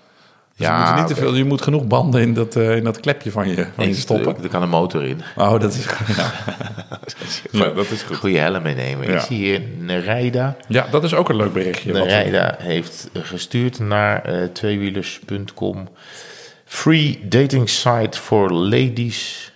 [0.59, 2.77] Dus Ja, je, moet er niet te veel, je moet genoeg banden in dat, eh,
[2.77, 4.43] in dat klepje van je, van je stoppen.
[4.43, 5.21] Er kan een motor in.
[5.37, 5.85] Oh, dat is,
[6.17, 6.33] ja.
[7.51, 8.17] ja, dat is goed.
[8.17, 9.09] Goede helm meenemen.
[9.09, 9.15] Ja.
[9.15, 10.57] Ik zie hier Nereida.
[10.69, 11.93] Ja, dat is ook een leuk berichtje.
[11.93, 15.89] wat- Nereida heeft gestuurd naar eh tweewielers.com.
[16.65, 19.48] Free dating site for ladies.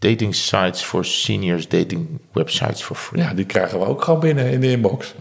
[0.00, 1.68] Dating sites for seniors.
[1.68, 3.22] Dating websites for free.
[3.22, 5.14] Ja, die krijgen we ook gewoon binnen in de inbox.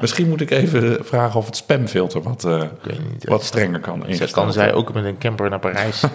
[0.00, 2.62] Misschien moet ik even vragen of het spamfilter wat, eh,
[3.10, 3.24] niet.
[3.28, 6.02] wat strenger kan ingesteld kan zij ook met een camper naar Parijs.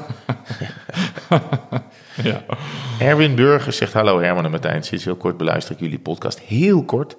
[2.23, 2.43] Ja.
[2.99, 4.83] Erwin Burger zegt: Hallo Herman en Martijn.
[4.83, 6.39] Sinds heel kort beluister ik jullie podcast.
[6.39, 7.15] Heel kort.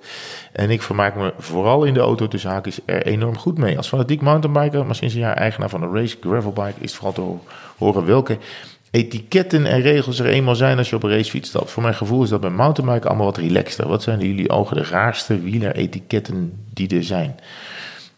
[0.53, 3.77] En ik vermaak me vooral in de auto tussen haakjes er enorm goed mee.
[3.77, 7.13] Als fanatiek mountainbiker, maar sinds een jaar eigenaar van een race gravelbike, is het vooral
[7.13, 7.43] te ho-
[7.79, 8.39] horen welke
[8.91, 11.71] etiketten en regels er eenmaal zijn als je op een racefiets stapt.
[11.71, 13.89] Voor mijn gevoel is dat bij mountainbiken allemaal wat relaxter.
[13.89, 17.35] Wat zijn in jullie ogen de raarste wieleretiketten die er zijn?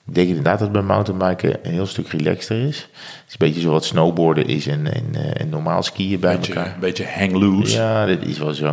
[0.06, 2.76] Ik denk inderdaad dat het bij mountainbiken een heel stuk relaxter is.
[2.78, 6.54] Het is een beetje zoals snowboarden is en, en, eh, en normaal skiën bij Beetje,
[6.54, 6.74] elkaar.
[6.74, 7.76] een beetje hang loose.
[7.76, 8.72] Ja, dat is wel zo.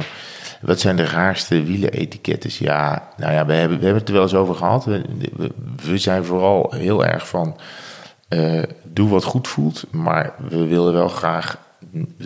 [0.62, 2.50] Wat zijn de raarste wieleretiketten?
[2.60, 4.86] Ja, nou ja, we hebben, we hebben het er wel eens over gehad.
[4.86, 5.02] We,
[5.36, 5.52] we-
[5.86, 7.58] we zijn vooral heel erg van...
[8.28, 11.58] eh, doe wat goed voelt, maar we willen wel graag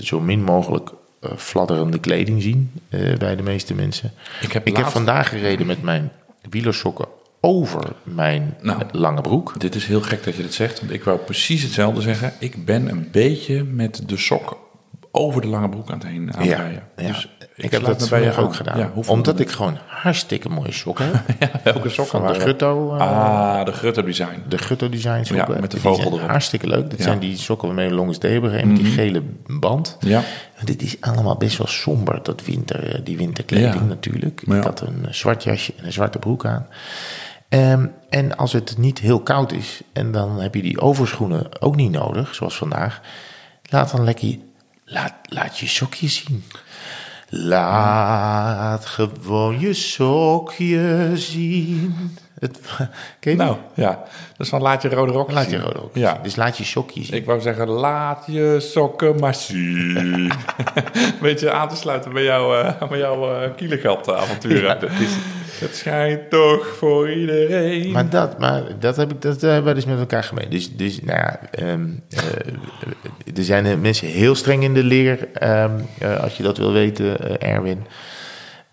[0.02, 0.90] zo min mogelijk
[1.20, 4.12] eh, fladderende kleding zien eh, bij de meeste mensen.
[4.42, 6.12] Ik heb ik heb vandaag gereden met mijn
[6.50, 7.08] wielersokken
[7.42, 8.82] over mijn Nou.
[8.92, 9.60] lange broek.
[9.60, 12.34] Dit is heel gek dat je dit zegt, want ik wou precies hetzelfde zeggen.
[12.40, 14.58] Ik ben een beetje met de sok
[15.12, 16.84] over de lange broek aan het heen aan Ja, rijden.
[16.98, 17.08] ja.
[17.08, 18.56] Dus ik, heb dat bij ook aan.
[18.56, 18.78] gedaan.
[18.78, 21.22] Ja, Omdat ik gewoon hartstikke mooie sokken heb.
[21.54, 22.40] Ja, welke sokken Van de?
[22.40, 22.96] Gutto.
[22.96, 24.44] eh, Ah, de Grutter design.
[24.48, 25.54] de Gutto design sokken.
[25.56, 26.30] Ja, met de vogel zijn erop.
[26.30, 26.90] Hartstikke leuk.
[26.90, 27.04] Dit Ja.
[27.06, 29.98] zijn die sokken waarmee we Longest Day hebben die gele band.
[30.00, 30.22] Ja.
[30.56, 34.42] En dit is allemaal best wel somber, dat winter, eh, die winterkleding natuurlijk.
[34.46, 36.68] Ik had een eh, zwart jasje en een zwarte broek aan.
[37.50, 41.76] Ehm, en als het niet heel koud is en dan heb je die overschoenen ook
[41.76, 43.02] niet nodig, zoals vandaag.
[43.70, 44.40] Laat dan lekker, je-
[44.86, 46.44] laat, laat je sokjes zien.
[47.36, 51.96] Laat gewoon je sokjes zien.
[52.44, 52.60] Het,
[53.20, 53.38] ken je?
[53.38, 53.90] Nou, ja.
[54.38, 55.60] Dat is van laat je rode rok laat je zien.
[55.60, 55.96] rode ook.
[55.96, 56.20] Ja.
[56.24, 57.16] Dus laat je sokjes zien.
[57.18, 60.32] Ik wou zeggen, laat je sokken maar zien.
[61.22, 63.70] Beetje aan te sluiten bij jouw, eh bij jouw eh.
[64.42, 65.44] Ja, dat is het.
[65.60, 67.92] Het schijnt toch voor iedereen.
[67.92, 70.50] Maar dat, maar dat, heb ik, dat hebben we dus met elkaar gemeen.
[70.50, 75.28] Dus, dus nou ja, ehm, eh, er zijn eh, mensen heel streng in de leer,
[75.34, 77.86] ehm, eh, als je dat wil weten, eh, Erwin.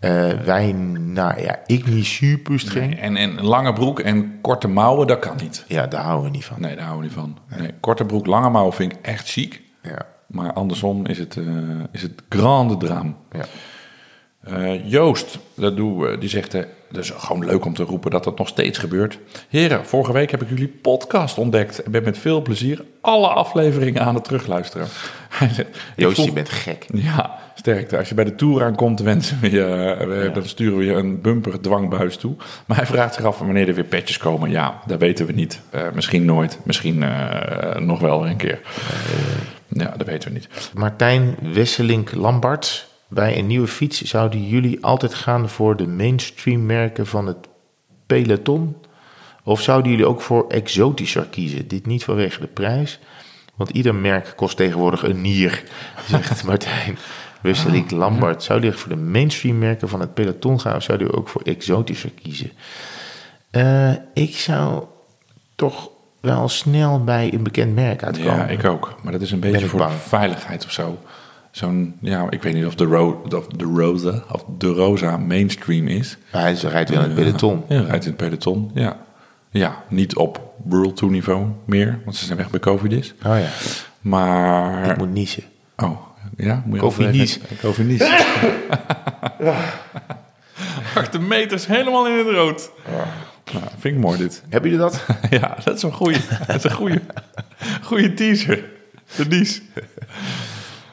[0.01, 2.99] Eh, wij, nou ja, ik niet super streng.
[2.99, 5.65] En, en lange broek en korte mouwen, dat kan niet.
[5.69, 6.61] Ja, daar houden we niet van.
[6.61, 7.59] Nee, daar houden we niet van.
[7.61, 9.63] Nee, korte broek, lange mouwen vind ik echt chic.
[9.83, 11.45] Ja, Maar andersom is het, eh,
[11.93, 13.13] is het grande drame.
[13.33, 13.45] ja.
[14.41, 16.57] Eh, Joost, dat doe, eh, die zegt,
[16.99, 19.19] is gewoon leuk om te roepen dat dat nog steeds gebeurt.
[19.49, 24.03] Heren, vorige week heb ik jullie podcast ontdekt en ben met veel plezier alle afleveringen
[24.03, 24.87] aan het terugluisteren.
[25.97, 26.87] Joost, je bent gek.
[26.93, 27.99] Ja, sterkte.
[27.99, 29.65] Als je bij de Tour aankomt, wensen we je,
[30.25, 32.37] eh, dan sturen we je een bumper dwangbuis toe.
[32.67, 34.51] Maar hij vraagt zich af wanneer er weer patches komen.
[34.51, 35.61] Ja, dat weten we niet.
[35.71, 38.61] Eh, misschien nooit, misschien eh, nog wel een keer.
[39.69, 40.49] Ja, dat weten we niet.
[40.75, 42.90] Martijn Wesselink Lambarts.
[43.11, 47.49] Bij een nieuwe fiets zouden jullie altijd gaan voor de mainstream merken van het
[48.07, 48.77] peloton?
[49.45, 51.69] Of zouden jullie ook voor exotischer kiezen?
[51.69, 52.99] Dit niet vanwege de prijs,
[53.55, 55.63] want ieder merk kost tegenwoordig een nier,
[56.09, 56.99] zegt Martijn.
[57.41, 61.23] Wesselink Lambert, zouden jullie voor de mainstream merken van het peloton gaan of zouden jullie
[61.23, 62.53] ook voor exotischer kiezen?
[63.51, 64.85] Eh, ik zou
[65.55, 65.91] toch
[66.21, 68.37] wel snel bij een bekend merk uitkomen.
[68.37, 68.95] Ja, ik ook.
[69.03, 70.99] Maar dat is een beetje voor veiligheid of zo.
[71.51, 75.89] Zo'n, ja, ik weet niet of de, ro of de Rosa of de Rosa mainstream
[75.89, 76.19] is.
[76.33, 77.65] Maar hij rijdt wel in het peloton.
[77.69, 78.71] Ja, rijdt in het peloton.
[78.75, 78.97] Ja.
[79.51, 83.15] ja, niet op World Tour niveau meer, want ze zijn weg bij Covidis.
[83.27, 83.49] Oh ja,
[84.01, 85.43] Maar ik moet niezen.
[85.77, 86.01] Oh,
[86.37, 86.63] ja?
[86.67, 87.41] Moet je Covidis.
[87.61, 87.99] Covidis.
[87.99, 88.09] Covidis.
[90.95, 92.71] Acht meters helemaal in het rood.
[93.53, 94.43] Nou, vind ik mooi dit.
[94.49, 95.05] Hebben jullie dat?
[95.41, 97.01] Ja, dat is een goede, dat is een goede,
[97.83, 98.65] goede teaser.
[99.17, 99.63] De Nies.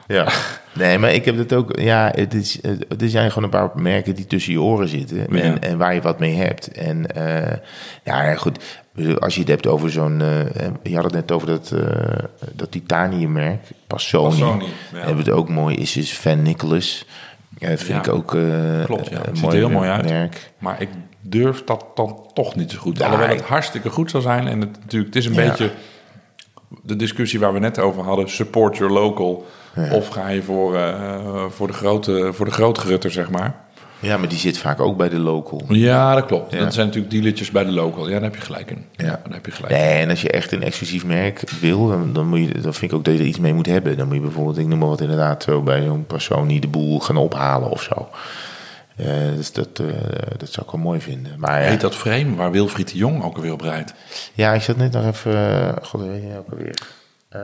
[0.08, 0.28] Ja.
[0.72, 1.78] Nee, maar ik heb het ook.
[1.80, 5.28] Ja, het is, eh, er zijn gewoon een paar merken die tussen je oren zitten.
[5.28, 5.58] En, Ja.
[5.60, 6.68] en waar je wat mee hebt.
[6.72, 7.56] En eh,
[8.04, 8.58] ja, goed.
[9.18, 10.20] Als je het hebt over zo'n.
[10.20, 13.60] eh, je had het net over dat, eh dat titaniummerk.
[13.86, 14.28] Passoni.
[14.38, 14.98] Passoni, ja.
[14.98, 15.76] Hebben we het ook mooi.
[15.76, 17.04] Is dus Van Nicholas.
[17.58, 17.98] Eh vind Ja.
[17.98, 18.34] ik ook.
[18.34, 19.20] eh, Klopt, ja.
[19.24, 20.08] Het ziet er heel mooi uit.
[20.08, 20.50] Merk.
[20.58, 20.88] Maar ik
[21.20, 23.02] durf dat dan toch niet zo goed.
[23.02, 24.48] Alhoewel het ik- hartstikke goed zou zijn.
[24.48, 25.70] En het, natuurlijk, het is een beetje
[26.82, 28.28] de discussie waar we net over hadden.
[28.30, 29.46] Support your local.
[29.92, 33.54] Of ga je voor, eh, voor, de grote, voor de grootgerutter, zeg maar.
[34.00, 35.64] Ja, maar die zit vaak ook bij de local.
[35.68, 36.52] Ja, dat klopt.
[36.52, 36.58] Ja.
[36.58, 38.08] Dat zijn natuurlijk dealertjes bij de local.
[38.08, 38.84] Ja, daar heb je gelijk in.
[38.92, 39.72] Ja, daar heb je gelijk.
[39.74, 42.90] Nee, en als je echt een exclusief merk wil, dan, dan, moet je, dan vind
[42.92, 43.96] ik ook dat je er iets mee moet hebben.
[43.96, 46.68] Dan moet je bijvoorbeeld, ik noem maar wat inderdaad, zo bij zo'n persoon die de
[46.68, 48.08] boel gaan ophalen of zo.
[48.96, 49.06] Eh,
[49.36, 49.86] dus dat, eh,
[50.36, 51.32] dat zou ik wel mooi vinden.
[51.36, 53.94] Maar Heet dat frame waar Wilfried de Jong ook alweer op rijdt?
[54.34, 56.74] ja, ik zat net nog even, god, weet je ook alweer.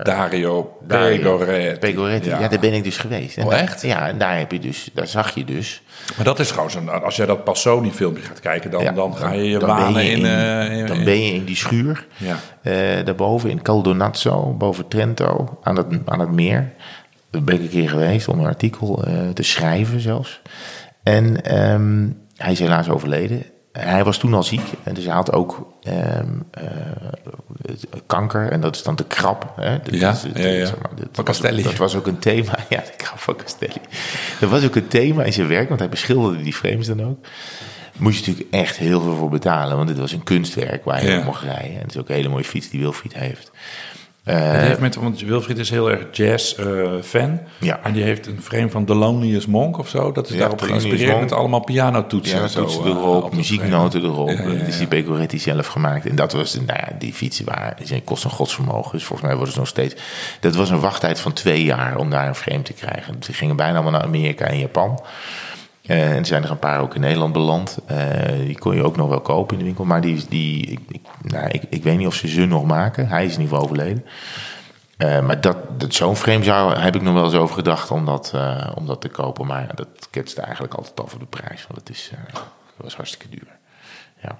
[0.02, 1.78] Dario Dario Pegoretti.
[1.78, 2.28] Pegoretti.
[2.28, 2.48] Ja.
[2.48, 3.36] daar ben ik dus geweest.
[3.36, 3.82] En Oh, daar- echt?
[3.82, 5.82] Ja, en daar heb je dus, daar zag je dus.
[6.16, 7.02] Maar dat is gewoon zo'n...
[7.02, 9.92] Als jij dat Passoni filmpje gaat kijken, dan, Ja, dan ga je je dan wanen
[9.92, 10.24] ben je in...
[10.24, 12.06] eh, in- dan ben je in die schuur.
[12.16, 12.36] Ja.
[12.62, 16.72] Eh, daarboven in Caldonazzo, boven Trento, aan het, aan het meer.
[17.30, 20.40] Daar ben ik een keer geweest om een artikel eh, te schrijven zelfs.
[21.02, 22.06] En ehm,
[22.36, 23.42] hij is helaas overleden.
[23.72, 24.66] Hij was toen al ziek.
[24.82, 26.64] En dus hij had ook ehm, eh,
[28.06, 28.50] kanker.
[28.50, 29.52] En dat is dan de krab.
[29.56, 29.78] Hè?
[29.82, 30.66] Dat Ja, is het, ja, ja.
[30.66, 31.62] zeg maar, dat Van was- Castelli.
[31.62, 32.58] Dat was ook een thema.
[32.68, 33.80] Ja, de krab van Castelli.
[34.40, 35.68] Dat was ook een thema in zijn werk.
[35.68, 37.26] Want hij beschilderde die frames dan ook.
[37.96, 39.76] Moest je natuurlijk echt heel veel voor betalen.
[39.76, 41.24] Want dit was een kunstwerk waar je Ja.
[41.24, 41.74] mocht rijden.
[41.74, 43.50] En het is ook een hele mooie fiets die Wilfried heeft.
[44.24, 47.40] Die heeft met, want Wilfried is heel erg jazz-fan.
[47.60, 47.80] Ja.
[47.82, 50.12] En die heeft een frame van Thelonious Monk of zo.
[50.12, 51.22] Dat is Ja, daarop geïnspireerd Monk.
[51.22, 52.40] met allemaal pianotoetsen.
[52.40, 54.28] Ja, zo, toetsen eh, erop, muzieknoten erop.
[54.28, 56.06] Ja, ja, Dat is die Pecoretti zelf gemaakt.
[56.06, 58.92] En dat was, nou ja, die fietsen waren, die kosten een godsvermogen.
[58.92, 59.94] Dus volgens mij worden ze nog steeds...
[60.40, 63.16] Dat was een wachttijd van twee jaar om daar een frame te krijgen.
[63.20, 65.00] Ze gingen bijna allemaal naar Amerika en Japan.
[65.86, 67.78] Eh, en er zijn er een paar ook in Nederland beland.
[67.86, 69.84] Eh, die kon je ook nog wel kopen in de winkel.
[69.84, 73.08] Maar die, die, ik, ik, nou, ik, ik weet niet of ze ze nog maken.
[73.08, 74.04] Hij is in ieder geval overleden.
[74.96, 78.04] Eh, maar dat, dat, zo'n frame zou, heb ik nog wel eens over gedacht om
[78.04, 78.34] dat,
[78.74, 79.46] om dat te kopen.
[79.46, 81.66] Maar dat ketste eigenlijk altijd over de prijs.
[81.68, 82.42] Want het is, dat
[82.76, 83.58] was hartstikke duur.
[84.22, 84.38] Ja.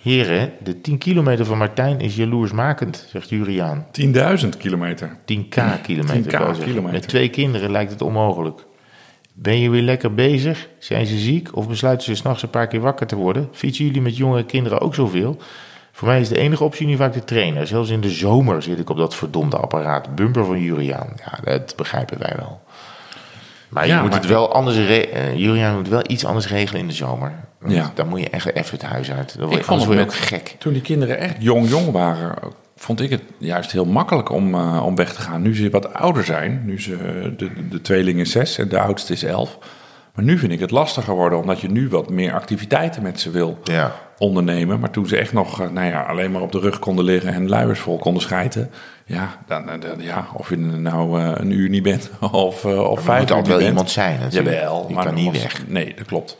[0.00, 3.86] Heren, de 10 kilometer van Martijn is jaloersmakend, zegt Juriaan.
[4.42, 5.08] 10.000 kilometer.
[5.08, 6.32] 10k kilometer.
[6.32, 6.64] 10K wou ik zeggen.
[6.64, 6.92] kilometer.
[6.92, 8.64] Met twee kinderen lijkt het onmogelijk.
[9.42, 10.68] Ben je weer lekker bezig?
[10.78, 11.56] Zijn ze ziek?
[11.56, 13.48] Of besluiten ze s'nachts een paar keer wakker te worden?
[13.52, 15.36] Fietsen jullie met jongere kinderen ook zoveel?
[15.92, 17.66] Voor mij is de enige optie nu vaak de trainer.
[17.66, 20.14] Zelfs in de zomer zit ik op dat verdomde apparaat.
[20.14, 21.08] Bumper van Juriaan.
[21.16, 22.60] Ja, dat begrijpen wij wel.
[23.68, 24.76] Maar je moet maar- het wel anders...
[24.76, 27.32] re- eh, Juriaan moet wel iets anders regelen in de zomer.
[27.66, 27.90] Ja.
[27.94, 29.28] Dan moet je echt even het huis uit.
[29.38, 30.56] Dan word je, Ik vond het ook gek.
[30.58, 32.34] toen die kinderen echt jong jong waren,
[32.82, 35.42] vond ik het juist heel makkelijk om, eh, om weg te gaan.
[35.42, 36.96] Nu ze wat ouder zijn, nu ze,
[37.36, 39.58] de, de tweeling is zes en de oudste is elf.
[40.14, 43.30] Maar nu vind ik het lastiger worden, omdat je nu wat meer activiteiten met ze
[43.30, 43.92] wil Ja.
[44.18, 44.80] ondernemen.
[44.80, 47.32] Maar toen ze echt nog eh, nou ja, alleen maar op de rug konden liggen
[47.34, 48.70] en luiers vol konden schijten.
[49.06, 49.64] Ja, dan,
[49.98, 53.30] ja of je nou eh, een uur niet bent of, eh of Er vijf moet
[53.30, 53.68] uur altijd niet wel bent.
[53.68, 54.54] iemand zijn natuurlijk.
[54.56, 55.66] Jawel, Je maar kan niet was- weg.
[55.68, 56.36] Nee, dat klopt.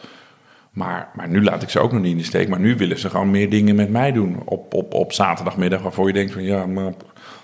[0.72, 2.48] Maar, maar nu laat ik ze ook nog niet in de steek.
[2.48, 5.82] Maar nu willen ze gewoon meer dingen met mij doen op, op, op zaterdagmiddag.
[5.82, 6.92] Waarvoor je denkt van ja, maar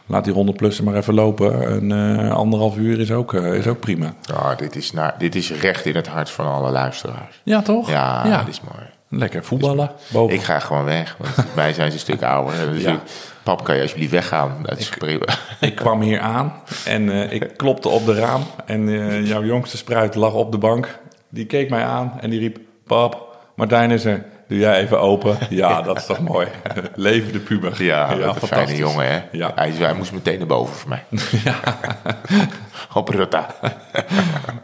[0.06, 1.72] laat die 100 plussen maar even lopen.
[1.72, 4.14] Een eh, anderhalf uur is ook, eh, is ook prima.
[4.22, 7.40] Ja, dit, is na, dit is recht in het hart van alle luisteraars.
[7.42, 7.90] Ja, toch?
[7.90, 8.86] Ja, dat is mooi.
[9.08, 9.90] Lekker voetballen.
[10.12, 10.34] Boven.
[10.34, 12.72] Ik ga gewoon weg, want mij zijn ze een stuk ouder.
[12.72, 12.92] Dus Ja.
[12.92, 12.98] ik,
[13.42, 14.56] pap, kan je alsjeblieft weggaan?
[14.62, 15.26] Dat is prima.
[15.60, 16.52] Ik kwam hier aan
[16.84, 18.42] en eh, ik klopte op de raam.
[18.66, 18.88] En
[19.24, 20.98] jouw jongste spruit lag op de bank.
[21.28, 22.58] Die keek mij aan en die riep...
[22.88, 24.24] Pap, Martijn is er.
[24.48, 25.38] Doe jij even open?
[25.50, 26.48] Ja, dat is toch mooi.
[26.94, 27.84] Leven de puber.
[27.84, 28.78] Ja, wat een fijne fantastisch.
[28.78, 29.22] jongen, hè?
[29.32, 29.52] Ja.
[29.54, 31.04] Hij, hij moest meteen naar boven voor mij.
[32.94, 33.46] Op Rutta.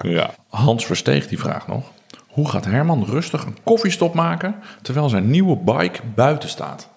[0.01, 0.31] Ja.
[0.49, 1.85] Hans Versteeg die vraagt nog...
[2.27, 4.55] Hoe gaat Herman rustig een koffiestop maken...
[4.83, 6.89] terwijl zijn nieuwe bike buiten staat?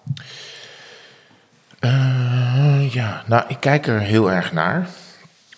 [1.78, 4.88] Eh, ja, nou, ik kijk er heel erg naar.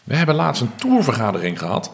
[0.04, 1.92] We hebben laatst een tourvergadering gehad...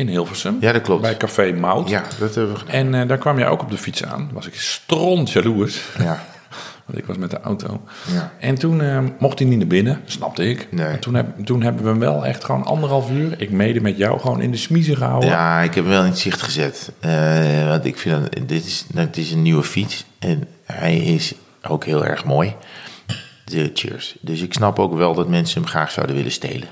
[0.00, 0.56] in Hilversum.
[0.60, 1.02] Ja, dat klopt.
[1.02, 1.88] Bij Café Mout.
[1.88, 2.74] Ja, dat hebben we gedaan.
[2.74, 4.30] En eh, daar kwam jij ook op de fiets aan.
[4.32, 5.80] Was ik stront jaloers.
[5.98, 6.22] Ja.
[6.86, 7.80] Want ik was met de auto.
[8.12, 8.32] Ja.
[8.38, 10.68] En toen eh, mocht hij niet naar binnen, snapte ik.
[10.70, 10.86] Nee.
[10.86, 13.96] En toen, heb, toen hebben we hem wel echt gewoon anderhalf uur, ik mede met
[13.96, 15.28] jou, gewoon in de smiezen gehouden.
[15.28, 16.92] Ja, ik heb hem wel in het zicht gezet.
[17.00, 20.04] Eh, want ik vind dat dit is een nieuwe fiets.
[20.18, 22.54] En hij is ook heel erg mooi.
[23.44, 24.16] De cheers.
[24.20, 26.68] Dus ik snap ook wel dat mensen hem graag zouden willen stelen.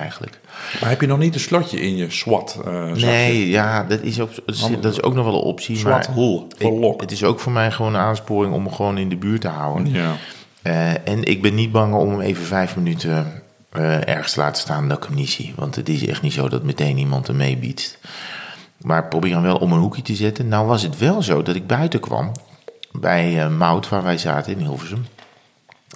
[0.00, 0.38] Eigenlijk.
[0.80, 2.58] Maar heb je nog niet een slotje in je SWAT?
[2.64, 2.92] eh?
[2.92, 4.30] Nee, ja, dat is ook,
[4.80, 5.76] dat is, ook nog wel een optie.
[6.58, 7.00] Ik- lok.
[7.00, 9.48] Het is ook voor mij gewoon een aansporing om hem gewoon in de buurt te
[9.48, 9.90] houden.
[9.92, 10.12] Ja.
[10.62, 13.42] Eh, en ik ben niet bang om hem even vijf minuten
[13.72, 15.52] eh, ergens te laten staan dat ik hem niet zie.
[15.56, 17.98] Want het is echt niet zo dat meteen iemand hem meebiedt.
[18.76, 20.48] Maar probeer hem wel om een hoekje te zetten.
[20.48, 22.32] Nou was het wel zo dat ik buiten kwam
[22.92, 25.06] bij Mout, waar wij zaten in Hilversum.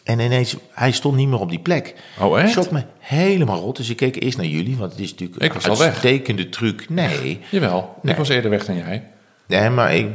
[0.05, 1.95] En ineens, hij stond niet meer op die plek.
[2.21, 2.51] Oh, echt?
[2.51, 3.77] Schrok me helemaal rot.
[3.77, 6.89] Dus ik keek eerst naar jullie, want het is natuurlijk Ik was een uitstekende truc.
[6.89, 8.13] Nee, Jawel, Nee.
[8.13, 9.05] ik was eerder weg dan jij.
[9.47, 10.07] Nee, maar ik...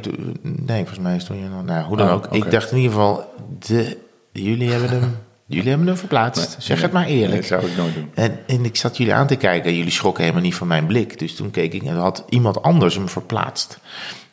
[0.42, 1.64] Nee, volgens mij stond je nog...
[1.66, 2.28] Nou, hoe dan Oh, ook.
[2.32, 3.34] Ik dacht in ieder geval...
[3.60, 3.98] De,
[4.32, 5.18] jullie, hebben hem,
[5.48, 6.56] jullie hebben hem verplaatst.
[6.60, 7.36] zeg het maar eerlijk.
[7.36, 8.10] Dat zou ik nooit doen.
[8.14, 9.70] En, en ik zat jullie aan te kijken.
[9.70, 11.20] en Jullie schrokken helemaal niet van mijn blik.
[11.20, 13.80] Dus toen keek ik en had iemand anders hem verplaatst.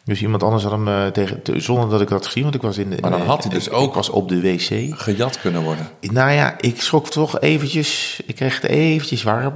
[0.05, 1.43] Dus iemand anders had hem eh, tegen...
[1.43, 2.97] te- Zonder dat ik dat gezien, want ik was in de...
[3.01, 4.99] Maar dan had hij dus ik- ook- was op de wc.
[5.01, 5.89] Gejat kunnen worden.
[6.01, 8.21] Nou ja, ik schrok toch eventjes.
[8.27, 9.55] Ik kreeg het eventjes warm.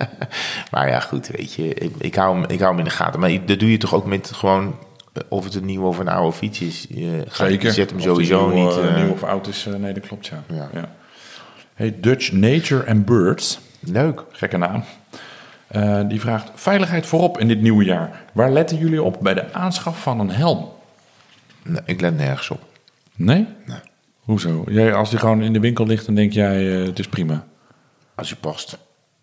[0.70, 1.74] maar ja, goed, weet je.
[1.74, 3.20] Ik, ik, hou hem, ik hou hem in de gaten.
[3.20, 4.76] Maar dat doe je toch ook met gewoon...
[5.12, 6.86] eh, Of het een nieuwe of een oude fiets is.
[6.88, 7.72] Je, Zeker.
[7.72, 8.76] Zet hem Of sowieso niet...
[8.76, 10.42] eh, eh, nieuw of oud is, nee, dat klopt, ja.
[10.72, 10.94] Ja.
[11.74, 14.24] Hey, Dutch Nature and Birds, Leuk.
[14.32, 14.84] gekke naam.
[15.66, 18.24] Eh, die vraagt, veiligheid voorop in dit nieuwe jaar.
[18.32, 20.68] Waar letten jullie op bij de aanschaf van een helm?
[21.62, 22.60] Nee, ik let nergens op.
[23.14, 23.46] Nee?
[24.18, 24.64] Hoezo?
[24.68, 27.44] Jij, als die gewoon in de winkel ligt, dan denk jij, eh, het is prima.
[28.14, 28.78] Als je past.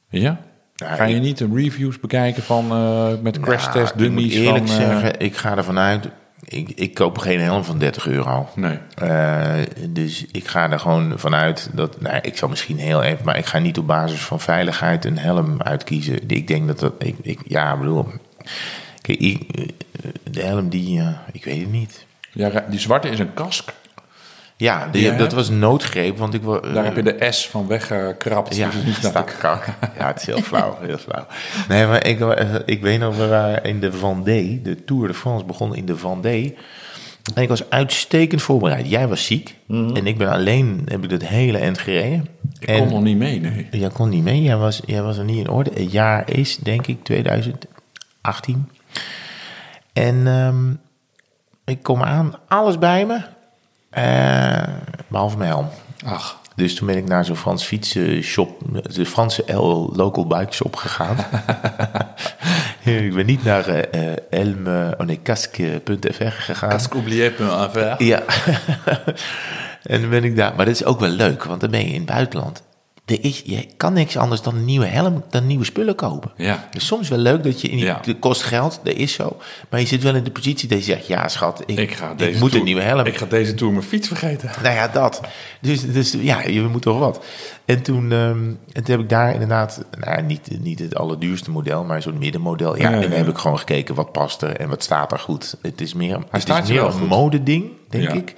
[0.09, 0.39] Ja?
[0.75, 4.33] Ga je niet de reviews bekijken van eh, met crash Nou, test ik moet dummies
[4.33, 4.75] eerlijk van...
[4.75, 6.07] zeggen, ik ga ervan uit...
[6.45, 8.49] Ik, ik koop geen helm van 30 euro.
[8.55, 8.77] Nee.
[8.95, 9.53] Eh,
[9.89, 12.01] dus ik ga er gewoon vanuit dat...
[12.01, 13.25] Nou, ik zal misschien heel even...
[13.25, 16.29] Maar ik ga niet op basis van veiligheid een helm uitkiezen.
[16.29, 16.93] Ik denk dat dat...
[16.97, 18.07] Ik, ik, ja, bedoel...
[19.01, 19.71] Kijk, ik-
[20.31, 20.99] de helm die...
[20.99, 22.05] eh, ik weet het niet.
[22.31, 23.71] Ja, die zwarte is een kask.
[24.57, 26.41] Ja, die, dat was een noodgreep, want ik...
[26.73, 28.55] Daar heb je de S van weggekrapt.
[28.55, 29.31] Ja, Dus dat.
[29.97, 31.25] Ja, het is heel flauw, heel flauw.
[31.67, 35.13] Nee, maar ik, eh, ik weet nog, we waren in de Vendée, de Tour de
[35.13, 36.57] France begon in de Vendée.
[37.35, 38.89] En ik was uitstekend voorbereid.
[38.89, 42.27] Jij was ziek en ik ben alleen, heb ik het hele eind gereden.
[42.59, 43.67] Ik en kon nog niet mee, nee.
[43.71, 45.71] jij kon niet mee, jij was, jij was er niet in orde.
[45.73, 48.69] Het jaar is, denk ik, 2018.
[49.93, 50.71] En ehm,
[51.65, 53.21] ik kom aan, alles bij me,
[53.93, 54.73] eh,
[55.07, 55.69] behalve mijn helm.
[56.05, 56.41] Ach.
[56.55, 58.59] Dus toen ben ik naar zo'n Frans fietsenshop,
[58.93, 61.17] de Franse L Local Bike Shop gegaan.
[62.83, 63.67] ik ben niet naar
[64.29, 66.69] elme, oh nee, casque.fr gegaan.
[66.69, 68.03] Cascoublier.fr.
[68.03, 68.23] Ja.
[69.83, 70.55] en dan ben ik daar.
[70.55, 72.63] Maar dat is ook wel leuk, want dan ben je in het buitenland.
[73.05, 76.31] Er is, je kan niks anders dan een nieuwe helm, dan nieuwe spullen kopen.
[76.37, 76.69] Ja.
[76.73, 77.99] Is soms wel leuk dat je in die, Ja.
[78.05, 79.37] het kost geld, dat is zo.
[79.69, 82.11] Maar je zit wel in de positie dat je zegt, ja schat, ik, Ik, ga
[82.11, 83.05] ik deze moet tour- een nieuwe helm.
[83.05, 84.49] Ik ga deze tour mijn fiets vergeten.
[84.63, 85.21] Nou ja, dat.
[85.61, 87.25] Dus, dus ja, je moet toch wat.
[87.65, 91.83] En toen, ehm, en toen heb ik daar inderdaad, nou, niet, niet het allerduurste model,
[91.83, 92.77] maar zo'n middenmodel.
[92.77, 95.19] Ja, Ja, en dan heb ik gewoon gekeken wat past er en wat staat er
[95.19, 95.55] goed.
[95.61, 98.33] Het is meer, het is meer een modeding, denk ik.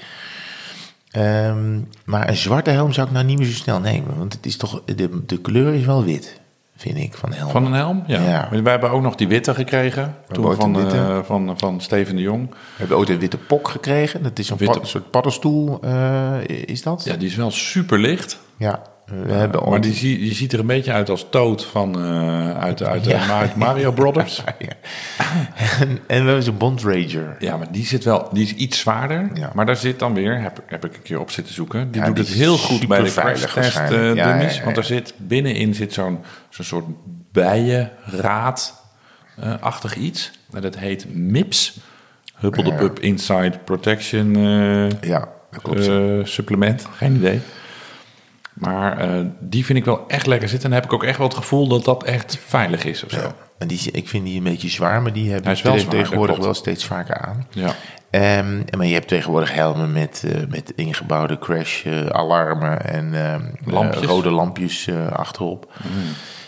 [1.15, 4.17] Ehm, maar een zwarte helm zou ik nou niet meer zo snel nemen.
[4.17, 6.39] Want het is toch, de, de kleur is wel wit,
[6.75, 7.49] vind ik, van helm.
[7.51, 8.03] Van een helm?
[8.07, 8.21] Ja.
[8.21, 8.61] Ja.
[8.61, 10.15] Wij hebben ook nog die witte gekregen.
[10.31, 10.97] Toen ook van, witte.
[10.97, 12.49] eh, van, van Steven de Jong.
[12.49, 14.23] We hebben ooit een witte pok gekregen.
[14.23, 17.03] Dat is een, Witte- pad- een soort paddenstoel, eh, is dat?
[17.05, 18.39] Ja, die is wel super licht.
[18.57, 22.01] Ja, we hebben Maar die, zie- die ziet er een beetje uit als Toad van,
[22.03, 23.39] eh, uit, uit, Ja.
[23.39, 24.43] uit Mario Brothers.
[24.59, 24.67] Ja.
[25.79, 27.35] en, en we hebben zo'n Bond Rager.
[27.39, 29.29] Ja, maar die zit wel, die is iets zwaarder.
[29.33, 29.51] Ja.
[29.53, 31.91] Maar daar zit dan weer, heb, heb ik een keer op zitten zoeken.
[31.91, 34.55] Die doet die het heel goed bij de crash test eh, dummies.
[34.57, 36.85] ja, Want er zit binnenin zit zo'n zo'n soort
[37.31, 40.31] bijenraad-achtig iets.
[40.53, 41.77] En dat heet MIPS.
[42.35, 42.75] Hubble the Ja.
[42.75, 45.87] Pup Inside Protection eh, Ja, dat klopt.
[45.87, 46.87] eh, supplement.
[46.95, 47.41] Geen idee.
[48.55, 50.69] Maar eh, die vind ik wel echt lekker zitten.
[50.69, 53.19] En heb ik ook echt wel het gevoel dat dat echt veilig is of zo.
[53.19, 53.35] Ja.
[53.57, 55.93] En die, ik vind die een beetje zwaar, maar die hebben Hij is wel zwaar,
[55.95, 57.47] tegenwoordig wel steeds vaker aan.
[57.49, 57.75] Ja.
[58.09, 64.01] Ehm, maar je hebt tegenwoordig helmen met, eh, met ingebouwde crash-alarmen en ehm, Lampjes.
[64.03, 65.73] eh, rode lampjes eh, achterop.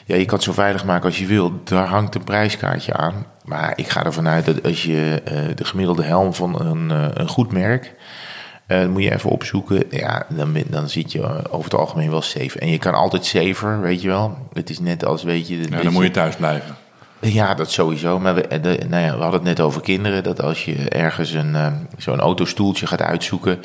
[0.06, 1.64] Ja, je kan het zo veilig maken als je wil.
[1.64, 3.26] Daar hangt een prijskaartje aan.
[3.46, 7.06] Maar ik ga ervan uit dat als je eh, de gemiddelde helm van een, eh,
[7.14, 7.94] een goed merk...
[8.68, 9.84] dan moet je even opzoeken.
[9.90, 12.60] Ja, dan, dan zit je eh, over het algemeen wel safe.
[12.60, 14.38] En je kan altijd safer, weet je wel.
[14.54, 15.70] Het is net als, weet je...
[15.70, 16.76] Ja, dan moet je thuis blijven.
[17.20, 18.20] Ja, dat sowieso.
[18.20, 20.24] Maar we, eh, de, nou ja, we hadden het net over kinderen.
[20.24, 21.56] Dat als je ergens een,
[21.98, 23.60] zo'n autostoeltje gaat uitzoeken.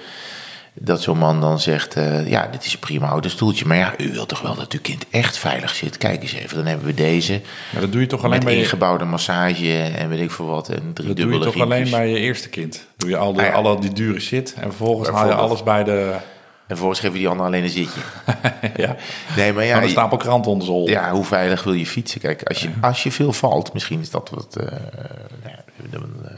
[0.74, 3.66] Dat zo'n man dan zegt: eh, Ja, dit is een prima autostoeltje.
[3.66, 5.96] Maar ja, u wilt toch wel dat uw kind echt veilig zit?
[5.96, 7.40] Kijk eens even, dan hebben we deze.
[7.72, 10.68] Maar dat doe je toch alleen bij ingebouwde massage en weet ik veel wat.
[10.68, 12.86] En drie dat doe je toch alleen bij je eerste kind.
[12.96, 13.52] Doe je al Ah, ja.
[13.52, 16.14] alle die dure shit en vervolgens haal je alles bij de,
[16.72, 18.00] En vervolgens geven die ander alleen een zitje.
[18.84, 18.96] ja,
[19.36, 20.88] Nee, maar ja, de je- stapel krant onder zol.
[20.88, 22.20] Ja, hoe veilig wil je fietsen?
[22.20, 24.56] Kijk, als je, als je veel valt, misschien is dat wat.
[24.56, 24.66] eh,
[25.44, 25.56] nou
[25.90, 26.34] dan, eh,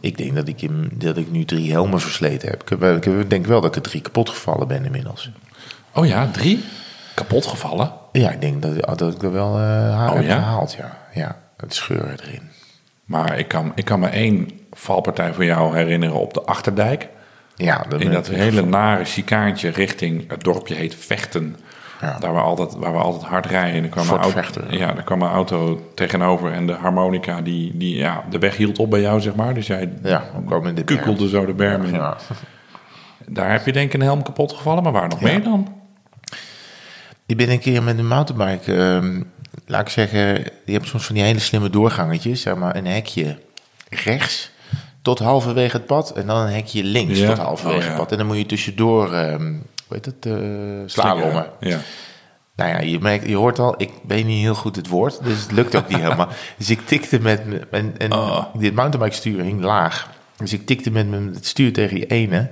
[0.00, 2.70] ik denk dat ik, in- dat ik nu drie helmen versleten heb.
[3.06, 5.30] Ik, denk wel dat ik er drie kapot gevallen ben inmiddels.
[5.94, 6.64] Oh ja, drie?
[7.14, 7.92] Kapot gevallen?
[8.12, 10.36] Ja, ik denk dat, dat ik er wel haar Oh, heb ja?
[10.38, 10.72] gehaald.
[10.78, 12.42] Ja, ja het scheuren erin.
[13.04, 17.08] Maar ik kan, ik kan me één valpartij van jou herinneren op de Achterdijk.
[17.58, 21.56] Ja, In ben dat hele nare chicaantje richting het dorpje heet Vechten.
[22.00, 22.18] Ja.
[22.18, 23.74] Daar we altijd, waar we altijd hard rijden.
[23.76, 24.64] En er kwam, een Fort auto, Vechten.
[24.78, 28.78] ja, er kwam een auto tegenover en de harmonica die, die ja, de weg hield
[28.78, 29.54] op bij jou, zeg maar.
[29.54, 30.84] Dus jij Ja, in de berm.
[30.84, 31.92] kukelde zo de berm in.
[31.92, 32.16] Ja.
[33.26, 35.76] Daar heb je denk ik een helm kapot gevallen, maar waar nog meer dan?
[37.26, 39.22] Ik ben een keer met een mountainbike, ehm,
[39.66, 43.38] laat ik zeggen, je hebt soms van die hele slimme doorgangetjes, zeg maar een hekje
[43.88, 44.50] rechts
[45.08, 47.26] tot halverwege het pad en dan een hekje links Ja.
[47.28, 48.12] tot halverwege Oh, het pad.
[48.12, 49.42] En dan moet je tussendoor, ehm
[49.86, 50.32] hoe heet het, eh
[50.86, 51.46] slalommen.
[51.60, 51.78] Ja.
[52.56, 55.40] Nou ja, je, merkt, je hoort al, ik weet niet heel goed het woord, dus
[55.42, 56.28] het lukt ook niet helemaal.
[56.58, 58.44] Dus ik tikte met mijn, en, en Oh.
[58.54, 60.08] dit mountainbike stuur hing laag.
[60.36, 62.48] Dus ik tikte met mijn het stuur tegen die ene.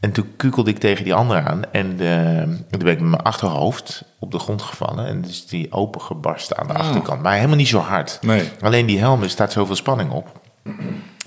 [0.00, 1.62] En toen kukelde ik tegen die andere aan.
[1.72, 5.06] En eh, toen ben ik met mijn achterhoofd op de grond gevallen.
[5.06, 7.22] En dus die opengebarsten aan de achterkant.
[7.22, 8.18] Maar helemaal niet zo hard.
[8.22, 8.48] Nee.
[8.60, 10.40] Alleen die helm, er staat zoveel spanning op.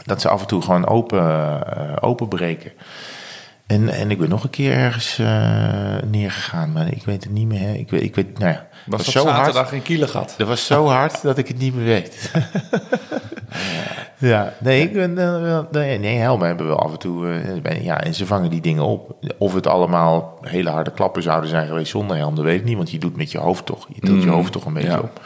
[0.06, 2.72] Dat ze af en toe gewoon open, eh, openbreken.
[3.68, 6.72] En, en ik ben nog een keer ergens eh, neergegaan.
[6.72, 7.60] Maar ik weet het niet meer.
[7.60, 7.74] Hè.
[7.74, 9.72] Ik, weet, ik weet, nou ja, Was dat zo hard.
[9.72, 10.34] in Kielegat?
[10.38, 12.32] Dat was zo hard dat ik het niet meer weet.
[14.18, 17.42] ja, nee, ik ben, eh, nee, nee, helmen hebben we af en toe.
[17.82, 19.16] ja, en ze vangen die dingen op.
[19.38, 22.78] Of het allemaal hele harde klappen zouden zijn geweest zonder helm, dat weet ik niet.
[22.78, 23.88] Want je doet met je hoofd toch.
[23.94, 25.00] Je tilt je hoofd toch een beetje ja.
[25.00, 25.22] op.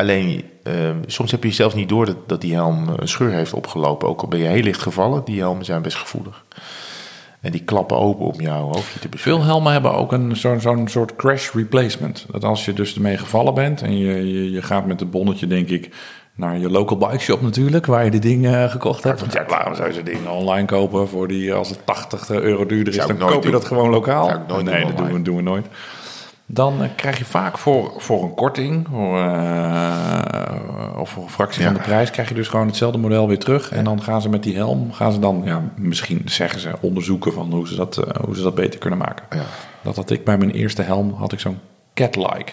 [0.00, 0.74] Alleen, eh,
[1.06, 4.08] soms heb je zelfs niet door dat, dat die helm een scheur heeft opgelopen.
[4.08, 6.44] Ook al ben je heel licht gevallen, die helmen zijn best gevoelig.
[7.40, 9.42] En die klappen open om jouw hoofdje te beschermen.
[9.42, 12.26] Veel helmen hebben ook een, zo'n zo'n soort crash replacement.
[12.30, 15.46] Dat als je dus ermee gevallen bent en je, je, je gaat met het bonnetje,
[15.46, 15.94] denk ik,
[16.34, 19.20] naar je local bike shop natuurlijk, waar je die dingen gekocht hebt.
[19.20, 22.66] Want ja, waarom zou je zo'n dingen online kopen voor die, als het 80 euro
[22.66, 23.52] duurder is, dan koop je doen.
[23.52, 24.42] dat gewoon lokaal?
[24.48, 25.66] Nooit nee, doen dat doen we, doen we nooit.
[26.52, 31.64] Dan eh, krijg je vaak voor, voor een korting, voor, eh, of voor een fractie
[31.64, 33.70] van de prijs, krijg je dus gewoon hetzelfde model weer terug.
[33.70, 37.32] En dan gaan ze met die helm, gaan ze dan, ja, misschien zeggen ze, onderzoeken
[37.32, 39.26] van hoe ze dat, eh, hoe ze dat beter kunnen maken.
[39.30, 39.44] Ja.
[39.82, 41.58] Dat had ik bij mijn eerste helm, had ik zo'n
[41.94, 42.52] cat-like.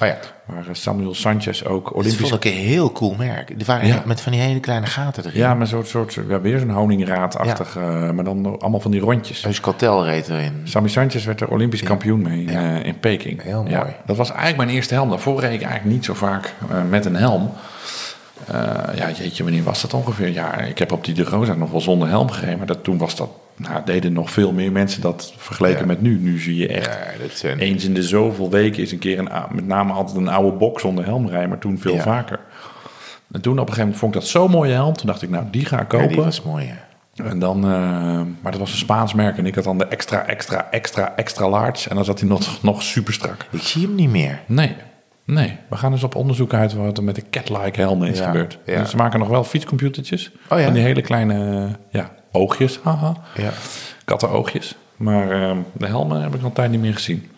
[0.00, 0.18] Oh ja.
[0.54, 2.28] Waar eh, Samuel Sanchez ook Dat Olympisch...
[2.28, 3.56] vond ik een heel cool merk.
[3.56, 4.02] Die waren Ja.
[4.06, 5.38] met van die hele kleine gaten erin.
[5.38, 9.44] Ja, maar zo'n soort, ja, weer zo'n honingraadachtig, eh, maar dan allemaal van die rondjes.
[9.44, 10.60] Euskaltel reed erin.
[10.64, 13.42] Sammy Sanchez werd er Olympisch kampioen mee eh, in Peking.
[13.42, 13.94] Heel mooi.
[14.06, 15.08] dat was eigenlijk mijn eerste helm.
[15.08, 16.54] Daarvoor reed ik eigenlijk niet zo vaak
[16.88, 17.50] met een helm.
[18.94, 20.32] Ja, jeetje, wanneer was dat ongeveer?
[20.32, 22.58] Ja, ik heb op die De Rosa nog wel zonder helm gereden.
[22.58, 23.28] Maar dat, toen was dat,
[23.62, 25.86] nou, deden nog veel meer mensen dat vergeleken Ja.
[25.86, 26.18] met nu.
[26.18, 26.86] Nu zie je echt,
[27.16, 27.58] Ja, dat zijn...
[27.58, 30.80] eens in de zoveel weken is een keer een, met name altijd een oude bok
[30.80, 31.48] zonder helm rijden.
[31.48, 32.02] Maar toen veel Ja.
[32.02, 32.40] vaker.
[33.32, 34.94] En toen op een gegeven moment vond ik dat zo'n mooie helm.
[34.94, 36.08] Toen dacht ik, nou, die ga ik Ja, kopen.
[36.08, 37.24] die was mooi, ja.
[37.24, 37.70] En dan, eh,
[38.40, 41.48] maar dat was een Spaans merk en ik had dan de extra, extra, extra, extra
[41.48, 41.88] large.
[41.88, 43.46] En dan zat hij nog, nog super strak.
[43.50, 44.40] Ik zie hem niet meer.
[44.46, 44.76] Nee,
[45.24, 45.56] nee.
[45.68, 48.58] We gaan dus op onderzoek uit wat er met de cat-like helm is Ja, gebeurd.
[48.66, 48.78] ja.
[48.80, 50.30] Dus ze maken nog wel fietscomputertjes.
[50.48, 50.64] Oh ja?
[50.64, 52.80] Van die hele kleine, ja, oogjes.
[52.82, 53.12] Haha.
[53.34, 53.50] Ja.
[54.04, 54.74] Kattenoogjes.
[54.96, 57.30] Maar eh, de helmen heb ik al een tijd niet meer gezien.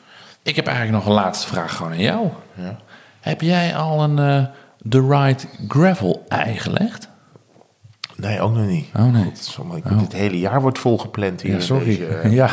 [0.42, 2.28] Ik heb eigenlijk nog een laatste vraag gewoon aan jou.
[2.54, 2.76] Ja.
[3.20, 4.44] Heb jij al een eh
[4.88, 7.08] The Ride Gravel ei gelegd?
[8.16, 8.86] Nee, ook nog niet.
[8.96, 9.24] Oh, nee.
[9.24, 9.50] Het
[10.00, 11.54] Het hele jaar wordt volgepland hier.
[11.54, 11.84] Ja, sorry.
[11.84, 12.50] deze, eh, ja.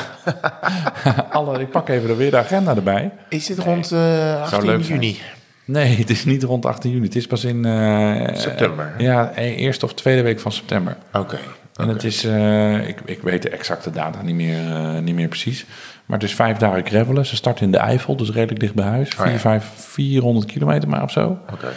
[1.31, 3.11] Alle, ik pak even weer de agenda erbij.
[3.30, 4.99] Is dit rond eh 18 leuk zijn.
[4.99, 5.19] juni?
[5.65, 7.05] Nee, het is niet rond 18 juni.
[7.05, 7.65] Het is pas in...
[7.65, 9.03] eh, September, hè?
[9.03, 10.97] Ja, e- eerste of tweede week van september.
[11.13, 11.38] Oké.
[11.76, 12.23] En het is...
[12.23, 15.65] eh, ik, ik weet de exacte data niet meer, eh, niet meer precies.
[16.06, 17.26] Maar het is vijf dagen gravelen.
[17.26, 19.10] Ze starten in de Eifel, dus redelijk dicht bij huis.
[19.11, 19.30] Oh, ja.
[19.30, 21.38] Vier, vijf, 400 kilometer maar of zo.
[21.53, 21.68] Oké.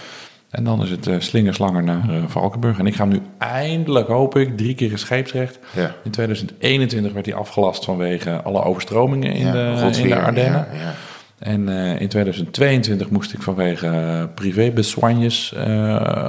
[0.51, 2.79] En dan is het eh, slingerslanger naar Valkenburg.
[2.79, 5.59] En ik ga hem nu eindelijk, hoop ik, drie keer in scheepsrecht.
[5.77, 5.95] Ja.
[6.05, 10.67] In 2021 werd hij afgelast vanwege alle overstromingen in, Ja, de, in de Ardennen.
[10.73, 10.93] ja.
[11.39, 11.69] En
[11.99, 15.55] in 2022 moest ik vanwege uh, privébeswanjes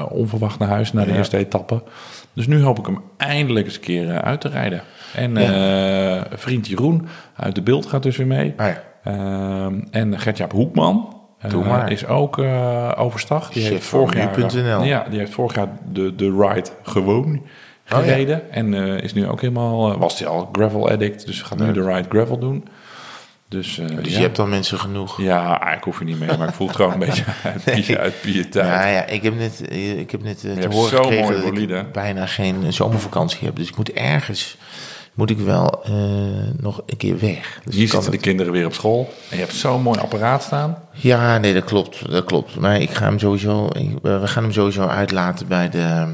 [0.09, 1.83] onverwacht naar huis na de eerste etappe.
[2.35, 4.81] Dus nu hoop ik hem eindelijk eens een keer eh, uit te rijden.
[5.15, 8.53] En eh, vriend Jeroen uit de beeld gaat dus weer mee.
[8.57, 8.83] Ah, ja.
[9.03, 12.37] Ehm, en Gertjaap Hoekman eh, is ook
[12.95, 13.49] overstag.
[13.49, 17.41] Die heeft vorig jaar, ja, die heeft vorig jaar de, de ride gewoon
[17.93, 18.03] Oh, ja.
[18.03, 18.51] gereden.
[18.51, 22.09] En is nu ook helemaal, was hij al gravel addict, dus gaat nu de ride
[22.09, 22.67] gravel doen.
[23.55, 24.15] Dus, eh, Dus ja.
[24.17, 25.21] je hebt dan mensen genoeg.
[25.21, 27.97] Ja, eigenlijk hoef je niet mee, maar ik voel het gewoon een beetje uit, pie-
[27.97, 28.65] uit pietijd.
[28.65, 31.77] Ja, ja, ik heb net, eh, ik heb net eh, te horen gekregen dat bolide.
[31.77, 33.55] ik bijna geen zomervakantie heb.
[33.55, 34.57] Dus ik moet ergens,
[35.13, 35.83] moet ik wel
[36.59, 37.59] nog een keer weg.
[37.65, 39.99] Dus Hier ik kan zitten de kinderen weer op school en je hebt zo'n mooi
[39.99, 40.77] apparaat staan.
[40.91, 42.55] Ja, nee, dat klopt, dat klopt.
[42.59, 46.05] Maar ik ga hem sowieso, ik- we gaan hem sowieso uitlaten bij de,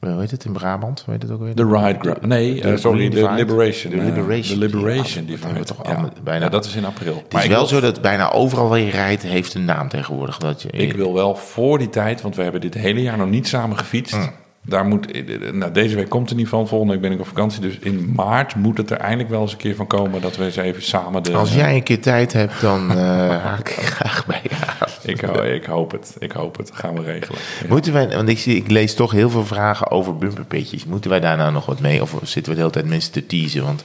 [0.00, 1.02] hoe heet het in Brabant?
[1.04, 1.54] Hoe heet het ook weer?
[1.54, 3.34] De Ride Gra- Nee, De eh, sorry, de Divide.
[3.34, 3.92] Liberation.
[3.92, 5.26] De eh, Liberation De Liberation.
[5.26, 6.10] Dat hebben we toch ja.
[6.22, 7.14] bijna- Ja, dat is in april.
[7.14, 9.88] Het Maar is wel wil, zo dat bijna overal waar je rijdt, heeft een naam
[9.88, 10.38] tegenwoordig.
[10.38, 13.28] Dat je, ik wil wel voor die tijd, want we hebben dit hele jaar nog
[13.28, 14.14] niet samen gefietst.
[14.16, 14.30] Mm.
[14.68, 17.60] Daar moet, nou, deze week komt er niet van, volgende week ben ik op vakantie.
[17.60, 20.44] Dus in maart moet het er eindelijk wel eens een keer van komen dat we
[20.44, 21.32] eens even samen de...
[21.32, 22.96] Als jij een keer tijd hebt, dan eh
[23.44, 24.42] haak ik graag bij
[24.78, 24.88] aan.
[25.02, 26.70] Ik, ik hoop het, ik hoop het.
[26.74, 27.40] Gaan we regelen.
[27.62, 27.66] Ja.
[27.68, 30.84] Moeten wij, want ik, zie, ik lees toch heel veel vragen over bumperpitjes.
[30.84, 32.02] Moeten wij daar nou nog wat mee?
[32.02, 33.64] Of zitten we de hele tijd mensen te teasen?
[33.64, 33.82] Want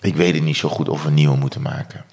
[0.00, 2.04] ik weet het niet zo goed of we een nieuwe moeten maken.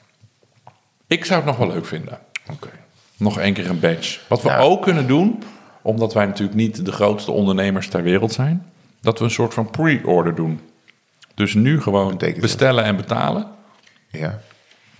[1.07, 2.19] Ik zou het nog wel leuk vinden.
[2.51, 2.69] Oké.
[3.17, 4.19] Nog één keer een badge.
[4.27, 4.61] Wat we Nou.
[4.61, 5.43] ook kunnen doen,
[5.89, 8.65] omdat wij natuurlijk niet de grootste ondernemers ter wereld zijn,
[9.01, 10.59] dat we een soort van pre-order doen.
[11.35, 12.41] Dus nu gewoon betekent dat?
[12.41, 13.47] bestellen en betalen.
[14.07, 14.39] Ja.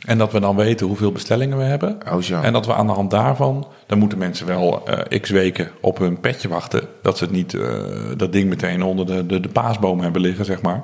[0.05, 1.97] En dat we dan weten hoeveel bestellingen we hebben.
[2.11, 2.41] Oh, zo.
[2.41, 5.97] En dat we aan de hand daarvan, dan moeten mensen wel eh, x weken op
[5.97, 6.87] hun petje wachten.
[7.01, 7.83] Dat ze het niet, eh,
[8.17, 10.83] dat ding meteen onder de, de, de paasboom hebben liggen, zeg maar.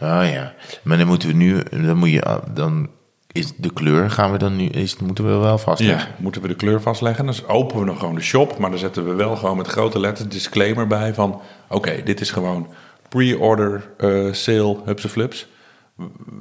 [0.00, 0.54] Oh ja.
[0.82, 2.88] Maar dan moeten we nu, dan moet je, dan
[3.32, 6.14] is de kleur, gaan we dan nu, is, moeten we wel Ja, vastleggen.
[6.18, 7.26] moeten we de kleur vastleggen.
[7.26, 10.00] Dus openen we nog gewoon de shop, maar dan zetten we wel gewoon met grote
[10.00, 11.40] letters disclaimer bij van...
[11.68, 12.66] Oké, dit is gewoon
[13.08, 15.46] pre-order eh, sale, hupse flips.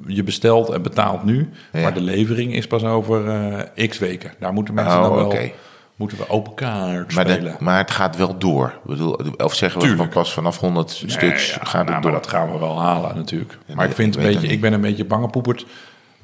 [0.08, 1.82] Je bestelt en betaalt nu, Ja.
[1.82, 4.32] maar de levering is pas over eh, x weken.
[4.40, 5.50] Daar moeten mensen Oh, dan wel...
[5.96, 7.52] Moeten we open kaart Maar, spelen.
[7.58, 8.68] de- maar het gaat wel door.
[8.68, 12.12] Ik bedoel, of zeggen we pas vanaf 100 stuks ja, gaat nou, het door.
[12.12, 13.58] Maar dat gaan we wel halen natuurlijk.
[13.68, 15.66] maar nee, ik vind een beetje, ik ben een beetje bang poepert.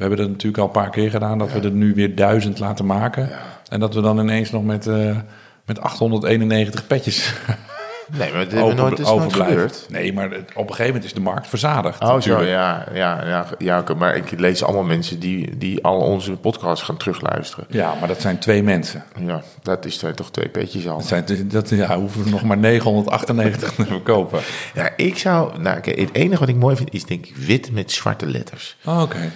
[0.04, 2.60] We hebben dat natuurlijk al een paar keer gedaan, dat we er nu weer duizend
[2.60, 3.30] laten maken.
[3.70, 5.18] En dat we dan ineens nog met, eh,
[5.66, 7.34] met 891 petjes
[8.18, 9.86] Nee, maar we nooit, is nooit gebeurd.
[9.90, 12.02] Nee, maar het- op een gegeven moment is de markt verzadigd.
[12.02, 12.50] Oh, zo, natuurlijk.
[12.50, 16.86] ja, ja, ja, ja, oké, maar ik lees allemaal mensen die, die al onze podcasts
[16.86, 17.66] gaan terugluisteren.
[17.70, 19.04] Ja, maar dat zijn twee mensen.
[19.26, 20.98] Ja, dat is toch twee petjes al.
[20.98, 24.40] Dat zijn, dat, ja, hoeven we nog maar 998 te verkopen.
[24.74, 27.92] Ja, ik zou, nou, het enige wat ik mooi vind is denk ik wit met
[27.92, 28.78] zwarte letters.
[28.86, 29.32] Oh, Oké.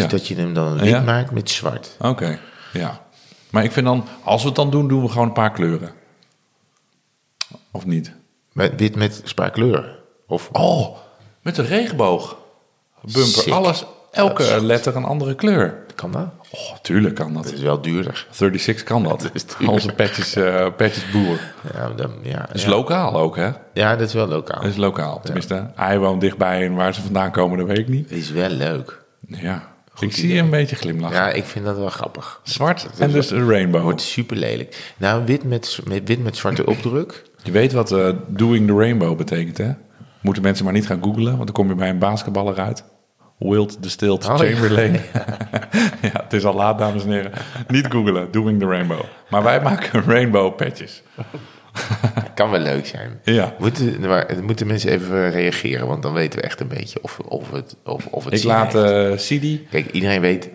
[0.00, 1.96] Dus dat je hem dan wit maakt met zwart.
[2.00, 2.38] oké.
[2.72, 3.00] Ja.
[3.50, 5.90] Maar ik vind dan, als we het dan doen, doen we gewoon een paar kleuren.
[7.70, 8.12] Of niet?
[8.52, 9.96] Met, wit met spaarkleuren.
[10.26, 10.96] Of, Oh,
[11.42, 12.36] met een regenboog.
[13.00, 13.22] Bumper.
[13.22, 13.52] Sick.
[13.52, 15.84] Alles elke letter een andere kleur.
[15.94, 16.28] Kan dat?
[16.50, 17.52] Oh, tuurlijk kan Dat dat.
[17.52, 18.26] is wel duurder.
[18.30, 19.30] 36 kan dat.
[19.32, 19.68] is duur.
[19.70, 21.38] Onze petjes, eh petjesboer.
[21.74, 22.68] Ja, dan, ja, Dat is ja.
[22.68, 23.50] lokaal ook, hè?
[23.72, 24.60] ja, dat is wel lokaal.
[24.60, 25.20] Dat is lokaal.
[25.20, 28.10] Tenminste, hij woont dichtbij en waar ze vandaan komen, dat weet ik niet.
[28.10, 29.04] is wel leuk.
[29.28, 31.16] Ja, ik zie je een beetje glimlachen.
[31.16, 32.40] Ja, ik vind dat wel grappig.
[32.42, 33.82] Zwart en dus een rainbow.
[33.82, 34.94] Wordt super lelijk.
[34.96, 37.22] Nou, wit met, met, wit met zwarte opdruk.
[37.42, 39.70] Je weet wat eh, doing the rainbow betekent, hè?
[40.20, 42.84] Moeten mensen maar niet gaan googlen, want dan kom je bij een basketballer uit.
[43.38, 44.44] Wilt Distilled Oh, ja.
[44.44, 44.92] Chamberlain.
[46.02, 47.32] ja, het is al laat, dames en heren.
[47.68, 49.00] Niet googlen, doing the rainbow.
[49.30, 51.02] Maar wij maken rainbow patches.
[52.34, 53.20] Kan wel leuk zijn.
[53.24, 53.54] Ja.
[53.58, 57.50] Moeten, maar, moeten mensen even reageren, want dan weten we echt een beetje of, of
[57.50, 59.66] het, of, of het Ik laat Sidi...
[59.70, 60.48] Kijk, iedereen weet,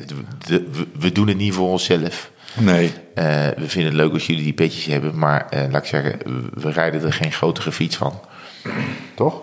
[1.00, 2.32] we doen het niet voor onszelf.
[2.60, 5.88] Nee, Eh, we vinden het leuk als jullie die petjes hebben, maar eh, laat ik
[5.88, 6.18] zeggen,
[6.54, 8.20] we rijden er geen grotere fiets van.
[9.16, 9.42] Toch?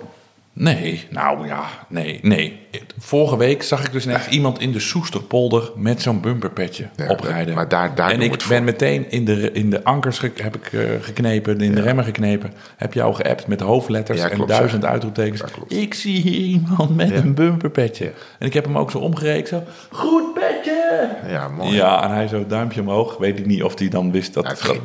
[0.61, 2.67] Nee, nou ja, nee, nee.
[2.99, 7.55] Vorige week zag ik dus net iemand in de Soesterpolder met zo'n bumperpetje Ja, oprijden.
[7.55, 10.73] maar daar- daar en ik ben meteen in de, in de ankers ge- heb ik,
[10.73, 12.53] eh, geknepen, in de remmen geknepen.
[12.77, 15.43] Heb jou geappt met hoofdletters en duizend uitroeptekens.
[15.69, 18.13] Ik zie hier iemand met een bumperpetje.
[18.39, 21.09] En ik heb hem ook zo omgereken, zo, goed petje!
[21.29, 21.75] Ja, mooi.
[21.75, 23.17] Ja, en hij zo duimpje omhoog.
[23.17, 24.85] Weet ik niet of hij dan wist dat, dat, dat, ik,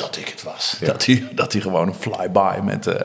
[0.00, 0.76] dat ik het was.
[0.84, 3.00] Dat, hij, dat hij gewoon een flyby met, eh,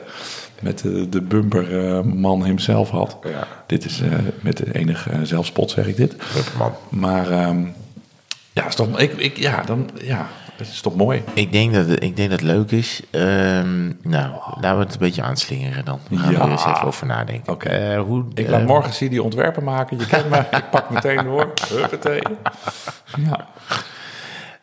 [0.60, 3.16] met de, de bumperman himself had.
[3.22, 3.46] Ja.
[3.66, 6.16] Dit is eh, met de enige eh, zelfspot zeg ik dit.
[6.58, 6.72] Man.
[6.88, 7.64] Maar ehm,
[8.52, 10.26] ja, is toch, ik, ik, ja, dan, ja,
[10.56, 11.22] het is toch mooi.
[11.34, 13.00] Ik denk dat het, ik denk dat het leuk is.
[13.10, 15.98] Ehm, nou, laten we het een beetje aanslingeren dan.
[16.08, 16.40] We gaan Ja.
[16.44, 17.52] er eens even over nadenken.
[17.52, 17.68] Oké.
[17.68, 19.98] Eh, hoe, Ik eh, laat morgen zie die ontwerpen maken.
[19.98, 21.52] Je kent me, ik pak meteen door.
[21.68, 22.22] Huppatee.
[23.16, 23.46] Ja.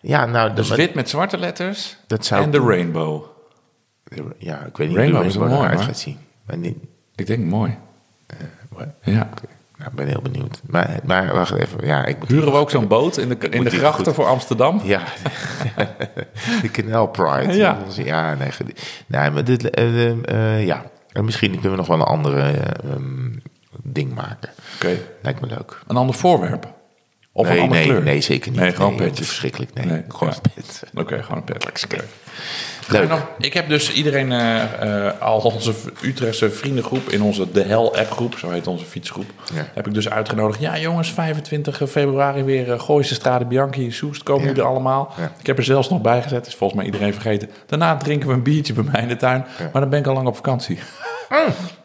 [0.05, 3.23] Ja, nou, Dus dat, wit met zwarte letters Dat zou en de rainbow.
[4.37, 6.17] Ja, ik weet niet Rainbow hoe rainbow mooi, eruit gaat zien.
[6.45, 6.77] Maar niet,
[7.15, 7.77] Ik denk mooi.
[8.69, 8.87] wat?
[9.01, 9.29] Ja.
[9.77, 10.61] Nou, ik ben heel benieuwd.
[10.65, 11.85] Maar, maar wacht even.
[11.85, 14.81] Ja, ik moet Huren we ook zo'n boot in de, in de grachten voor Amsterdam?
[14.83, 15.01] Ja,
[16.61, 17.53] de Canal Pride.
[17.53, 17.77] Ja.
[17.95, 18.49] ja nee,
[19.07, 20.85] nee maar dit, eh, eh, eh, ja.
[21.11, 23.31] En misschien kunnen we nog wel een andere eh, ehm,
[23.83, 24.49] ding maken.
[24.75, 24.97] Oké.
[25.21, 25.79] Lijkt me leuk.
[25.87, 26.73] Een ander voorwerp?
[27.35, 28.03] Of nee, een andere nee, kleur?
[28.03, 28.59] nee, zeker niet.
[28.59, 29.27] Nee, gewoon Nee, petjes.
[29.27, 29.85] Verschrikkelijk, nee.
[29.85, 30.35] Nee, gewoon ja.
[30.43, 30.83] een pet.
[30.95, 31.85] Oké, gewoon een pet.
[32.87, 33.01] Leuk.
[33.01, 37.61] Je nog- Ik heb dus iedereen, eh, eh, al onze Utrechtse vriendengroep in onze De
[37.63, 39.67] Hel appgroep, zo heet onze fietsgroep, Ja.
[39.73, 40.59] heb ik dus uitgenodigd.
[40.61, 44.47] Ja jongens, 25 februari weer uh, Gooise Strade Bianchi, Soest, komen Ja.
[44.47, 45.13] jullie er allemaal?
[45.17, 45.31] Ja.
[45.39, 47.49] Ik heb er zelfs nog bij gezet, is volgens mij iedereen vergeten.
[47.65, 50.13] Daarna drinken we een biertje bij mij in de tuin, maar dan ben ik al
[50.13, 50.79] lang op vakantie.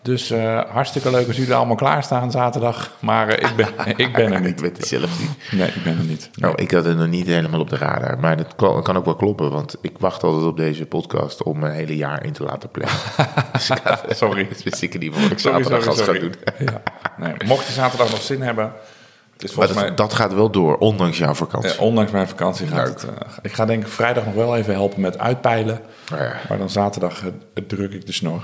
[0.08, 3.68] Dus eh, hartstikke leuk als jullie allemaal klaarstaan zaterdag, maar eh, ik, ben,
[4.06, 4.60] ik ben er Ik niet.
[4.60, 5.30] weet het zelf niet.
[5.60, 6.30] Nee, ik ben er niet.
[6.34, 8.18] Nou, ik had het nog niet helemaal op de radar.
[8.18, 9.50] Maar dat kan ook wel kloppen.
[9.50, 12.96] Want ik wacht altijd op deze podcast om een hele jaar in te laten plannen.
[13.52, 14.48] dus ik Sorry.
[14.52, 16.20] Dat wist ik niet wat ik Sorry, zaterdag sorry, als ga sorry.
[16.20, 16.34] doen.
[16.58, 16.82] Ja.
[17.16, 18.72] Nee, mocht je zaterdag nog zin hebben,
[19.56, 19.84] Maar mij...
[19.84, 21.70] dat, dat gaat wel door, ondanks jouw vakantie.
[21.70, 23.00] Eh, ondanks mijn vakantie gaat Leuk.
[23.00, 23.04] het.
[23.04, 25.80] eh, ik ga denk ik vrijdag nog wel even helpen met uitpeilen.
[26.10, 26.36] Ja.
[26.48, 28.42] Maar dan zaterdag eh, druk ik de snor.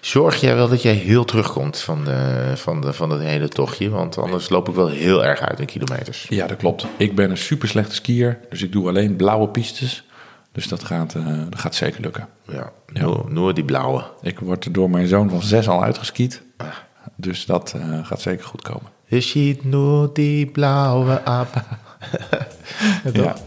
[0.00, 3.88] Zorg jij wel dat jij heel terugkomt van, de, van, de, van dat hele tochtje?
[3.90, 6.26] Want anders loop ik wel heel erg uit in kilometers.
[6.28, 6.86] Ja, dat klopt.
[6.96, 8.38] Ik ben een super slechte skier.
[8.50, 10.04] Dus ik doe alleen blauwe pistes.
[10.52, 12.28] Dus dat gaat, eh, dat gaat zeker lukken.
[12.48, 14.04] Ja, Noor, Noor die blauwe.
[14.22, 16.42] Ik word door mijn zoon van zes al uitgeskiet.
[17.16, 18.92] Dus dat gaat zeker goed komen.
[19.14, 21.54] Je ziet Noor die blauwe aap.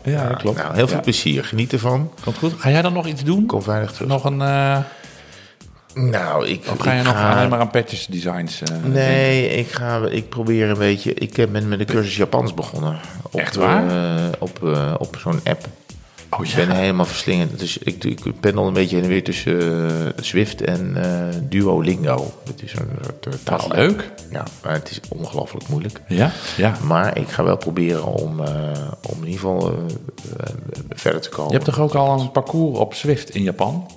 [0.03, 0.57] Ja, klopt.
[0.57, 1.01] Nou, heel veel Ja.
[1.03, 1.43] plezier.
[1.45, 2.11] Geniet ervan.
[2.23, 2.53] Komt goed.
[2.57, 3.45] Ga jij dan nog iets doen?
[3.45, 4.07] Kom veilig terug.
[4.07, 4.41] Nog een...
[4.41, 4.77] eh,
[5.93, 8.61] Nou, ik, of ga je nog ga- alleen maar aan patches designs?
[8.61, 11.13] eh, Nee, ik, ga, ik probeer een beetje...
[11.13, 12.73] Ik ben met de cursus Japans Zwift
[13.31, 13.87] Op, Echt waar?
[13.87, 14.59] eh, op
[14.99, 15.67] op zo'n app.
[16.29, 17.59] Oh Ik ben helemaal verslingend.
[17.59, 22.33] Dus ik, ik pendel een beetje heen en weer tussen eh, Zwift en eh, Duolingo.
[22.45, 24.11] Het is een soort uh, Wat leuk.
[24.31, 26.01] Ja, maar het is ongelooflijk moeilijk.
[26.07, 26.31] Ja?
[26.57, 26.77] Ja.
[26.83, 29.77] Maar ik ga wel proberen om, eh, om in ieder geval eh,
[30.39, 30.53] eh,
[30.89, 31.51] verder te komen.
[31.51, 33.91] Je hebt toch ook al een parcours op Zwift in Japan?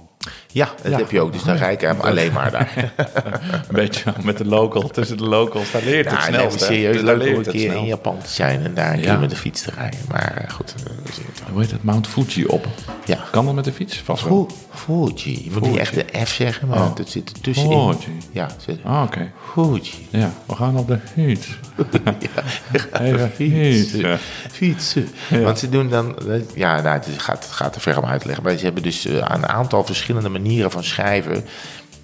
[0.52, 0.98] Ja, dat Ja.
[0.98, 1.32] heb je ook.
[1.32, 2.72] Dus dan ik hem alleen maar daar.
[3.68, 5.70] Een beetje met de local, tussen de locals.
[5.70, 7.78] Daar leert het Ja, nee, serieus leuk om een keer snel.
[7.80, 9.04] in Japan te zijn en daar een Ja.
[9.10, 10.00] keer met de fiets te rijden.
[10.08, 10.92] Maar eh, goed, eh.
[11.52, 11.82] Hoe heet het?
[11.84, 12.66] Mount Fuji op.
[13.04, 13.18] Ja.
[13.30, 13.98] Kan dat met de fiets?
[14.04, 14.48] Vast wel.
[14.74, 15.44] Fu- Fuji.
[15.44, 16.96] Je moet niet echt de F zeggen, maar Oh.
[16.96, 17.92] het zit er tussenin.
[17.94, 18.16] Fuji.
[18.32, 19.30] Ja, zit Ah, oké.
[19.52, 20.06] Fuji.
[20.10, 21.46] Ja, we gaan op de fiets.
[23.00, 24.18] Even fietsen.
[24.50, 25.08] Fietsen.
[25.10, 25.42] Fietsen.
[25.42, 26.16] Want ze doen dan...
[26.54, 28.44] Ja, nou, het gaat, het gaat te ver om uit te leggen.
[28.44, 30.38] Maar ze hebben dus eh, een aantal verschillende manieren
[30.70, 31.44] van schrijven...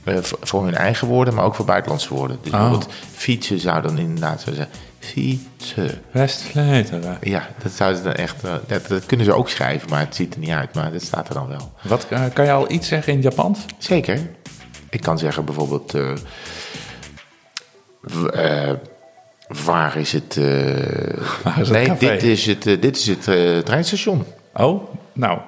[0.05, 2.39] eh, voor- hun eigen woorden, maar ook voor buitenlandse woorden.
[2.43, 2.59] Dus Oh.
[2.61, 4.75] bijvoorbeeld fietsen zou dan inderdaad zo zeggen...
[4.99, 6.03] Fietsen.
[6.11, 7.19] Westvleteren.
[7.21, 8.45] Ja, dat zouden ze dan echt...
[8.45, 10.75] eh, dat, dat kunnen ze ook schrijven, maar het ziet er niet uit.
[10.75, 11.73] Maar dat staat er dan wel.
[11.83, 13.59] Wat, eh, kan je al iets zeggen in Japans?
[13.79, 14.31] Zeker.
[14.91, 15.95] Ik kan zeggen bijvoorbeeld...
[19.65, 20.35] waar is het...
[21.45, 23.23] Waar is het nee, dit is het, dit is het
[23.67, 24.25] treinstation.
[24.55, 25.39] Oh, nou.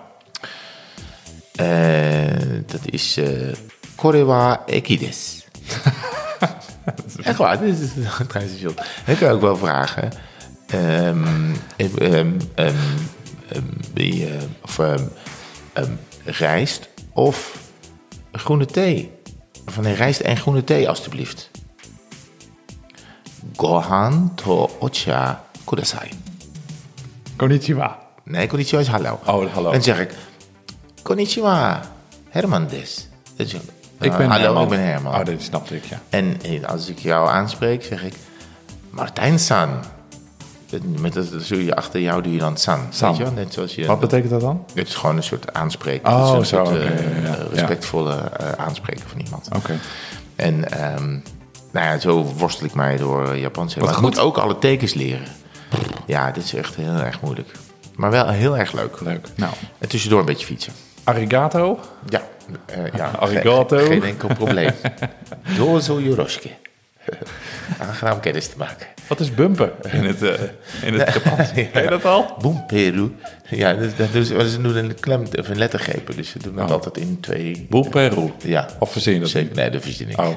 [1.58, 3.52] Eh, dat is eh
[3.94, 5.46] Korewa Ekides.
[7.22, 8.74] Echt waar, dit is het treinstation.
[9.06, 10.12] Dan kan je ook wel vragen.
[13.94, 14.80] wie, eh, of
[16.24, 17.58] rijst of
[18.32, 19.10] groene thee?
[19.66, 21.50] Van een rijst en groene thee, alstublieft.
[23.56, 26.10] Gohan to ocha kudasai.
[27.36, 27.98] Konnichiwa.
[28.24, 29.20] Nee, konnichiwa is hallo.
[29.26, 29.70] Oh, hallo.
[29.70, 30.14] En zeg ik,
[31.08, 31.80] konnichiwa,
[32.28, 33.08] Herman des.
[33.36, 33.50] Ik,
[33.98, 34.62] ben hallo, Herman.
[34.62, 35.14] ik ben Herman.
[35.14, 36.00] Oh, dat snapte ik, ja.
[36.08, 38.14] En eh, als ik jou aanspreek, zeg ik,
[38.90, 39.68] Martijn-san.
[40.98, 42.80] Met dat zul je achter jou doe je dan san.
[42.90, 43.16] San.
[43.16, 43.34] Weet je?
[43.34, 43.86] Net zoals je...
[43.86, 44.64] Wat betekent dat dan?
[44.74, 46.12] Het is gewoon een soort aanspreken.
[46.12, 49.48] Oh, een zo, soort, eh, ja, respectvolle eh, aanspreken van iemand.
[49.56, 49.78] Oké.
[50.36, 51.08] En ehm,
[51.72, 53.74] nou ja, zo worstel ik mij door Japans.
[53.74, 53.84] heen.
[53.84, 54.16] Wat Maar ik goed.
[54.16, 55.26] moet ook alle tekens leren.
[56.06, 57.48] Ja, dit is echt heel erg moeilijk.
[57.96, 59.00] Maar wel heel erg leuk.
[59.00, 59.26] Leuk.
[59.36, 60.72] Nou, En tussendoor een beetje fietsen.
[61.08, 61.80] Arigato.
[62.08, 62.22] Ja,
[62.66, 63.10] eh, ja.
[63.20, 63.76] Arigato.
[63.76, 64.70] Geen, geen enkel probleem.
[65.58, 66.50] Dozo Yoroshike.
[67.80, 68.86] Aangenaam kennis te maken.
[69.08, 70.40] Wat is bumper in het, eh
[70.82, 71.52] in het Japans?
[71.52, 72.36] Ken je dat al?
[72.40, 73.14] Boom Peru.
[73.48, 76.16] Ja, dat, dat, dus, ze doen een klem of een lettergrepen.
[76.16, 76.70] Dus ze doen dat Oh.
[76.70, 77.66] altijd in twee...
[77.70, 78.32] Boel Peru.
[78.44, 78.66] Ja.
[78.78, 79.54] Of verzin je dat Zeker.
[79.56, 80.20] Nee, dat verzin ik.
[80.20, 80.30] Oh.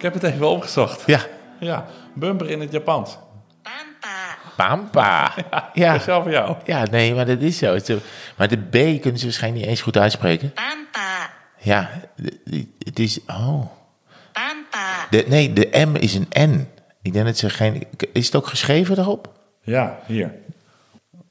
[0.00, 1.02] Ik heb het even opgezocht.
[1.06, 1.20] Ja.
[1.58, 3.18] Ja, bumper in het Japans.
[4.56, 5.32] Pampa.
[5.50, 5.70] Ja.
[5.72, 5.94] Ja.
[5.94, 6.56] Speciaal voor jou.
[6.64, 7.78] Ja, nee, maar dat is zo.
[8.36, 8.70] Maar de B
[9.00, 10.52] kunnen ze waarschijnlijk niet eens goed uitspreken.
[11.58, 13.18] Ja, de- die- het is...
[13.26, 13.66] Oh.
[15.10, 16.68] De, nee, de M is een N.
[17.02, 17.86] Ik denk dat ze geen...
[18.12, 19.32] Is het ook geschreven daarop?
[19.62, 20.34] Ja, hier.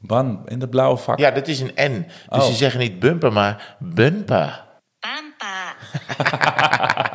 [0.02, 1.20] Ban in de blauwe vak.
[1.20, 2.06] Ja, dat is een N.
[2.30, 2.46] Dus Oh.
[2.46, 4.68] ze zeggen niet bumper, maar bumper.